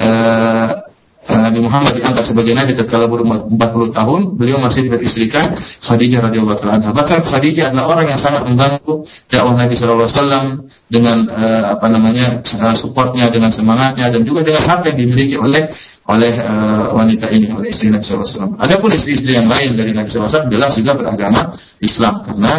uh, 0.00 0.88
Nabi 1.28 1.60
Muhammad 1.60 1.92
diangkat 2.00 2.24
sebagai 2.24 2.56
nabi 2.56 2.72
tatkala 2.72 3.04
berumur 3.04 3.52
40 3.52 3.92
tahun, 3.92 4.20
beliau 4.40 4.56
masih 4.64 4.88
beristrikan 4.88 5.52
Khadijah 5.84 6.24
radhiyallahu 6.24 6.64
anha. 6.64 6.96
Bahkan 6.96 7.28
Khadijah 7.28 7.68
adalah 7.68 7.92
orang 7.92 8.16
yang 8.16 8.20
sangat 8.20 8.48
membantu 8.48 9.04
dakwah 9.28 9.52
Nabi 9.52 9.76
sallallahu 9.76 10.08
alaihi 10.08 10.16
wasallam 10.16 10.46
dengan 10.88 11.18
eh, 11.28 11.64
apa 11.76 11.86
namanya 11.92 12.40
eh, 12.40 12.76
supportnya 12.80 13.28
dengan 13.28 13.52
semangatnya 13.52 14.08
dan 14.08 14.24
juga 14.24 14.40
dengan 14.40 14.64
harta 14.64 14.88
yang 14.88 15.04
dimiliki 15.04 15.36
oleh 15.36 15.68
oleh 16.08 16.32
eh, 16.32 16.84
wanita 16.96 17.26
ini 17.28 17.52
oleh 17.52 17.68
istri 17.76 17.92
Nabi 17.92 18.08
sallallahu 18.08 18.24
alaihi 18.24 18.36
wasallam. 18.40 18.54
Adapun 18.56 18.90
istri-istri 18.96 19.32
yang 19.36 19.48
lain 19.52 19.76
dari 19.76 19.92
Nabi 19.92 20.08
sallallahu 20.08 20.32
alaihi 20.32 20.40
wasallam 20.40 20.52
jelas 20.56 20.72
juga 20.80 20.92
beragama 20.96 21.40
Islam 21.84 22.14
karena 22.24 22.52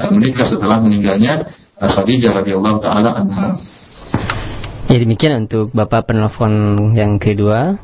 eh, 0.00 0.10
menikah 0.10 0.46
setelah 0.48 0.80
meninggalnya 0.80 1.34
eh, 1.44 1.44
Khadijah 1.74 2.38
radhiyallahu 2.38 2.78
taala 2.78 3.18
anha. 3.18 3.58
Ya 4.86 5.02
demikian 5.02 5.48
untuk 5.48 5.74
Bapak 5.74 6.06
penelpon 6.06 6.52
yang 6.94 7.18
kedua 7.18 7.82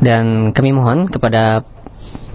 dan 0.00 0.56
kami 0.56 0.72
mohon 0.72 1.04
kepada 1.10 1.66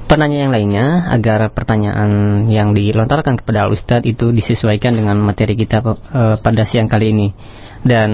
penanya 0.06 0.46
yang 0.46 0.54
lainnya 0.54 1.10
agar 1.10 1.50
pertanyaan 1.50 2.46
yang 2.48 2.78
dilontarkan 2.78 3.42
kepada 3.42 3.66
Al 3.66 3.74
Ustadz 3.74 4.06
itu 4.06 4.30
disesuaikan 4.30 4.94
dengan 4.94 5.18
materi 5.18 5.58
kita 5.58 5.82
eh, 5.82 6.38
pada 6.38 6.62
siang 6.62 6.86
kali 6.86 7.10
ini. 7.10 7.34
Dan 7.82 8.12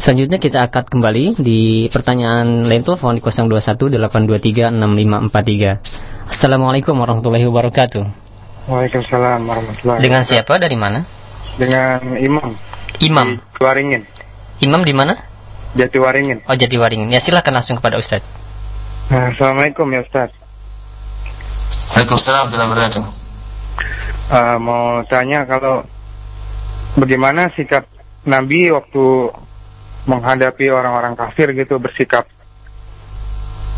selanjutnya 0.00 0.40
kita 0.40 0.72
akan 0.72 0.88
kembali 0.88 1.44
di 1.44 1.92
pertanyaan 1.92 2.64
lain 2.64 2.80
telepon 2.80 3.20
di 3.20 3.22
0218236543. 3.22 5.76
Assalamualaikum 6.30 6.94
warahmatullahi 6.96 7.44
wabarakatuh. 7.52 8.04
Waalaikumsalam 8.70 9.44
warahmatullahi 9.44 10.00
Dengan 10.00 10.22
siapa 10.24 10.56
dari 10.56 10.78
mana? 10.78 11.19
Dengan 11.60 12.16
Imam. 12.16 12.56
Imam. 13.04 13.28
Di 13.36 13.60
Waringin. 13.60 14.02
Imam 14.64 14.80
di 14.80 14.96
mana? 14.96 15.12
Jati 15.76 16.00
Waringin. 16.00 16.40
Oh 16.48 16.56
Jatiwaringin. 16.56 17.12
Ya 17.12 17.20
silakan 17.20 17.60
langsung 17.60 17.76
kepada 17.76 18.00
Ustadz. 18.00 18.24
Nah, 19.12 19.36
Assalamualaikum 19.36 19.84
ya 19.92 20.00
Ustaz. 20.00 20.32
Waalaikumsalam 21.92 22.48
warahmatullahi 22.48 22.70
wabarakatuh. 22.72 23.04
Eh, 24.30 24.56
mau 24.62 25.02
tanya 25.10 25.44
kalau 25.44 25.84
bagaimana 26.96 27.50
sikap 27.58 27.90
Nabi 28.24 28.70
waktu 28.72 29.04
menghadapi 30.08 30.70
orang-orang 30.70 31.12
kafir 31.12 31.52
gitu 31.52 31.76
bersikap 31.76 32.24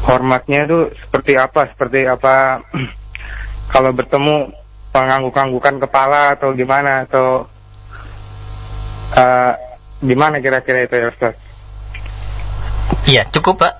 hormatnya 0.07 0.71
itu 0.71 0.93
seperti 1.03 1.35
apa? 1.35 1.73
Seperti 1.75 2.07
apa 2.07 2.63
kalau 3.75 3.91
bertemu 3.91 4.55
pengangguk-anggukan 4.93 5.83
kepala 5.83 6.37
atau 6.37 6.53
gimana 6.53 7.09
atau 7.09 7.49
eh, 9.17 9.53
gimana 10.03 10.41
kira-kira 10.41 10.85
itu 10.85 10.95
ya 10.97 11.07
Ustaz? 11.13 11.35
Iya 13.07 13.23
cukup 13.31 13.63
Pak. 13.63 13.73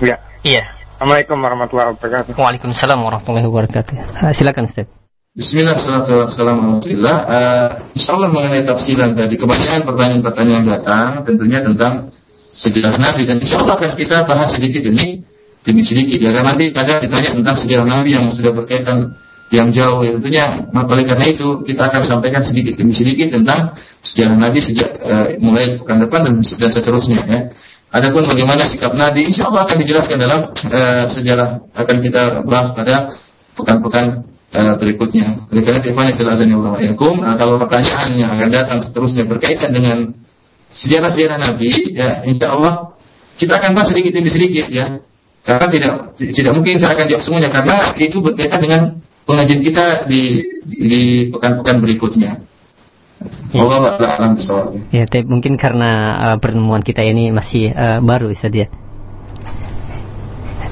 Ya. 0.00 0.16
Iya. 0.40 0.64
Assalamualaikum 1.00 1.36
warahmatullahi 1.40 1.96
wabarakatuh. 1.96 2.32
Waalaikumsalam 2.36 2.98
warahmatullahi 3.00 3.46
wabarakatuh. 3.48 3.94
Ah, 4.20 4.32
silakan 4.36 4.68
Ustaz. 4.68 4.88
Bismillah, 5.30 5.78
alhamdulillah. 5.78 7.16
Uh, 7.24 7.68
insya 7.94 8.18
Allah 8.18 8.34
mengenai 8.34 8.66
tafsiran 8.66 9.14
tadi, 9.14 9.38
kebanyakan 9.38 9.86
pertanyaan-pertanyaan 9.86 10.64
datang 10.66 11.22
tentunya 11.22 11.62
tentang 11.62 12.10
sejarah 12.50 12.98
Nabi 12.98 13.24
dan 13.30 13.38
insya 13.38 13.62
Allah 13.62 13.78
akan 13.78 13.94
kita 13.94 14.26
bahas 14.26 14.50
sedikit 14.52 14.82
demi 14.82 15.22
demi 15.62 15.86
sedikit 15.86 16.18
ya 16.18 16.34
karena 16.34 16.52
nanti 16.56 16.72
kadang 16.72 16.98
ditanya 17.04 17.30
tentang 17.36 17.56
sejarah 17.56 17.86
Nabi 17.86 18.10
yang 18.16 18.26
sudah 18.32 18.52
berkaitan 18.52 19.14
yang 19.50 19.74
jauh 19.74 20.06
ya 20.06 20.14
tentunya 20.14 20.70
maka 20.70 20.94
oleh 20.94 21.02
karena 21.02 21.26
itu 21.26 21.66
kita 21.66 21.90
akan 21.90 22.02
sampaikan 22.06 22.46
sedikit 22.46 22.78
demi 22.78 22.94
sedikit 22.94 23.34
tentang 23.34 23.74
sejarah 24.00 24.38
Nabi 24.38 24.62
sejak 24.62 24.90
uh, 25.02 25.26
mulai 25.42 25.74
pekan 25.82 25.98
depan 25.98 26.20
dan, 26.22 26.34
dan 26.40 26.70
seterusnya 26.70 27.20
ya. 27.26 27.40
Adapun 27.90 28.22
bagaimana 28.22 28.62
sikap 28.62 28.94
Nabi, 28.94 29.26
insya 29.26 29.50
Allah 29.50 29.66
akan 29.66 29.76
dijelaskan 29.82 30.16
dalam 30.22 30.54
uh, 30.54 31.04
sejarah 31.10 31.58
akan 31.74 31.96
kita 31.98 32.46
bahas 32.46 32.70
pada 32.70 33.18
pekan-pekan 33.58 34.30
uh, 34.54 34.78
berikutnya. 34.78 35.50
Oleh 35.50 35.66
karena 35.66 35.82
itu, 35.82 35.90
iyyakum, 35.90 37.18
uh, 37.18 37.34
kalau 37.34 37.58
pertanyaan 37.58 38.14
yang 38.14 38.30
akan 38.30 38.48
datang 38.54 38.78
seterusnya 38.78 39.26
berkaitan 39.26 39.74
dengan 39.74 40.14
sejarah-sejarah 40.70 41.38
Nabi, 41.50 41.98
ya 41.98 42.22
insya 42.22 42.54
Allah 42.54 42.94
kita 43.42 43.58
akan 43.58 43.74
bahas 43.74 43.90
sedikit 43.90 44.14
demi 44.14 44.30
sedikit 44.30 44.70
ya. 44.70 45.02
Karena 45.42 45.66
tidak 45.66 45.92
tidak 46.14 46.52
mungkin 46.54 46.78
saya 46.78 46.94
akan 46.94 47.06
jawab 47.10 47.22
semuanya 47.26 47.50
karena 47.50 47.90
itu 47.98 48.22
berkaitan 48.22 48.60
dengan 48.62 48.80
pengajian 49.30 49.62
kita 49.62 50.10
di 50.10 50.22
di, 50.66 51.02
pekan-pekan 51.30 51.78
berikutnya. 51.78 52.42
Ya. 53.54 53.60
Allah 53.62 53.94
a'lam 54.00 54.34
bishawab. 54.34 54.90
Ya, 54.90 55.04
tapi 55.06 55.28
mungkin 55.28 55.54
karena 55.60 56.16
uh, 56.18 56.36
pertemuan 56.42 56.82
kita 56.82 57.04
ini 57.06 57.30
masih 57.30 57.70
uh, 57.70 57.98
baru 58.02 58.32
Ustaz 58.34 58.50
ya. 58.50 58.66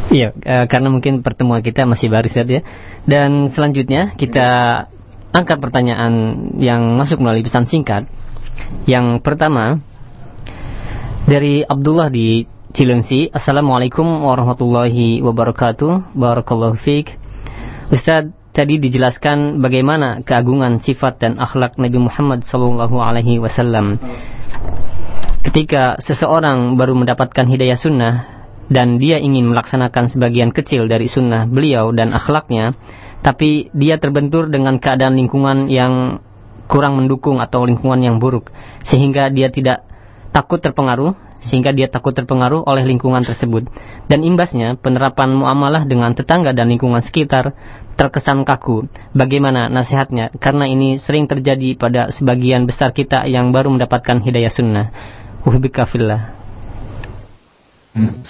Iya, 0.08 0.32
uh, 0.32 0.64
karena 0.66 0.88
mungkin 0.88 1.20
pertemuan 1.20 1.60
kita 1.60 1.84
masih 1.84 2.08
baru 2.10 2.26
Ustaz 2.26 2.48
ya. 2.48 2.64
Dan 3.04 3.52
selanjutnya 3.52 4.16
kita 4.16 4.48
angkat 5.30 5.58
pertanyaan 5.60 6.12
yang 6.56 6.96
masuk 6.96 7.20
melalui 7.20 7.44
pesan 7.44 7.68
singkat. 7.68 8.08
Yang 8.88 9.20
pertama 9.20 9.78
dari 11.28 11.62
Abdullah 11.62 12.08
di 12.08 12.48
Cilengsi. 12.72 13.28
Assalamualaikum 13.28 14.04
warahmatullahi 14.24 15.20
wabarakatuh. 15.20 16.16
Barakallahu 16.16 16.80
fiik. 16.80 17.16
Ustaz, 17.88 18.28
tadi 18.58 18.82
dijelaskan 18.82 19.62
bagaimana 19.62 20.26
keagungan 20.26 20.82
sifat 20.82 21.22
dan 21.22 21.38
akhlak 21.38 21.78
Nabi 21.78 22.02
Muhammad 22.02 22.42
sallallahu 22.42 22.98
alaihi 22.98 23.38
wasallam. 23.38 24.02
Ketika 25.46 26.02
seseorang 26.02 26.74
baru 26.74 26.98
mendapatkan 26.98 27.46
hidayah 27.46 27.78
sunnah 27.78 28.14
dan 28.66 28.98
dia 28.98 29.22
ingin 29.22 29.46
melaksanakan 29.46 30.10
sebagian 30.10 30.50
kecil 30.50 30.90
dari 30.90 31.06
sunnah 31.06 31.46
beliau 31.46 31.94
dan 31.94 32.10
akhlaknya, 32.10 32.74
tapi 33.22 33.70
dia 33.70 34.02
terbentur 34.02 34.50
dengan 34.50 34.82
keadaan 34.82 35.14
lingkungan 35.14 35.70
yang 35.70 36.18
kurang 36.66 36.98
mendukung 36.98 37.38
atau 37.38 37.62
lingkungan 37.62 38.02
yang 38.02 38.16
buruk, 38.18 38.50
sehingga 38.82 39.30
dia 39.30 39.54
tidak 39.54 39.86
takut 40.34 40.58
terpengaruh, 40.58 41.14
sehingga 41.42 41.70
dia 41.70 41.86
takut 41.86 42.14
terpengaruh 42.14 42.66
oleh 42.66 42.82
lingkungan 42.86 43.22
tersebut. 43.22 43.70
Dan 44.10 44.26
imbasnya, 44.26 44.74
penerapan 44.78 45.34
muamalah 45.34 45.86
dengan 45.86 46.14
tetangga 46.14 46.50
dan 46.50 46.70
lingkungan 46.70 47.02
sekitar 47.02 47.54
terkesan 47.98 48.46
kaku. 48.46 48.86
Bagaimana 49.10 49.66
nasihatnya? 49.66 50.30
Karena 50.38 50.70
ini 50.70 51.02
sering 51.02 51.26
terjadi 51.26 51.74
pada 51.74 52.14
sebagian 52.14 52.64
besar 52.64 52.94
kita 52.94 53.26
yang 53.26 53.50
baru 53.50 53.74
mendapatkan 53.74 54.22
hidayah 54.22 54.50
sunnah. 54.54 54.86
Uhbika 55.42 55.86
fillah. 55.86 56.38
Hmm. 57.98 58.22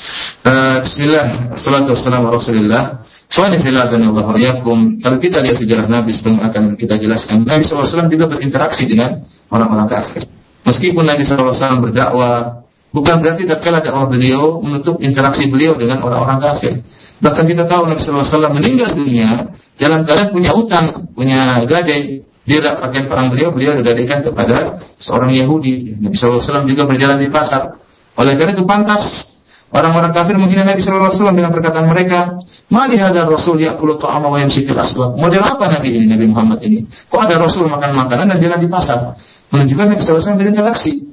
Uh, 0.48 0.80
Bismillah, 0.80 1.52
salatu 1.61 1.92
wassalamu 1.92 2.32
rasulillah. 2.32 3.04
Allah 3.28 4.36
yakum. 4.40 4.96
Kalau 5.04 5.20
kita 5.20 5.44
lihat 5.44 5.61
sejarah 5.61 5.84
Nabi 5.84 6.16
sebelum 6.16 6.40
akan 6.40 6.72
kita 6.80 6.96
jelaskan, 6.96 7.44
Nabi 7.44 7.61
SAW 7.61 8.09
juga 8.09 8.24
berinteraksi 8.32 8.88
dengan 8.88 9.28
orang-orang 9.52 9.84
kafir. 9.92 10.24
Meskipun 10.64 11.04
Nabi 11.04 11.28
SAW 11.28 11.84
berdakwah, 11.84 12.64
bukan 12.95 13.20
berarti 13.20 13.45
tatkala 13.45 13.84
dakwah 13.84 14.09
beliau 14.09 14.61
menutup 14.64 15.01
interaksi 15.03 15.49
beliau 15.49 15.76
dengan 15.76 16.05
orang-orang 16.05 16.39
kafir. 16.41 16.80
Bahkan 17.18 17.45
kita 17.51 17.66
tahu 17.66 17.91
Nabi 17.91 18.01
SAW 18.01 18.55
meninggal 18.55 18.95
dunia 18.95 19.53
dalam 19.76 20.07
keadaan 20.07 20.30
punya 20.30 20.51
utang, 20.55 21.11
punya 21.12 21.62
gadai. 21.66 22.24
Dia 22.49 22.64
tidak 22.64 22.80
pakaian 22.80 23.12
perang 23.12 23.28
beliau, 23.28 23.53
beliau 23.53 23.76
digadaikan 23.76 24.24
kepada 24.24 24.80
seorang 24.97 25.36
Yahudi. 25.36 26.01
Nabi 26.01 26.16
SAW 26.16 26.64
juga 26.64 26.89
berjalan 26.89 27.20
di 27.20 27.28
pasar. 27.28 27.76
Oleh 28.16 28.34
karena 28.41 28.57
itu 28.57 28.64
pantas 28.64 29.28
Orang-orang 29.68 30.16
kafir 30.16 30.32
menghina 30.41 30.64
Nabi 30.64 30.80
SAW 30.80 31.12
dengan 31.36 31.53
perkataan 31.53 31.93
mereka, 31.93 32.41
Mali 32.72 32.97
hadar 32.97 33.28
Rasul 33.28 33.61
yakulu 33.61 34.01
ta'ama 34.01 34.32
wa 34.32 34.41
yamsi 34.41 34.64
fil. 34.64 34.80
Model 35.20 35.45
apa 35.45 35.68
Nabi 35.68 35.93
ini, 35.93 36.09
Nabi 36.09 36.24
Muhammad 36.24 36.64
ini? 36.64 36.89
Kok 36.89 37.20
ada 37.20 37.36
Rasul 37.36 37.68
makan 37.68 37.93
makanan 37.93 38.32
dan 38.32 38.39
jalan 38.41 38.61
di 38.64 38.68
pasar? 38.72 39.20
Menunjukkan 39.53 39.93
Nabi 39.93 40.01
SAW 40.01 40.41
berinteraksi. 40.41 41.05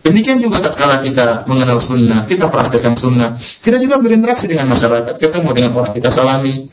Demikian 0.00 0.40
juga 0.40 0.64
tatkala 0.64 1.04
kita 1.04 1.44
mengenal 1.44 1.76
sunnah, 1.84 2.24
kita 2.24 2.48
praktekkan 2.48 2.96
sunnah, 2.96 3.36
kita 3.60 3.76
juga 3.76 4.00
berinteraksi 4.00 4.48
dengan 4.48 4.72
masyarakat, 4.72 5.20
ketemu 5.20 5.50
dengan 5.52 5.70
orang 5.76 5.92
kita 5.92 6.08
salami, 6.08 6.72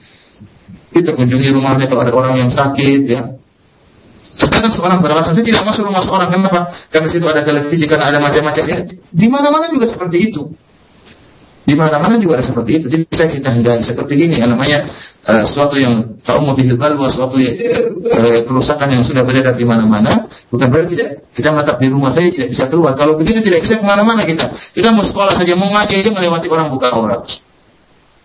kita 0.96 1.12
kunjungi 1.12 1.52
rumahnya 1.52 1.92
kalau 1.92 2.08
ada 2.08 2.14
orang 2.16 2.40
yang 2.40 2.48
sakit, 2.48 3.02
ya. 3.04 3.36
Terkadang 4.38 4.72
seorang 4.72 5.02
beralasan, 5.02 5.34
saya 5.34 5.44
tidak 5.44 5.66
masuk 5.66 5.90
rumah 5.90 6.00
seorang, 6.06 6.30
kenapa? 6.30 6.72
Karena 6.94 7.08
situ 7.10 7.26
ada 7.26 7.42
televisi, 7.42 7.90
karena 7.90 8.06
ada 8.14 8.22
macam-macam. 8.22 8.64
Ya, 8.70 8.78
di 8.94 9.28
mana-mana 9.28 9.66
juga 9.74 9.90
seperti 9.90 10.30
itu. 10.30 10.54
Di 11.68 11.76
mana-mana 11.76 12.16
juga 12.16 12.40
ada 12.40 12.48
seperti 12.48 12.80
itu. 12.80 12.88
Jadi 12.88 13.04
saya 13.12 13.28
kita 13.28 13.52
hindari 13.52 13.84
seperti 13.84 14.16
ini 14.16 14.40
yang 14.40 14.56
namanya 14.56 14.88
uh, 15.28 15.44
suatu 15.44 15.76
yang 15.76 16.16
tahu 16.24 16.40
mobil 16.48 16.80
balwa, 16.80 17.12
suatu 17.12 17.36
yang, 17.36 17.60
uh, 18.08 18.40
kerusakan 18.48 18.88
yang 18.96 19.04
sudah 19.04 19.28
beredar 19.28 19.52
di 19.52 19.68
mana-mana. 19.68 20.32
Bukan 20.48 20.72
berarti 20.72 20.96
tidak 20.96 21.28
kita 21.36 21.52
menetap 21.52 21.76
di 21.84 21.92
rumah 21.92 22.16
saya 22.16 22.32
tidak 22.32 22.56
bisa 22.56 22.72
keluar. 22.72 22.96
Kalau 22.96 23.20
begitu 23.20 23.44
tidak 23.44 23.68
bisa 23.68 23.84
ke 23.84 23.84
mana-mana 23.84 24.24
kita. 24.24 24.48
Kita 24.72 24.96
mau 24.96 25.04
sekolah 25.04 25.36
saja, 25.36 25.60
mau 25.60 25.68
ngaji 25.68 26.08
aja 26.08 26.10
melewati 26.16 26.48
orang 26.48 26.72
buka 26.72 26.88
aurat. 26.88 27.28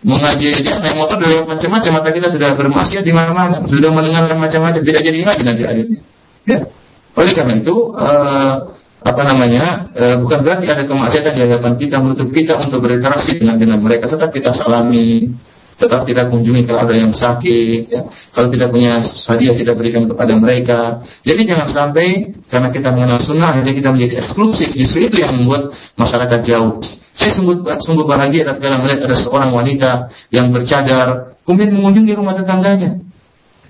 Mau 0.07 0.15
ngaji 0.15 0.45
aja 0.63 0.79
naik 0.79 0.95
motor 0.95 1.19
dari 1.19 1.43
macam-macam 1.43 1.91
mata 1.99 2.09
kita 2.15 2.27
sudah 2.31 2.49
bermaksiat 2.55 3.03
di 3.03 3.11
mana-mana, 3.11 3.59
sudah 3.67 3.91
mendengar 3.91 4.23
macam-macam 4.39 4.79
tidak 4.87 5.03
jadi 5.03 5.19
ngaji 5.19 5.43
nanti 5.43 5.63
akhirnya. 5.67 5.99
Ya. 6.47 6.63
Oleh 7.19 7.31
karena 7.35 7.59
itu 7.59 7.75
uh, 7.91 8.71
apa 9.03 9.21
namanya? 9.27 9.91
E, 9.91 10.03
bukan 10.23 10.39
berarti 10.41 10.71
ada 10.71 10.87
kemaksiatan 10.87 11.35
di 11.35 11.41
hadapan 11.43 11.75
kita 11.75 11.99
menutup 11.99 12.31
kita 12.31 12.55
untuk 12.63 12.79
berinteraksi 12.79 13.35
dengan 13.35 13.59
dengan 13.59 13.83
mereka. 13.83 14.07
Tetap 14.07 14.31
kita 14.31 14.55
salami 14.55 15.35
tetap 15.73 16.05
kita 16.05 16.29
kunjungi 16.29 16.69
kalau 16.69 16.85
ada 16.85 16.95
yang 16.95 17.11
sakit 17.11 17.81
ya. 17.89 18.05
kalau 18.31 18.47
kita 18.53 18.69
punya 18.69 19.01
hadiah 19.03 19.55
kita 19.57 19.73
berikan 19.73 20.05
kepada 20.05 20.33
mereka. 20.37 21.01
Jadi 21.25 21.41
jangan 21.49 21.67
sampai 21.67 22.31
karena 22.47 22.69
kita 22.69 22.93
mengenal 22.93 23.19
sunnah 23.19 23.51
akhirnya 23.57 23.73
kita 23.73 23.89
menjadi 23.91 24.13
eksklusif. 24.23 24.69
Justru 24.77 25.09
itu 25.09 25.19
yang 25.19 25.33
membuat 25.35 25.73
masyarakat 25.97 26.39
jauh. 26.45 26.79
Saya 27.13 27.31
sungguh 27.35 27.65
sungguh 27.65 28.05
bahagia 28.07 28.47
tatkala 28.47 28.81
melihat 28.81 29.05
ada 29.05 29.17
seorang 29.17 29.51
wanita 29.53 30.09
yang 30.31 30.49
bercadar 30.53 31.37
kemudian 31.43 31.75
mengunjungi 31.75 32.13
rumah 32.15 32.37
tetangganya. 32.37 33.03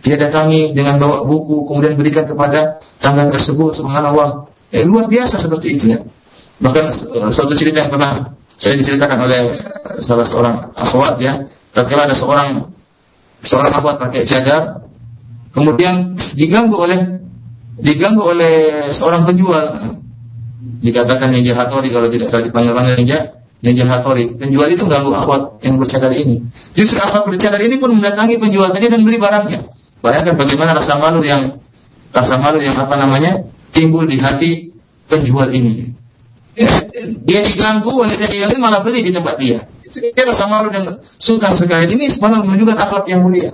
Dia 0.04 0.20
datangi 0.20 0.76
dengan 0.76 1.00
bawa 1.00 1.24
buku 1.24 1.64
kemudian 1.66 1.96
berikan 1.96 2.28
kepada 2.28 2.84
tangga 3.00 3.32
tersebut 3.32 3.72
subhanallah 3.80 4.53
Eh, 4.74 4.82
luar 4.90 5.06
biasa 5.06 5.38
seperti 5.38 5.78
itu 5.78 5.86
ya. 5.94 6.02
Bahkan 6.58 6.86
uh, 6.90 7.30
suatu 7.30 7.54
cerita 7.54 7.86
yang 7.86 7.94
pernah 7.94 8.34
saya 8.58 8.74
diceritakan 8.74 9.18
oleh 9.22 9.54
uh, 9.54 10.02
salah 10.02 10.26
seorang 10.26 10.74
akhwat 10.74 11.22
ya, 11.22 11.46
tatkala 11.78 12.10
ada 12.10 12.18
seorang 12.18 12.74
seorang 13.46 13.70
akhwat 13.70 14.02
pakai 14.02 14.26
cadar, 14.26 14.90
kemudian 15.54 16.18
diganggu 16.34 16.74
oleh 16.74 17.22
diganggu 17.78 18.26
oleh 18.26 18.90
seorang 18.90 19.30
penjual. 19.30 19.94
Dikatakan 20.84 21.32
ninja 21.32 21.54
hatori 21.54 21.94
kalau 21.94 22.10
tidak 22.10 22.34
salah 22.34 22.50
dipanggil-panggil 22.50 22.98
ninja 22.98 23.20
ninja 23.62 23.86
hatori. 23.86 24.36
Penjual 24.42 24.74
itu 24.74 24.90
ganggu 24.90 25.14
akhwat 25.14 25.62
yang 25.62 25.78
bercadar 25.78 26.10
ini. 26.18 26.50
Justru 26.74 26.98
akhwat 26.98 27.30
bercadar 27.30 27.62
ini 27.62 27.78
pun 27.78 27.94
mendatangi 27.94 28.42
penjual 28.42 28.74
tadi 28.74 28.90
dan 28.90 29.06
beli 29.06 29.22
barangnya. 29.22 29.70
Bayangkan 30.02 30.34
bagaimana 30.34 30.76
rasa 30.76 30.98
malu 30.98 31.22
yang 31.22 31.62
rasa 32.10 32.42
malu 32.42 32.58
yang 32.58 32.74
apa 32.76 32.98
namanya 32.98 33.53
timbul 33.74 34.06
di 34.06 34.22
hati 34.22 34.72
penjual 35.10 35.50
ini. 35.50 35.92
Ya, 36.54 36.70
dia 37.26 37.42
diganggu, 37.42 37.90
wanita 37.90 38.30
diganggu 38.30 38.62
malah 38.62 38.86
beli 38.86 39.02
di 39.02 39.12
tempat 39.12 39.42
dia. 39.42 39.66
Itu 39.82 39.98
dia 39.98 40.24
rasa 40.26 40.46
malu 40.46 40.70
dan 40.70 41.02
sultan 41.18 41.58
sekali. 41.58 41.90
Ini 41.98 42.14
sebenarnya 42.14 42.46
menunjukkan 42.46 42.78
akhlak 42.78 43.06
yang 43.10 43.26
mulia. 43.26 43.52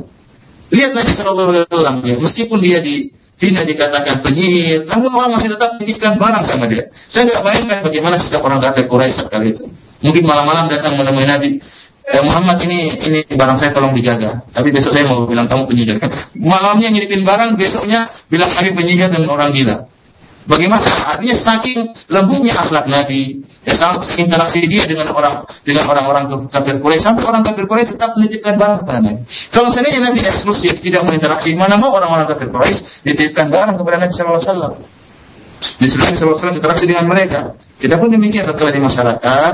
Lihat 0.70 0.92
Nabi 0.94 1.12
Shallallahu 1.16 1.50
Alaihi 1.50 1.64
Wasallam 1.66 1.96
ya, 2.06 2.16
meskipun 2.20 2.60
dia 2.62 2.84
di 2.84 3.10
dikatakan 3.40 4.20
penyihir, 4.20 4.84
namun 4.84 5.16
orang 5.16 5.40
masih 5.40 5.56
tetap 5.56 5.80
menitipkan 5.80 6.20
barang 6.20 6.44
sama 6.44 6.68
dia. 6.68 6.92
Saya 7.08 7.24
nggak 7.24 7.42
bayangkan 7.42 7.78
bagaimana 7.88 8.16
sikap 8.20 8.44
orang 8.44 8.60
kafir 8.60 8.92
Quraisy 8.92 9.32
kali 9.32 9.56
itu. 9.56 9.64
Mungkin 10.04 10.24
malam-malam 10.28 10.68
datang 10.68 11.00
menemui 11.00 11.24
Nabi, 11.24 11.50
eh, 12.04 12.22
Muhammad 12.24 12.60
ini 12.68 13.00
ini 13.00 13.20
barang 13.32 13.56
saya 13.56 13.72
tolong 13.72 13.96
dijaga. 13.96 14.44
Tapi 14.52 14.76
besok 14.76 14.92
saya 14.92 15.08
mau 15.08 15.24
bilang 15.24 15.48
kamu 15.48 15.72
penyihir. 15.72 15.96
Malamnya 16.52 16.92
nyelipin 16.92 17.24
barang, 17.24 17.56
besoknya 17.56 18.12
bilang 18.28 18.52
Nabi 18.52 18.76
penyihir 18.76 19.08
dan 19.08 19.24
orang 19.32 19.56
gila. 19.56 19.88
Bagaimana? 20.50 20.90
Artinya 21.14 21.38
saking 21.38 21.94
lembutnya 22.10 22.58
akhlak 22.58 22.90
Nabi, 22.90 23.46
ya 23.62 23.78
saking 23.78 24.26
interaksi 24.26 24.66
dia 24.66 24.90
dengan 24.90 25.14
orang 25.14 25.46
dengan 25.62 25.86
orang-orang 25.86 26.50
kafir 26.50 26.82
Quraisy 26.82 27.06
sampai 27.06 27.22
orang 27.22 27.46
kafir 27.46 27.70
Quraisy 27.70 27.94
tetap 27.94 28.18
menitipkan 28.18 28.58
barang 28.58 28.82
kepada 28.82 29.00
Nabi. 29.06 29.22
Kalau 29.54 29.70
seandainya 29.70 30.10
Nabi 30.10 30.26
eksklusif 30.26 30.82
tidak 30.82 31.06
berinteraksi, 31.06 31.54
mana 31.54 31.78
mau 31.78 31.94
orang-orang 31.94 32.26
kafir 32.26 32.50
Quraisy 32.50 33.06
dititipkan 33.06 33.54
barang 33.54 33.78
kepada 33.78 34.02
Nabi 34.02 34.12
Shallallahu 34.18 34.42
Alaihi 34.42 34.50
Wasallam. 34.50 34.74
Di 35.78 35.86
Nabi 35.86 36.16
Shallallahu 36.18 36.58
interaksi 36.58 36.86
dengan 36.90 37.06
mereka. 37.06 37.40
Kita 37.78 37.96
pun 38.02 38.10
demikian 38.10 38.50
tatkala 38.50 38.74
di 38.74 38.82
masyarakat 38.82 39.54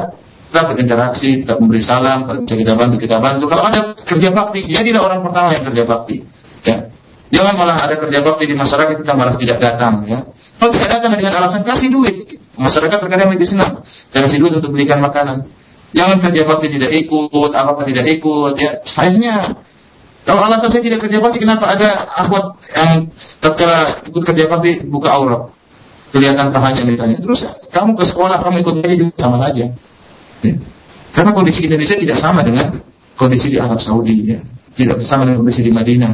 tetap 0.56 0.72
berinteraksi, 0.72 1.44
tetap 1.44 1.60
memberi 1.60 1.84
salam, 1.84 2.24
kalau 2.24 2.48
kita 2.48 2.74
bantu, 2.80 2.96
kita 2.96 3.20
bantu. 3.20 3.52
Kalau 3.52 3.64
ada 3.68 3.92
kerja 4.08 4.32
bakti, 4.32 4.64
jadilah 4.72 5.04
orang 5.04 5.20
pertama 5.20 5.52
yang 5.52 5.68
kerja 5.68 5.84
bakti. 5.84 6.24
Ya. 6.64 6.95
Jangan 7.36 7.54
malah 7.60 7.84
ada 7.84 8.00
kerja 8.00 8.24
bakti 8.24 8.48
di 8.48 8.56
masyarakat 8.56 8.96
kita 8.96 9.12
malah 9.12 9.36
tidak 9.36 9.60
datang. 9.60 10.08
Ya. 10.08 10.24
Kalau 10.56 10.72
tidak 10.72 10.90
datang 10.96 11.12
dengan 11.20 11.34
alasan 11.36 11.68
kasih 11.68 11.92
duit, 11.92 12.40
masyarakat 12.56 12.96
terkadang 12.96 13.28
lebih 13.36 13.44
senang 13.44 13.84
kasih 14.16 14.40
duit 14.40 14.56
untuk 14.56 14.72
belikan 14.72 15.04
makanan. 15.04 15.44
Jangan 15.92 16.24
kerja 16.24 16.48
bakti 16.48 16.72
tidak 16.72 16.92
ikut, 16.96 17.52
apa 17.52 17.76
apa 17.76 17.84
tidak 17.84 18.08
ikut, 18.08 18.54
ya. 18.56 18.80
Akhirnya 18.84 19.36
kalau 20.26 20.42
alasan 20.42 20.74
saya 20.74 20.82
tidak 20.82 21.06
kerja 21.06 21.22
bakti, 21.22 21.38
kenapa 21.44 21.70
ada 21.70 22.08
akhwat 22.18 22.58
yang 22.72 23.14
tatkala 23.44 24.02
ikut 24.10 24.24
kerja 24.26 24.50
bakti 24.50 24.72
buka 24.88 25.12
aurat? 25.12 25.54
Kelihatan 26.10 26.50
pahanya 26.50 26.82
misalnya. 26.88 27.20
Terus 27.20 27.44
kamu 27.70 27.94
ke 28.00 28.04
sekolah, 28.08 28.42
kamu 28.42 28.64
ikut 28.64 28.76
ngaji 28.80 28.96
juga 28.96 29.14
sama 29.20 29.38
saja. 29.44 29.76
Ya. 30.42 30.54
Karena 31.12 31.32
kondisi 31.36 31.68
Indonesia 31.68 32.00
tidak 32.00 32.18
sama 32.18 32.42
dengan 32.42 32.80
kondisi 33.20 33.52
di 33.52 33.58
Arab 33.60 33.78
Saudi, 33.84 34.34
ya. 34.34 34.40
Tidak 34.76 35.04
sama 35.04 35.28
dengan 35.28 35.44
kondisi 35.44 35.62
di 35.62 35.72
Madinah. 35.72 36.14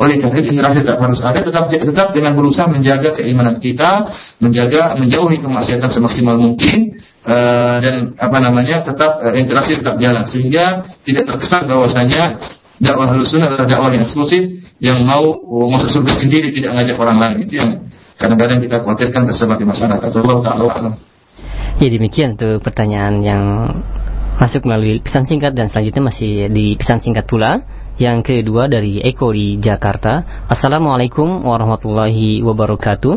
Oleh 0.00 0.16
karena 0.18 0.40
itu 0.40 0.56
interaksi 0.56 0.80
tetap 0.82 0.98
harus 1.04 1.20
ada, 1.20 1.38
tetap 1.44 1.68
tetap 1.68 2.08
dengan 2.16 2.32
berusaha 2.32 2.64
menjaga 2.64 3.12
keimanan 3.12 3.60
kita, 3.60 4.08
menjaga 4.40 4.96
menjauhi 4.96 5.38
kemaksiatan 5.44 5.92
semaksimal 5.92 6.40
mungkin 6.40 6.96
uh, 7.28 7.76
dan 7.78 8.16
apa 8.16 8.38
namanya 8.40 8.82
tetap 8.82 9.20
uh, 9.20 9.34
interaksi 9.36 9.78
tetap 9.78 10.00
jalan 10.00 10.24
sehingga 10.24 10.88
tidak 11.04 11.28
terkesan 11.28 11.68
bahwasanya 11.68 12.40
dakwah 12.80 13.14
halusun 13.14 13.44
adalah 13.44 13.68
dakwah 13.68 13.92
yang 13.92 14.08
eksklusif 14.08 14.64
yang 14.82 15.04
mau 15.06 15.38
masuk 15.70 16.02
surga 16.02 16.12
sendiri 16.18 16.50
tidak 16.50 16.74
ngajak 16.74 16.96
orang 16.98 17.18
lain 17.22 17.36
itu 17.46 17.54
yang 17.60 17.86
kadang-kadang 18.18 18.58
kita 18.58 18.82
khawatirkan 18.82 19.22
tersebar 19.30 19.56
di 19.60 19.66
masyarakat. 19.68 20.08
Allah 20.08 20.38
taala 20.42 20.90
Ya 21.78 21.88
demikian 21.88 22.38
tuh 22.38 22.58
pertanyaan 22.58 23.22
yang 23.22 23.42
masuk 24.38 24.66
melalui 24.66 24.98
pesan 24.98 25.26
singkat 25.26 25.54
dan 25.54 25.70
selanjutnya 25.70 26.02
masih 26.10 26.50
di 26.50 26.74
pesan 26.74 26.98
singkat 26.98 27.26
pula. 27.30 27.62
Yang 28.00 28.18
kedua 28.24 28.72
dari 28.72 29.04
Eko 29.04 29.36
di 29.36 29.60
Jakarta. 29.60 30.44
Assalamualaikum 30.48 31.44
warahmatullahi 31.44 32.40
wabarakatuh. 32.40 33.14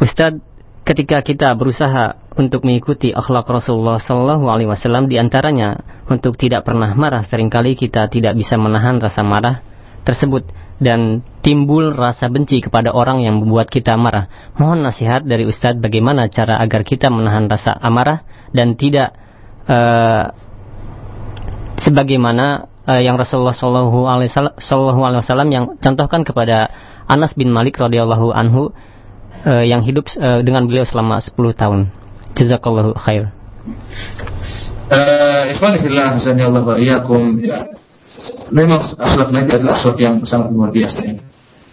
Ustadz, 0.00 0.40
ketika 0.88 1.20
kita 1.20 1.52
berusaha 1.52 2.16
untuk 2.40 2.64
mengikuti 2.64 3.12
akhlak 3.12 3.44
Rasulullah 3.48 4.00
Shallallahu 4.00 4.48
Alaihi 4.48 4.68
Wasallam 4.68 5.08
di 5.08 5.20
antaranya 5.20 5.76
untuk 6.08 6.40
tidak 6.40 6.64
pernah 6.64 6.92
marah 6.96 7.24
sering 7.24 7.52
kali 7.52 7.76
kita 7.76 8.08
tidak 8.08 8.36
bisa 8.36 8.60
menahan 8.60 9.00
rasa 9.00 9.24
marah 9.24 9.60
tersebut 10.04 10.46
dan 10.76 11.24
timbul 11.40 11.96
rasa 11.96 12.28
benci 12.28 12.60
kepada 12.60 12.92
orang 12.92 13.24
yang 13.24 13.40
membuat 13.40 13.72
kita 13.72 13.96
marah. 13.96 14.28
Mohon 14.60 14.88
nasihat 14.92 15.24
dari 15.24 15.48
Ustadz 15.48 15.80
bagaimana 15.80 16.28
cara 16.28 16.60
agar 16.60 16.84
kita 16.84 17.08
menahan 17.08 17.48
rasa 17.48 17.74
amarah 17.76 18.22
dan 18.52 18.76
tidak 18.76 19.16
uh, 19.66 20.30
sebagaimana 21.80 22.75
uh, 22.86 23.00
yang 23.02 23.18
Rasulullah 23.18 23.54
Shallallahu 23.54 24.06
Alaihi 24.06 25.20
Wasallam 25.20 25.48
yang 25.50 25.64
contohkan 25.82 26.22
kepada 26.22 26.70
Anas 27.06 27.34
bin 27.34 27.50
Malik 27.50 27.78
radhiyallahu 27.78 28.32
anhu 28.34 28.70
uh, 29.46 29.64
yang 29.66 29.82
hidup 29.82 30.10
uh, 30.18 30.40
dengan 30.42 30.66
beliau 30.66 30.86
selama 30.86 31.18
10 31.22 31.34
tahun. 31.54 31.80
Jazakallahu 32.38 32.94
khair. 32.98 33.34
Uh, 34.86 35.50
Ikhwan 35.50 35.74
fillah 35.82 36.14
Allah 36.14 36.62
wa 36.62 36.76
iyyakum 36.78 37.42
ya. 37.42 37.66
Memang 38.54 38.82
akhlak 38.94 39.34
Nabi 39.34 39.50
adalah 39.50 39.74
akhlak 39.74 39.98
yang 39.98 40.22
sangat 40.22 40.54
luar 40.54 40.70
biasa 40.70 41.00
ya. 41.02 41.14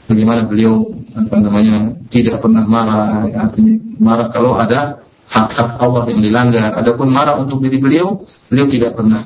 Bagaimana 0.03 0.49
beliau 0.49 0.84
apa 1.16 1.39
namanya 1.39 1.95
tidak 2.11 2.43
pernah 2.43 2.68
marah, 2.68 3.24
ya, 3.32 3.47
artinya 3.47 3.74
marah 4.03 4.28
kalau 4.36 4.59
ada 4.59 4.99
hak-hak 5.32 5.80
Allah 5.80 6.03
yang 6.11 6.22
dilanggar. 6.22 6.76
Adapun 6.76 7.07
marah 7.07 7.39
untuk 7.39 7.64
diri 7.64 7.80
beliau, 7.80 8.22
beliau 8.51 8.68
tidak 8.68 8.99
pernah. 8.99 9.24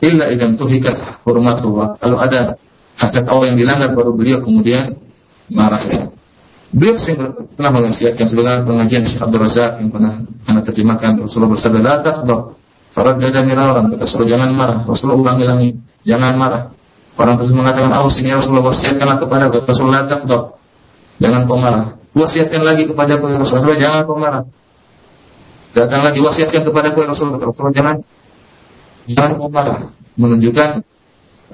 Illa 0.00 0.32
idan 0.32 0.56
tuhikat 0.56 1.24
hormatullah. 1.28 2.00
Kalau 2.00 2.16
ada 2.16 2.56
hak-hak 2.96 3.26
Allah 3.28 3.46
yang 3.52 3.58
dilanggar 3.60 3.90
baru 3.92 4.16
beliau 4.16 4.40
kemudian 4.40 4.96
marah. 5.52 5.82
Ya. 5.84 6.08
Beliau 6.70 6.94
sering 6.96 7.18
pernah 7.56 7.70
mengasihatkan 7.74 8.26
sebagai 8.30 8.64
pengajian 8.64 9.02
Syekh 9.04 9.20
Abdul 9.20 9.42
Razak 9.42 9.82
yang 9.82 9.90
pernah 9.90 10.22
anda 10.46 10.60
terjemahkan. 10.64 11.20
Rasulullah 11.20 11.52
bersabda 11.52 11.80
la 11.82 11.94
taqdha 12.00 12.36
Farad 12.90 13.22
dada 13.22 13.40
miraran. 13.46 13.86
Kata 13.94 14.02
Rasulullah 14.02 14.30
jangan 14.34 14.50
marah. 14.50 14.78
Rasulullah 14.82 15.18
ulangi-ulangi 15.18 15.70
jangan 16.02 16.34
marah. 16.34 16.62
Orang 17.14 17.36
tersebut 17.36 17.58
mengatakan 17.60 17.92
oh 17.92 18.10
sini 18.10 18.32
Rasulullah 18.34 18.66
wasiatkanlah 18.72 19.16
kepada 19.22 19.44
Rasulullah. 19.52 20.06
Taqdha 20.10 20.38
jangan 21.22 21.40
kau 21.46 21.58
marah. 21.58 21.94
Wasiatkan 22.10 22.62
lagi 22.66 22.90
kepada 22.90 23.18
aku 23.18 23.24
Rasulullah. 23.30 23.78
Jangan 23.78 23.98
kau 24.06 24.18
marah. 24.18 24.42
Datang 25.70 26.02
lagi 26.02 26.18
wasiatkan 26.18 26.66
kepada 26.66 26.90
aku 26.90 26.98
Rasulullah. 27.06 27.38
Rasulullah 27.38 27.74
jangan 27.74 27.96
jangan 29.08 29.40
kau 29.40 29.48
marah 29.48 29.94
menunjukkan 30.18 30.84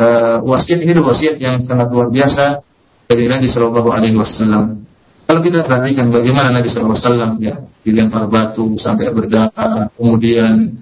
uh, 0.01 0.39
wasiat 0.43 0.83
ini 0.83 0.91
adalah 0.97 1.15
wasiat 1.15 1.37
yang 1.39 1.63
sangat 1.63 1.93
luar 1.93 2.11
biasa 2.11 2.65
dari 3.07 3.31
Nabi 3.31 3.47
Shallallahu 3.47 3.91
Alaihi 3.93 4.17
Wasallam 4.19 4.87
kalau 5.27 5.43
kita 5.43 5.67
perhatikan 5.67 6.15
bagaimana 6.15 6.55
Nabi 6.55 6.71
SAW 6.71 6.95
ya 7.43 7.67
dilempar 7.83 8.31
batu 8.31 8.79
sampai 8.79 9.11
berdarah, 9.11 9.91
kemudian 9.99 10.79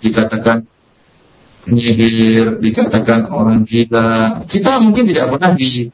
dikatakan 0.00 0.64
penyihir, 1.68 2.56
dikatakan 2.56 3.28
orang 3.28 3.68
gila. 3.68 4.42
Kita 4.48 4.80
mungkin 4.80 5.04
tidak 5.12 5.28
pernah 5.36 5.52
di 5.52 5.92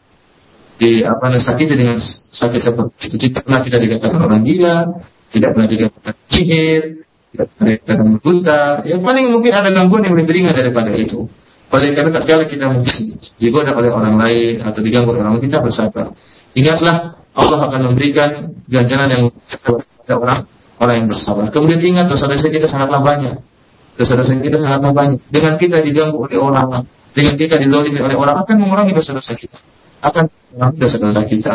di 0.79 1.03
apa 1.03 1.35
sakit 1.43 1.66
dengan 1.66 1.99
sakit 1.99 2.61
seperti 2.62 3.11
itu. 3.11 3.16
Tidak 3.19 3.43
pernah 3.43 3.66
kita 3.66 3.83
dikatakan 3.83 4.19
orang 4.23 4.47
gila, 4.47 4.77
tidak 5.35 5.59
pernah 5.59 5.66
dikatakan 5.66 6.14
penyihir, 6.31 6.83
dikatakan 7.47 8.07
berdosa. 8.18 8.82
Yang 8.82 9.01
paling 9.07 9.24
mungkin 9.30 9.53
ada 9.55 9.68
gangguan 9.70 10.03
yang 10.09 10.14
lebih 10.18 10.32
ringan 10.34 10.55
daripada 10.57 10.91
itu. 10.97 11.30
Paling 11.68 11.93
karena 11.93 12.11
tatkala 12.16 12.49
kita 12.49 12.66
mungkin 12.72 13.20
digoda 13.36 13.76
oleh 13.76 13.93
orang 13.93 14.16
lain 14.16 14.64
atau 14.64 14.80
diganggu 14.80 15.12
oleh 15.12 15.20
orang 15.20 15.36
lain, 15.36 15.45
kita 15.53 15.61
bersabar. 15.61 16.16
Ingatlah 16.57 17.20
Allah 17.36 17.61
akan 17.68 17.80
memberikan 17.93 18.57
ganjaran 18.66 19.09
yang 19.12 19.22
kepada 19.47 20.14
orang 20.16 20.39
orang 20.80 20.95
yang 21.05 21.07
bersabar. 21.12 21.53
Kemudian 21.53 21.78
ingat 21.84 22.09
dosa-dosa 22.09 22.49
kita 22.49 22.66
sangatlah 22.66 23.05
banyak. 23.05 23.36
Dosa-dosa 24.01 24.32
kita 24.41 24.59
sangatlah 24.59 24.97
banyak. 24.97 25.20
Dengan 25.28 25.61
kita 25.61 25.84
diganggu 25.84 26.16
oleh 26.24 26.41
orang, 26.41 26.89
dengan 27.12 27.34
kita 27.36 27.61
didolimi 27.61 28.01
oleh 28.01 28.16
orang 28.16 28.41
akan 28.43 28.57
mengurangi 28.59 28.97
dosa-dosa 28.97 29.36
kita. 29.36 29.61
Akan 30.01 30.32
mengurangi 30.55 30.78
dosa-dosa 30.80 31.22
kita. 31.28 31.55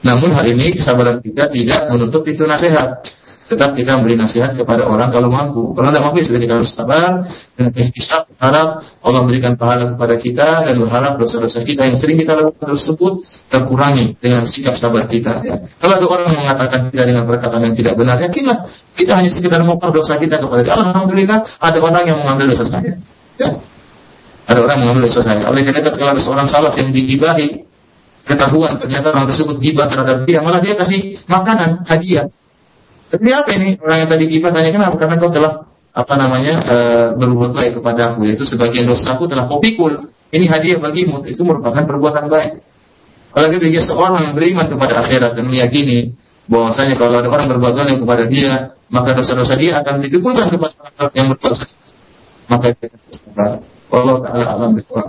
Namun 0.00 0.32
hal 0.32 0.48
ini 0.48 0.72
kesabaran 0.72 1.20
kita 1.20 1.52
tidak 1.52 1.92
menutup 1.92 2.24
itu 2.24 2.48
nasihat 2.48 3.04
tetap 3.50 3.74
kita 3.74 3.98
memberi 3.98 4.14
nasihat 4.14 4.54
kepada 4.54 4.86
orang 4.86 5.10
kalau 5.10 5.26
mampu. 5.26 5.74
Kalau 5.74 5.90
tidak 5.90 6.06
mampu, 6.06 6.22
ya 6.22 6.26
sudah 6.30 6.40
kita 6.46 6.54
harus 6.62 6.70
sabar 6.70 7.26
dengan 7.58 7.72
ikhtisab, 7.74 8.30
berharap 8.30 8.68
Allah 9.02 9.20
memberikan 9.26 9.58
pahala 9.58 9.90
kepada 9.90 10.14
kita 10.22 10.48
dan 10.70 10.74
berharap 10.78 11.18
dosa-dosa 11.18 11.66
kita 11.66 11.90
yang 11.90 11.98
sering 11.98 12.14
kita 12.14 12.38
lakukan 12.38 12.62
tersebut 12.62 13.26
terkurangi 13.50 14.14
dengan 14.22 14.46
sikap 14.46 14.78
sabar 14.78 15.10
kita. 15.10 15.42
Ya. 15.42 15.66
Kalau 15.82 15.98
ada 15.98 16.06
orang 16.06 16.30
mengatakan 16.30 16.94
kita 16.94 17.02
dengan 17.02 17.26
perkataan 17.26 17.66
yang 17.66 17.74
tidak 17.74 17.98
benar, 17.98 18.22
yakinlah 18.22 18.70
kita 18.94 19.12
hanya 19.18 19.30
sekedar 19.34 19.58
mengukur 19.66 19.90
dosa 19.90 20.14
kita 20.22 20.38
kepada 20.38 20.62
dia. 20.62 20.78
Alhamdulillah 20.78 21.38
ada 21.58 21.78
orang 21.82 22.04
yang 22.06 22.18
mengambil 22.22 22.54
dosa 22.54 22.70
saya. 22.70 23.02
Ya. 23.34 23.58
Ada 24.46 24.58
orang 24.62 24.78
mengambil 24.78 25.10
dosa 25.10 25.26
saya. 25.26 25.42
Oleh 25.50 25.66
karena 25.66 25.82
itu 25.82 25.90
kalau 25.98 26.14
ada 26.14 26.22
seorang 26.22 26.46
salaf 26.46 26.78
yang 26.78 26.94
digibahi, 26.94 27.66
ketahuan 28.30 28.78
ternyata 28.78 29.10
orang 29.10 29.26
tersebut 29.26 29.58
gibah 29.58 29.90
terhadap 29.90 30.22
dia, 30.22 30.38
malah 30.38 30.62
dia 30.62 30.78
kasih 30.78 31.18
makanan, 31.26 31.82
hadiah. 31.90 32.30
Tapi 33.10 33.28
apa 33.34 33.50
ini? 33.58 33.74
Orang 33.82 34.06
yang 34.06 34.10
tadi 34.10 34.24
kita 34.30 34.54
tanya 34.54 34.70
kenapa? 34.70 34.94
Karena 34.94 35.18
kau 35.18 35.34
telah 35.34 35.66
apa 35.90 36.14
namanya 36.14 36.54
e, 36.62 36.76
berbuat 37.18 37.50
baik 37.50 37.82
kepada 37.82 38.14
aku 38.14 38.22
yaitu 38.30 38.46
sebagian 38.46 38.86
dosaku 38.86 39.26
telah 39.26 39.50
kau 39.50 39.58
pikul. 39.58 40.10
Ini 40.30 40.46
hadiah 40.46 40.78
bagimu 40.78 41.26
itu 41.26 41.42
merupakan 41.42 41.82
perbuatan 41.82 42.30
baik. 42.30 42.62
Kalau 43.30 43.46
gitu 43.50 43.66
dia 43.66 43.82
seorang 43.82 44.30
yang 44.30 44.34
beriman 44.38 44.66
kepada 44.70 45.02
akhirat 45.02 45.34
dan 45.34 45.50
meyakini 45.50 46.14
bahwasanya 46.50 46.98
kalau 46.98 47.22
ada 47.22 47.30
orang 47.30 47.46
berbuat 47.46 47.74
baik 47.78 47.98
kepada 48.02 48.24
dia 48.26 48.74
maka 48.90 49.14
dosa-dosa 49.14 49.54
dia 49.54 49.78
akan 49.78 50.02
dipikulkan 50.02 50.50
kepada 50.50 50.74
orang 50.98 51.14
yang 51.14 51.26
berbuat 51.30 51.54
maka 52.50 52.66
dia 52.74 52.86
akan 52.90 53.00
bersabar 53.06 53.50
Allah 53.90 54.16
taala 54.26 54.44
alam 54.50 54.70
betul 54.74 55.06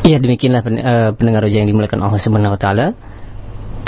Iya 0.00 0.16
demikianlah 0.16 0.64
eh, 0.64 1.10
pendengar 1.16 1.44
yang 1.48 1.68
dimuliakan 1.68 2.00
Allah 2.04 2.20
Subhanahu 2.20 2.56
wa 2.56 2.60
taala 2.60 2.92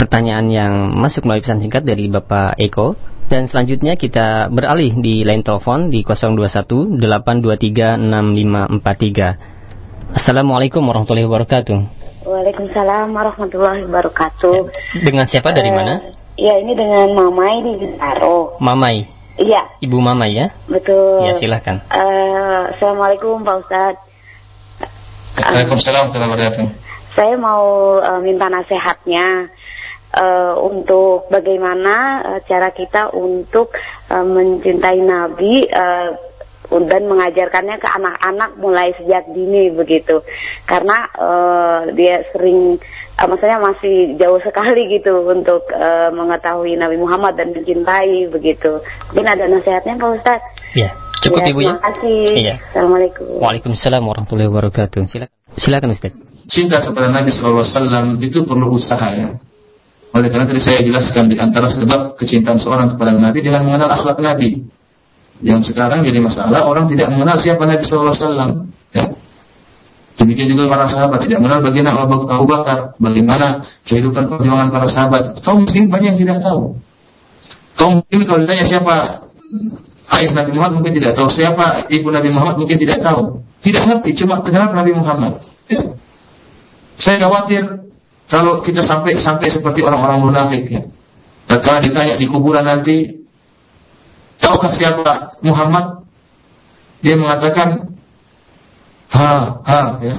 pertanyaan 0.03 0.51
yang 0.51 0.91
masuk 0.99 1.23
melalui 1.23 1.47
pesan 1.47 1.63
singkat 1.63 1.87
dari 1.87 2.11
Bapak 2.11 2.59
Eko 2.59 2.99
dan 3.31 3.47
selanjutnya 3.47 3.95
kita 3.95 4.51
beralih 4.51 4.99
di 4.99 5.23
line 5.23 5.47
telepon 5.47 5.95
di 5.95 6.03
021 6.03 6.99
823 6.99 8.03
6543. 8.03 10.19
Assalamualaikum 10.19 10.83
warahmatullahi 10.83 11.31
wabarakatuh. 11.31 11.79
Waalaikumsalam 12.27 13.15
warahmatullahi 13.15 13.87
wabarakatuh. 13.87 14.75
Dengan 15.07 15.31
siapa 15.31 15.55
dari 15.55 15.71
uh, 15.71 15.75
mana? 15.79 15.95
Ya 16.35 16.59
ini 16.59 16.75
dengan 16.75 17.15
Mamai 17.15 17.63
di 17.63 17.73
Bintaro. 17.87 18.59
Mamai. 18.59 19.07
Iya. 19.39 19.79
Ibu 19.87 20.03
Mamai 20.03 20.35
ya? 20.35 20.51
Betul. 20.67 21.31
Ya 21.31 21.39
silahkan. 21.39 21.79
Uh, 21.95 22.75
Assalamualaikum 22.75 23.47
Pak 23.47 23.55
Ustadz. 23.65 24.03
Waalaikumsalam 25.39 26.11
warahmatullahi 26.11 26.31
wabarakatuh. 26.35 26.67
Saya 27.15 27.39
mau 27.39 28.03
uh, 28.03 28.19
minta 28.19 28.51
nasihatnya 28.51 29.47
uh, 30.15 30.55
untuk 30.61 31.29
bagaimana 31.33 32.21
uh, 32.25 32.41
cara 32.45 32.71
kita 32.73 33.13
untuk 33.17 33.73
uh, 34.13 34.25
mencintai 34.25 35.01
Nabi 35.01 35.67
uh, 35.69 36.11
dan 36.73 37.05
mengajarkannya 37.05 37.77
ke 37.77 37.89
anak-anak 38.01 38.51
mulai 38.57 38.97
sejak 38.97 39.29
dini 39.29 39.69
begitu. 39.73 40.25
Karena 40.65 41.05
uh, 41.21 41.81
dia 41.93 42.25
sering 42.33 42.81
uh, 43.21 43.27
maksudnya 43.29 43.61
masih 43.61 44.17
jauh 44.17 44.41
sekali 44.41 44.89
gitu 44.97 45.25
untuk 45.29 45.69
uh, 45.73 46.09
mengetahui 46.13 46.77
Nabi 46.77 46.97
Muhammad 47.01 47.37
dan 47.37 47.53
mencintai 47.53 48.29
begitu. 48.33 48.81
Mungkin 49.13 49.29
ada 49.29 49.45
nasihatnya 49.49 50.01
Pak 50.01 50.11
Ustadz? 50.21 50.47
Ya 50.77 50.91
cukup 51.23 51.39
ya, 51.39 51.55
ibu 51.55 51.61
ya. 51.63 51.67
terima 51.71 51.83
kasih. 51.87 52.19
Iya. 52.35 52.55
Assalamualaikum. 52.73 53.27
Waalaikumsalam 53.39 54.03
warahmatullahi 54.03 54.51
wabarakatuh. 54.51 55.07
Silakan 55.07 55.31
silakan 55.55 55.95
Ustaz 55.95 56.13
cinta 56.51 56.83
kepada 56.83 57.09
Nabi 57.13 57.31
SAW 57.31 58.19
itu 58.19 58.43
perlu 58.43 58.75
usaha 58.75 59.09
ya 59.15 59.39
oleh 60.13 60.29
karena 60.29 60.45
tadi 60.45 60.61
saya 60.61 60.85
jelaskan 60.85 61.33
di 61.33 61.41
antara 61.41 61.73
sebab 61.73 62.21
kecintaan 62.21 62.61
seorang 62.61 62.97
kepada 62.97 63.17
Nabi 63.17 63.41
dengan 63.41 63.65
mengenal 63.65 63.97
akhlak 63.97 64.21
Nabi. 64.21 64.61
Yang 65.41 65.73
sekarang 65.73 66.05
jadi 66.05 66.21
masalah 66.21 66.69
orang 66.69 66.87
tidak 66.93 67.09
mengenal 67.11 67.41
siapa 67.41 67.65
Nabi 67.65 67.83
SAW. 67.83 68.69
Ya. 68.93 69.17
Demikian 70.21 70.53
juga 70.53 70.69
para 70.69 70.87
sahabat 70.87 71.25
tidak 71.25 71.41
mengenal 71.41 71.65
bagaimana 71.65 72.05
Abu 72.05 72.45
Bakar, 72.45 72.95
bagaimana 73.01 73.65
kehidupan 73.89 74.29
perjuangan 74.29 74.69
para 74.69 74.87
sahabat. 74.87 75.41
Kaum 75.41 75.65
muslim 75.65 75.89
banyak 75.89 76.15
yang 76.15 76.21
tidak 76.21 76.39
tahu. 76.45 76.77
Kaum 77.81 78.05
muslim 78.05 78.21
kalau 78.29 78.41
ditanya 78.45 78.65
siapa 78.69 78.95
ayah 80.13 80.31
Nabi 80.37 80.51
Muhammad 80.55 80.75
mungkin 80.79 80.95
tidak 81.01 81.13
tahu, 81.17 81.29
siapa 81.33 81.89
ibu 81.89 82.13
Nabi 82.13 82.29
Muhammad 82.31 82.61
mungkin 82.61 82.77
tidak 82.77 83.01
tahu. 83.01 83.41
Tidak 83.65 83.83
ngerti, 83.83 84.11
cuma 84.21 84.45
kenal 84.45 84.71
Nabi 84.77 84.93
Muhammad. 84.93 85.41
Ya. 85.73 85.97
Saya 87.01 87.19
khawatir 87.27 87.82
kalau 88.33 88.65
kita 88.65 88.81
sampai 88.81 89.21
sampai 89.21 89.53
seperti 89.53 89.85
orang-orang 89.85 90.25
munafik 90.25 90.65
ya. 90.73 90.89
Tatkala 91.45 91.85
ditanya 91.85 92.17
di 92.17 92.25
kuburan 92.25 92.65
nanti, 92.65 93.29
tahukah 94.41 94.73
siapa 94.73 95.37
Muhammad? 95.45 96.01
Dia 97.05 97.21
mengatakan, 97.21 97.93
ha, 99.13 99.61
ha, 99.61 99.81
ya. 100.01 100.17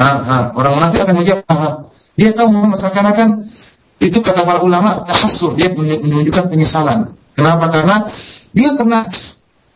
Ha, 0.00 0.08
ha. 0.16 0.38
Orang 0.56 0.80
munafik 0.80 1.04
akan 1.04 1.14
menjawab, 1.20 1.44
ha, 1.44 1.56
ha. 1.60 1.70
Dia 2.16 2.32
tahu 2.32 2.48
Muhammad 2.56 2.80
seakan-akan 2.80 3.28
Itu 4.00 4.24
kata 4.24 4.48
para 4.48 4.64
ulama 4.64 5.04
tahasur, 5.04 5.60
dia 5.60 5.68
menunjukkan 5.76 6.48
penyesalan. 6.48 7.20
Kenapa? 7.36 7.68
Karena 7.68 8.08
dia 8.56 8.72
pernah 8.72 9.04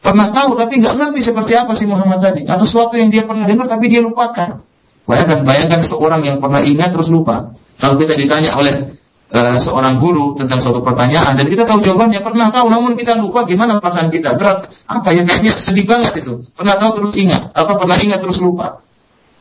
pernah 0.01 0.33
tahu 0.33 0.57
tapi 0.57 0.81
nggak 0.81 0.97
ngerti 0.97 1.21
seperti 1.29 1.53
apa 1.53 1.77
si 1.77 1.85
Muhammad 1.85 2.25
tadi 2.25 2.49
atau 2.49 2.65
sesuatu 2.65 2.97
yang 2.97 3.13
dia 3.13 3.29
pernah 3.29 3.45
dengar 3.45 3.69
tapi 3.69 3.93
dia 3.93 4.01
lupakan. 4.01 4.65
Bayangkan, 5.05 5.45
bayangkan 5.45 5.81
seorang 5.85 6.25
yang 6.25 6.41
pernah 6.41 6.65
ingat 6.65 6.97
terus 6.97 7.13
lupa. 7.13 7.53
Kalau 7.77 8.01
kita 8.01 8.17
ditanya 8.17 8.57
oleh 8.57 8.97
uh, 9.35 9.59
seorang 9.61 10.01
guru 10.01 10.33
tentang 10.39 10.65
suatu 10.65 10.81
pertanyaan 10.81 11.37
dan 11.37 11.47
kita 11.51 11.69
tahu 11.69 11.85
jawabannya 11.85 12.25
pernah 12.25 12.49
tahu 12.49 12.73
namun 12.73 12.97
kita 12.97 13.19
lupa 13.21 13.45
gimana 13.45 13.83
perasaan 13.83 14.09
kita 14.09 14.39
berat 14.39 14.71
apa 14.87 15.09
ya 15.11 15.27
kayaknya 15.27 15.53
sedih 15.65 15.85
banget 15.85 16.23
itu 16.23 16.41
pernah 16.55 16.79
tahu 16.79 17.03
terus 17.03 17.13
ingat 17.19 17.51
apa 17.51 17.75
pernah 17.75 17.99
ingat 17.99 18.23
terus 18.23 18.39
lupa 18.39 18.81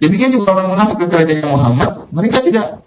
demikian 0.01 0.33
juga 0.33 0.57
orang 0.57 0.73
munafik 0.73 0.97
ketika 0.97 1.45
Muhammad 1.45 2.09
mereka 2.09 2.41
tidak 2.41 2.83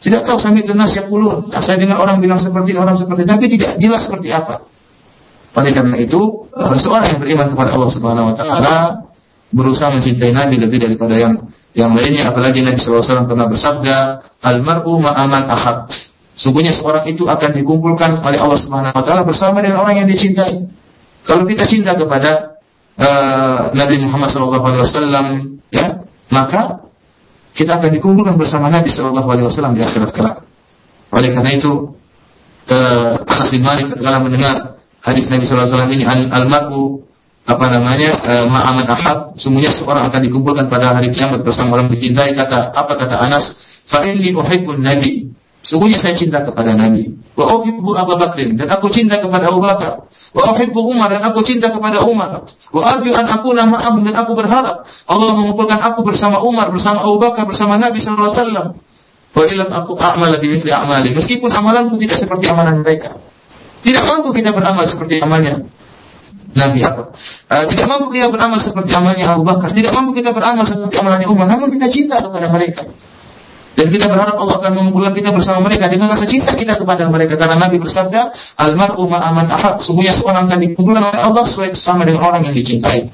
tidak 0.00 0.24
tahu 0.24 0.40
sami 0.40 0.64
itu 0.64 0.72
nasihat 0.72 1.12
puluh. 1.12 1.52
Saya 1.60 1.76
dengar 1.76 2.00
orang 2.00 2.24
bilang 2.24 2.40
seperti 2.40 2.72
orang 2.72 2.96
seperti 2.96 3.28
tapi 3.28 3.52
tidak 3.52 3.76
jelas 3.76 4.08
seperti 4.08 4.32
apa. 4.32 4.64
Oleh 5.52 5.76
karena 5.76 5.96
itu, 6.00 6.48
seorang 6.56 7.06
yang 7.12 7.18
beriman 7.20 7.52
kepada 7.52 7.76
Allah 7.76 7.90
Subhanahu 7.92 8.26
wa 8.32 8.34
taala 8.34 8.76
berusaha 9.52 9.92
mencintai 9.92 10.32
Nabi 10.32 10.56
lebih 10.56 10.78
daripada 10.80 11.20
yang 11.20 11.52
yang 11.76 11.94
lainnya 11.94 12.30
apalagi 12.30 12.66
Nabi 12.66 12.82
SAW 12.82 13.30
pernah 13.30 13.46
bersabda 13.46 13.96
al-mar'u 14.42 14.98
ma'aman 14.98 15.46
ahad 15.46 15.90
sungguhnya 16.34 16.74
seorang 16.74 17.06
itu 17.06 17.30
akan 17.30 17.54
dikumpulkan 17.54 18.26
oleh 18.26 18.38
Allah 18.42 18.58
Subhanahu 18.58 18.96
wa 18.96 19.04
taala 19.06 19.22
bersama 19.22 19.62
dengan 19.62 19.82
orang 19.86 20.02
yang 20.02 20.08
dicintai 20.10 20.66
kalau 21.22 21.46
kita 21.46 21.68
cinta 21.68 21.94
kepada 21.94 22.58
uh, 22.98 23.70
Nabi 23.76 24.02
Muhammad 24.02 24.34
SAW 24.34 24.82
ya 25.70 26.00
maka 26.30 26.90
kita 27.54 27.82
akan 27.82 27.90
dikumpulkan 27.90 28.38
bersama 28.38 28.70
Nabi 28.70 28.88
Wasallam 28.88 29.74
di 29.74 29.82
akhirat 29.82 30.10
kelak. 30.14 30.46
Oleh 31.10 31.34
karena 31.34 31.50
itu, 31.50 31.98
uh, 32.70 33.12
Anas 33.26 33.50
bin 33.50 33.66
Malik 33.66 33.90
ketika 33.90 34.22
mendengar 34.22 34.54
hadis 35.02 35.26
Nabi 35.26 35.44
Wasallam 35.44 35.90
ini 35.90 36.06
al-mar'u 36.06 37.02
apa 37.48 37.66
namanya 37.72 38.20
uh, 38.20 38.46
ma'aman 38.52 38.86
ahad, 38.86 39.18
semuanya 39.40 39.72
seorang 39.72 40.12
akan 40.12 40.20
dikumpulkan 40.28 40.68
pada 40.68 40.92
hari 40.92 41.08
kiamat 41.10 41.40
bersama 41.40 41.80
orang 41.80 41.88
dicintai. 41.88 42.36
Kata 42.36 42.70
apa 42.76 42.92
kata 42.94 43.16
Anas? 43.16 43.56
Fa'inli 43.88 44.36
uhibbun 44.36 44.84
Nabi. 44.84 45.32
Sungguhnya 45.60 46.00
saya 46.00 46.16
cinta 46.16 46.40
kepada 46.44 46.72
Nabi. 46.72 47.20
Wa 47.36 47.46
uhibbu 47.60 47.96
Abu 47.96 48.16
Bakrin 48.16 48.56
dan 48.56 48.68
aku 48.68 48.92
cinta 48.92 49.20
kepada 49.20 49.48
Abu 49.48 49.60
Bakar. 49.60 50.04
Wa 50.36 50.42
uhibbu 50.56 50.80
Umar 50.92 51.12
dan 51.12 51.24
aku 51.24 51.40
cinta 51.44 51.72
kepada 51.72 52.04
Umar. 52.04 52.44
Wa 52.72 52.80
arju 52.96 53.12
an 53.16 53.28
nama 53.28 53.76
Abu 53.88 53.98
dan 54.04 54.14
aku 54.16 54.32
berharap 54.36 54.84
Allah 55.08 55.30
mengumpulkan 55.36 55.80
aku 55.80 56.04
bersama 56.04 56.40
Umar, 56.44 56.68
bersama 56.68 57.00
Abu 57.04 57.16
Bakar, 57.20 57.48
bersama 57.48 57.80
Nabi 57.80 57.98
sallallahu 58.00 58.28
alaihi 58.28 58.40
wasallam. 58.40 58.68
Wa 59.30 59.42
ilam 59.46 59.68
aku 59.72 59.92
amal 59.96 60.32
di 60.36 60.48
mithli 60.48 60.70
amali. 60.72 61.16
Meskipun 61.16 61.48
amalanku 61.48 61.96
tidak 61.96 62.20
seperti 62.20 62.44
amalan 62.50 62.84
mereka. 62.84 63.16
Tidak 63.80 64.04
mampu 64.04 64.36
kita 64.36 64.52
beramal 64.52 64.84
seperti 64.84 65.24
amalnya 65.24 65.64
Nabi 66.50 66.82
apa? 66.82 67.14
Uh, 67.46 67.64
tidak 67.70 67.86
mampu 67.86 68.10
kita 68.10 68.26
beramal 68.26 68.58
seperti 68.58 68.90
amalnya 68.90 69.38
Abu 69.38 69.46
Bakar, 69.46 69.70
tidak 69.70 69.94
mampu 69.94 70.18
kita 70.18 70.34
beramal 70.34 70.66
seperti 70.66 70.98
amalnya 70.98 71.30
Umar, 71.30 71.46
namun 71.46 71.70
kita 71.70 71.86
cinta 71.86 72.18
kepada 72.18 72.50
mereka. 72.50 72.90
Dan 73.78 73.86
kita 73.86 74.10
berharap 74.10 74.34
Allah 74.34 74.56
akan 74.60 74.72
mengumpulkan 74.76 75.14
kita 75.14 75.30
bersama 75.30 75.62
mereka 75.64 75.86
dengan 75.86 76.10
rasa 76.10 76.26
cinta 76.26 76.52
kita 76.52 76.74
kepada 76.74 77.06
mereka. 77.06 77.38
Karena 77.38 77.56
Nabi 77.56 77.78
bersabda, 77.78 78.34
Almar'u 78.58 79.08
ma'aman 79.08 79.46
ahad. 79.46 79.80
Sungguhnya 79.80 80.12
seorang 80.12 80.50
akan 80.50 80.58
dikumpulkan 80.58 81.00
oleh 81.00 81.20
Allah 81.22 81.46
sesuai 81.46 81.72
sama 81.78 82.02
dengan 82.04 82.26
orang 82.28 82.50
yang 82.50 82.52
dicintai. 82.52 83.08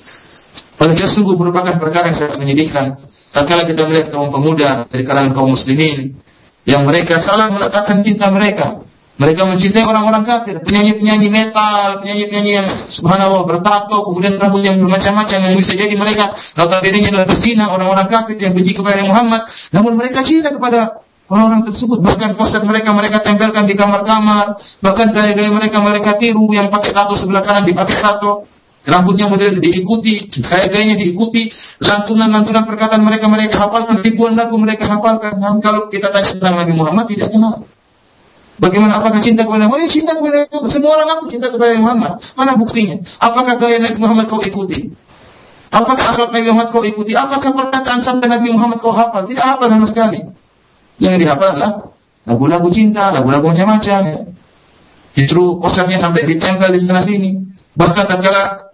Oleh 0.81 0.95
dia 0.97 1.07
sungguh 1.07 1.37
merupakan 1.37 1.77
perkara 1.77 2.11
yang 2.11 2.19
sangat 2.19 2.41
menyedihkan. 2.41 2.99
Tatkala 3.37 3.69
kita 3.69 3.85
melihat 3.85 4.09
kaum 4.17 4.33
pemuda 4.33 4.89
dari 4.89 5.05
kalangan 5.05 5.37
kaum 5.37 5.53
muslimin 5.53 6.17
yang 6.65 6.83
mereka 6.89 7.21
salah 7.21 7.53
meletakkan 7.53 8.01
cinta 8.01 8.33
mereka 8.33 8.86
mereka 9.17 9.49
mencintai 9.49 9.81
orang-orang 9.81 10.29
kafir, 10.29 10.61
penyanyi-penyanyi 10.61 11.29
metal, 11.33 12.05
penyanyi-penyanyi 12.05 12.53
yang 12.53 12.69
subhanallah 12.93 13.49
bertato, 13.49 14.05
kemudian 14.13 14.37
rambut 14.37 14.61
yang 14.61 14.77
bermacam-macam 14.77 15.39
yang 15.41 15.57
bisa 15.57 15.73
jadi 15.73 15.97
mereka 15.97 16.37
notabene 16.53 17.01
adalah 17.01 17.25
berzina, 17.25 17.73
orang-orang 17.73 18.13
kafir 18.13 18.37
yang 18.37 18.53
benci 18.53 18.77
kepada 18.77 19.01
Muhammad, 19.09 19.49
namun 19.73 19.97
mereka 19.97 20.21
cinta 20.21 20.53
kepada 20.53 21.01
orang-orang 21.33 21.65
tersebut. 21.65 21.99
Bahkan 22.05 22.37
poster 22.37 22.61
mereka 22.63 22.93
mereka 22.93 23.25
tempelkan 23.25 23.65
di 23.65 23.73
kamar-kamar, 23.73 24.61
bahkan 24.85 25.11
gaya-gaya 25.17 25.49
mereka 25.49 25.81
mereka 25.81 26.21
tiru 26.21 26.45
yang 26.53 26.69
pakai 26.69 26.93
tato 26.93 27.17
sebelah 27.17 27.41
kanan 27.41 27.65
dipakai 27.65 27.97
tato. 27.97 28.45
Rambutnya 28.87 29.27
model 29.27 29.59
diikuti, 29.59 30.31
gaya-gayanya 30.31 30.95
diikuti, 30.95 31.51
lantunan-lantunan 31.83 32.71
perkataan 32.71 33.03
mereka 33.03 33.27
mereka 33.27 33.67
hafalkan, 33.67 33.99
ribuan 33.99 34.39
lagu 34.39 34.55
mereka 34.63 34.87
hafalkan. 34.87 35.43
Namun 35.43 35.59
kalau 35.59 35.91
kita 35.91 36.15
tanya 36.15 36.31
tentang 36.39 36.55
Nabi 36.63 36.71
Muhammad 36.71 37.11
tidak 37.11 37.35
kenal. 37.35 37.67
Bagaimana 38.57 39.05
apakah 39.05 39.21
cinta 39.21 39.45
kepada 39.45 39.69
Muhammad? 39.69 39.85
Ya, 39.85 39.91
cinta 39.93 40.13
kepada. 40.17 40.49
Semua 40.73 40.97
orang 40.97 41.09
aku 41.21 41.25
cinta 41.29 41.53
kepada 41.53 41.77
Muhammad. 41.77 42.13
Mana 42.33 42.57
buktinya? 42.57 42.97
Apakah 43.21 43.61
gaya 43.61 43.77
Nabi 43.85 43.99
Muhammad 44.01 44.27
kau 44.33 44.41
ikuti? 44.41 44.97
Apakah 45.69 46.17
akhlak 46.17 46.31
Nabi 46.33 46.47
Muhammad 46.49 46.69
kau 46.73 46.81
ikuti? 46.81 47.13
Apakah 47.13 47.53
perkataan 47.53 48.01
sabda 48.01 48.27
Nabi 48.33 48.49
Muhammad 48.57 48.81
kau 48.81 48.97
hafal? 48.97 49.29
Tidak 49.29 49.45
hafal 49.45 49.69
sama 49.69 49.85
sekali. 49.85 50.25
Yang 50.97 51.15
dihafal 51.21 51.53
adalah 51.53 51.93
lagu-lagu 52.25 52.69
cinta, 52.73 53.13
lagu-lagu 53.13 53.45
macam-macam. 53.53 54.33
Justru 55.13 55.61
posternya 55.61 56.01
sampai 56.01 56.25
ditempel 56.25 56.73
di 56.73 56.81
sana 56.81 57.05
sini. 57.05 57.37
Bahkan 57.77 58.05
tatkala 58.09 58.73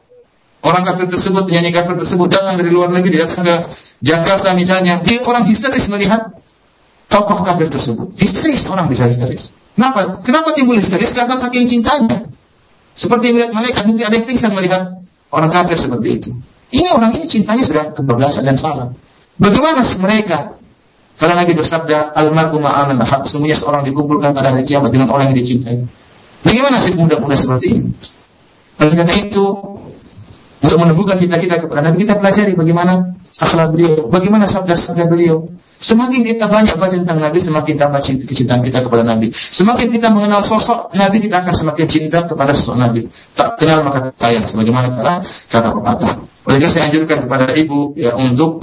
orang 0.63 0.83
kafir 0.87 1.11
tersebut, 1.11 1.43
penyanyi 1.43 1.75
kafir 1.75 1.99
tersebut 1.99 2.31
datang 2.31 2.55
dari 2.55 2.71
luar 2.71 2.95
negeri, 2.95 3.19
datang 3.19 3.43
ke 3.43 3.57
Jakarta 3.99 4.55
misalnya, 4.55 5.03
dia 5.03 5.27
orang 5.27 5.43
histeris 5.51 5.91
melihat 5.91 6.31
tokoh 7.11 7.43
kafir 7.43 7.67
tersebut. 7.67 8.15
Histeris, 8.15 8.71
orang 8.71 8.87
bisa 8.87 9.11
histeris. 9.11 9.55
Kenapa? 9.73 10.21
Kenapa 10.21 10.53
timbul 10.53 10.77
histeris? 10.79 11.13
Karena 11.17 11.41
saking 11.41 11.65
cintanya. 11.69 12.29
Seperti 12.93 13.33
melihat 13.33 13.57
malaikat, 13.57 13.89
mungkin 13.89 14.05
ada 14.05 14.15
yang 14.21 14.27
pingsan 14.29 14.53
melihat 14.53 15.01
orang 15.33 15.49
kafir 15.49 15.81
seperti 15.81 16.09
itu. 16.21 16.31
Ini 16.73 16.93
orang 16.93 17.17
ini 17.17 17.25
cintanya 17.29 17.65
sudah 17.65 17.85
kebablasan 17.97 18.45
dan 18.45 18.57
salah. 18.61 18.93
Bagaimana 19.41 19.85
mereka? 19.97 20.61
Karena 21.17 21.45
Nabi 21.45 21.53
bersabda, 21.57 22.17
Almarhum 22.17 22.65
ma'aman 22.65 23.01
hak. 23.01 23.29
Semuanya 23.29 23.57
seorang 23.57 23.85
dikumpulkan 23.85 24.33
pada 24.33 24.53
hari 24.53 24.65
kiamat 24.65 24.93
dengan 24.93 25.13
orang 25.13 25.33
yang 25.33 25.37
dicintai. 25.41 25.85
Bagaimana 26.43 26.83
sih 26.83 26.97
muda-muda 26.97 27.37
seperti 27.39 27.67
ini? 27.79 27.89
Oleh 28.81 28.95
karena 28.97 29.15
itu, 29.15 29.45
untuk 30.63 30.79
menumbuhkan 30.81 31.21
cita-cita 31.21 31.61
kepada 31.63 31.81
Nabi, 31.91 32.03
kita 32.03 32.19
pelajari 32.19 32.53
bagaimana 32.57 33.15
akhlak 33.39 33.69
beliau, 33.71 34.09
bagaimana 34.11 34.51
sabda-sabda 34.51 35.07
beliau, 35.07 35.47
Semakin 35.83 36.23
kita 36.23 36.47
banyak 36.47 36.79
baca 36.79 36.95
tentang 36.95 37.19
Nabi, 37.19 37.43
semakin 37.43 37.75
tambah 37.75 38.01
cinta, 38.07 38.23
kecintaan 38.23 38.63
kita 38.63 38.87
kepada 38.87 39.03
Nabi. 39.03 39.35
Semakin 39.35 39.91
kita 39.91 40.15
mengenal 40.15 40.47
sosok 40.47 40.95
Nabi, 40.95 41.19
kita 41.19 41.43
akan 41.43 41.55
semakin 41.59 41.87
cinta 41.91 42.23
kepada 42.23 42.55
sosok 42.55 42.79
Nabi. 42.79 43.11
Tak 43.35 43.59
kenal 43.59 43.83
maka 43.83 44.15
sayang, 44.15 44.47
sebagaimana 44.47 44.95
kata 44.95 45.15
kata 45.51 45.69
pepatah. 45.75 46.13
Oleh 46.47 46.59
karena 46.63 46.71
saya 46.71 46.83
anjurkan 46.91 47.19
kepada 47.27 47.55
ibu 47.59 47.99
ya 47.99 48.15
untuk 48.15 48.63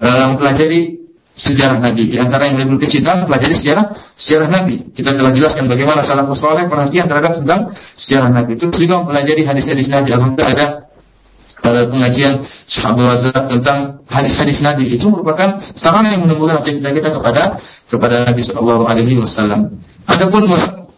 uh, 0.00 0.24
mempelajari 0.32 1.04
sejarah 1.34 1.82
Nabi. 1.82 2.14
Di 2.14 2.16
antara 2.16 2.48
yang 2.48 2.62
lebih 2.62 2.80
kecintaan, 2.80 3.26
pelajari 3.26 3.54
sejarah 3.58 3.84
sejarah 4.16 4.48
Nabi. 4.48 4.94
Kita 4.94 5.12
telah 5.12 5.34
jelaskan 5.34 5.66
bagaimana 5.66 6.00
salah 6.00 6.24
soleh 6.32 6.64
perhatian 6.70 7.10
terhadap 7.10 7.42
tentang 7.42 7.74
sejarah 7.98 8.30
Nabi. 8.30 8.56
Terus 8.56 8.76
juga 8.78 9.02
mempelajari 9.02 9.42
hadis-hadis 9.44 9.90
Nabi. 9.90 10.14
Alhamdulillah 10.14 10.52
ada 10.54 10.66
pengajian 11.64 12.44
Syekh 12.68 12.84
Abdul 12.84 13.08
Razak 13.08 13.42
tentang 13.48 13.78
hadis-hadis 14.04 14.60
Nabi 14.60 14.92
itu 14.92 15.08
merupakan 15.08 15.56
sarana 15.72 16.12
yang 16.12 16.28
menumbuhkan 16.28 16.60
rasa 16.60 16.68
cinta 16.68 16.92
kita 16.92 17.08
kepada 17.08 17.56
kepada 17.88 18.14
Nabi 18.28 18.42
Shallallahu 18.44 18.84
Alaihi 18.84 19.16
Wasallam. 19.16 19.80
Adapun 20.04 20.44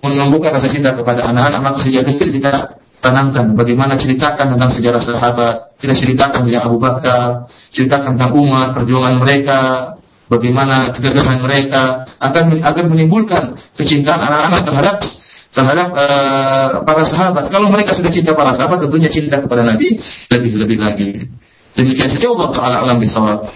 menumbuhkan 0.02 0.58
rasa 0.58 0.68
cinta 0.70 0.90
kepada 0.94 1.22
anak-anak 1.30 1.60
maka 1.62 1.78
sejak 1.86 2.02
kecil 2.10 2.34
kita 2.34 2.82
tanamkan 2.98 3.54
bagaimana 3.54 3.94
ceritakan 3.94 4.56
tentang 4.58 4.70
sejarah 4.74 5.02
sahabat 5.02 5.56
kita 5.78 5.94
ceritakan 5.94 6.42
tentang 6.48 6.64
Abu 6.66 6.78
Bakar 6.82 7.46
ceritakan 7.70 8.18
tentang 8.18 8.32
Umar 8.34 8.74
perjuangan 8.74 9.14
mereka 9.22 9.60
bagaimana 10.26 10.90
kegagahan 10.90 11.38
mereka 11.38 12.08
akan 12.18 12.58
agar 12.64 12.84
menimbulkan 12.90 13.54
kecintaan 13.78 14.18
anak-anak 14.18 14.60
terhadap 14.66 14.96
terhadap 15.56 15.88
uh, 15.96 16.84
para 16.84 17.02
sahabat. 17.08 17.48
Kalau 17.48 17.72
mereka 17.72 17.96
sudah 17.96 18.12
cinta 18.12 18.36
para 18.36 18.52
sahabat, 18.52 18.84
tentunya 18.84 19.08
cinta 19.08 19.40
kepada 19.40 19.64
Nabi 19.64 19.96
lebih-lebih 20.28 20.76
lagi. 20.76 21.24
Demikian 21.72 22.12
saja 22.12 22.28
Allah 22.28 22.48
Taala 22.52 22.76
alam 22.84 23.00
bisawab. 23.00 23.48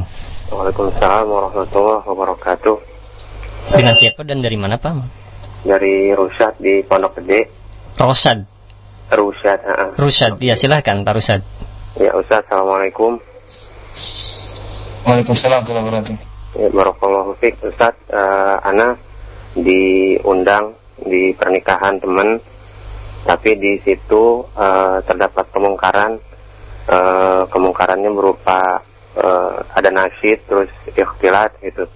Waalaikumsalam 0.55 1.27
warahmatullahi 1.27 2.07
wabarakatuh. 2.07 2.90
Dengan 3.69 3.93
siapa 3.93 4.25
dan 4.25 4.41
dari 4.41 4.57
mana 4.57 4.81
Pak? 4.81 4.93
Dari 5.61 6.09
Rusad 6.17 6.57
di 6.57 6.81
Pondok 6.81 7.21
Gede. 7.21 7.45
Rosad. 8.01 8.41
Rusad. 9.13 9.59
Uh. 9.61 9.93
Rusad, 10.01 10.41
ya 10.41 10.57
silahkan 10.57 11.05
Pak 11.05 11.13
Rusad. 11.13 11.41
Ya 11.99 12.15
Ustaz, 12.17 12.47
Assalamualaikum. 12.47 13.19
Waalaikumsalam 15.03 15.67
warahmatullahi 15.67 15.85
wabarakatuh. 15.91 16.15
Ya, 16.55 16.67
Barakallahu 16.71 17.31
fiik 17.43 17.59
Ustaz, 17.67 17.95
eh, 18.07 18.55
Ana 18.63 18.95
diundang 19.59 20.79
di 21.03 21.35
pernikahan 21.35 21.99
teman, 21.99 22.39
tapi 23.27 23.59
di 23.59 23.75
situ 23.83 24.47
eh, 24.55 24.97
terdapat 25.03 25.51
kemungkaran, 25.51 26.15
eh, 26.87 27.43
kemungkarannya 27.51 28.11
berupa 28.15 28.79
eh, 29.19 29.55
ada 29.75 29.89
nasyid 29.91 30.47
terus 30.47 30.71
ikhtilat 30.95 31.59
gitu. 31.59 31.91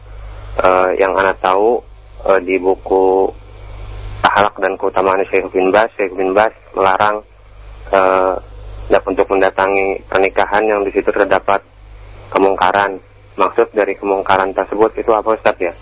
Eh, 0.55 0.89
yang 1.03 1.11
Ana 1.19 1.35
tahu 1.35 1.83
eh, 2.31 2.39
di 2.47 2.55
buku 2.55 3.27
Ahlak 4.23 4.55
dan 4.63 4.79
Keutamaan 4.79 5.19
Syekh 5.27 5.51
bin 5.51 5.67
Bas, 5.67 5.91
Syekh 5.99 6.15
bin 6.15 6.31
Bas 6.31 6.55
melarang 6.71 7.19
eh, 7.91 8.35
untuk 9.03 9.27
mendatangi 9.27 10.07
pernikahan 10.07 10.63
yang 10.63 10.81
di 10.87 10.95
situ 10.95 11.11
terdapat 11.11 11.59
kemungkaran. 12.31 13.03
Maksud 13.35 13.75
dari 13.75 13.99
kemungkaran 13.99 14.55
tersebut 14.55 14.95
itu 14.95 15.11
apa 15.11 15.35
Ustaz 15.35 15.59
ya? 15.59 15.75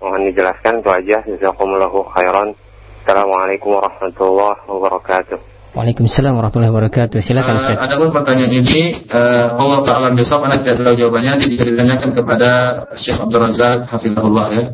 Mohon 0.00 0.32
dijelaskan 0.32 0.80
itu 0.80 0.88
aja. 0.88 1.18
Jazakumullahu 1.28 2.08
khairan. 2.16 2.56
Assalamualaikum 3.04 3.76
warahmatullahi 3.76 4.64
wabarakatuh. 4.64 5.53
Waalaikumsalam 5.74 6.38
warahmatullahi 6.38 6.70
wabarakatuh. 6.70 7.18
Silakan 7.18 7.54
Ustaz. 7.58 7.74
Uh, 7.74 7.82
adapun 7.82 8.14
pertanyaan 8.14 8.62
ini 8.62 9.02
uh, 9.10 9.58
Allah 9.58 9.82
taala 9.82 10.08
besok 10.14 10.46
anak 10.46 10.62
tidak 10.62 10.86
tahu 10.86 10.94
jawabannya 10.94 11.50
ditanyakan 11.50 12.14
kepada 12.14 12.50
Syekh 12.94 13.18
Abdul 13.18 13.42
Razak 13.42 13.90
hafizahullah 13.90 14.46
ya. 14.54 14.64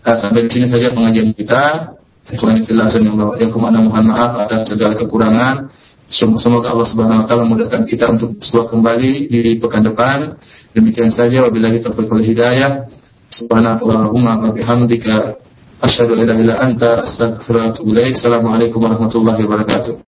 Uh, 0.00 0.16
sampai 0.16 0.48
di 0.48 0.50
sini 0.56 0.64
saja 0.64 0.96
pengajian 0.96 1.36
kita. 1.36 1.92
Fillah 2.26 2.88
yang 3.38 3.52
mohon 3.54 4.04
maaf 4.08 4.48
atas 4.48 4.66
segala 4.72 4.96
kekurangan. 4.96 5.68
Semoga 6.08 6.72
Allah 6.72 6.88
Subhanahu 6.88 7.22
wa 7.22 7.26
taala 7.28 7.42
memudahkan 7.44 7.82
kita 7.84 8.16
untuk 8.16 8.40
bersuah 8.40 8.66
kembali 8.72 9.28
di 9.28 9.60
pekan 9.60 9.84
depan. 9.84 10.40
Demikian 10.72 11.12
saja 11.12 11.44
wabillahi 11.44 11.84
taufiq 11.84 12.08
wal 12.08 12.24
hidayah. 12.24 12.88
Subhanakallahumma 13.28 14.40
wa 14.40 14.50
bihamdika 14.56 15.36
asyhadu 15.84 16.16
an 16.16 16.18
la 16.18 16.24
ilaha 16.24 16.40
illa 16.40 16.54
anta 16.64 16.90
astaghfiruka 17.04 17.60
wa 17.60 17.70
atubu 17.76 17.88
ilaik. 17.92 18.16
Assalamualaikum 18.16 18.80
warahmatullahi 18.80 19.44
wabarakatuh. 19.44 20.00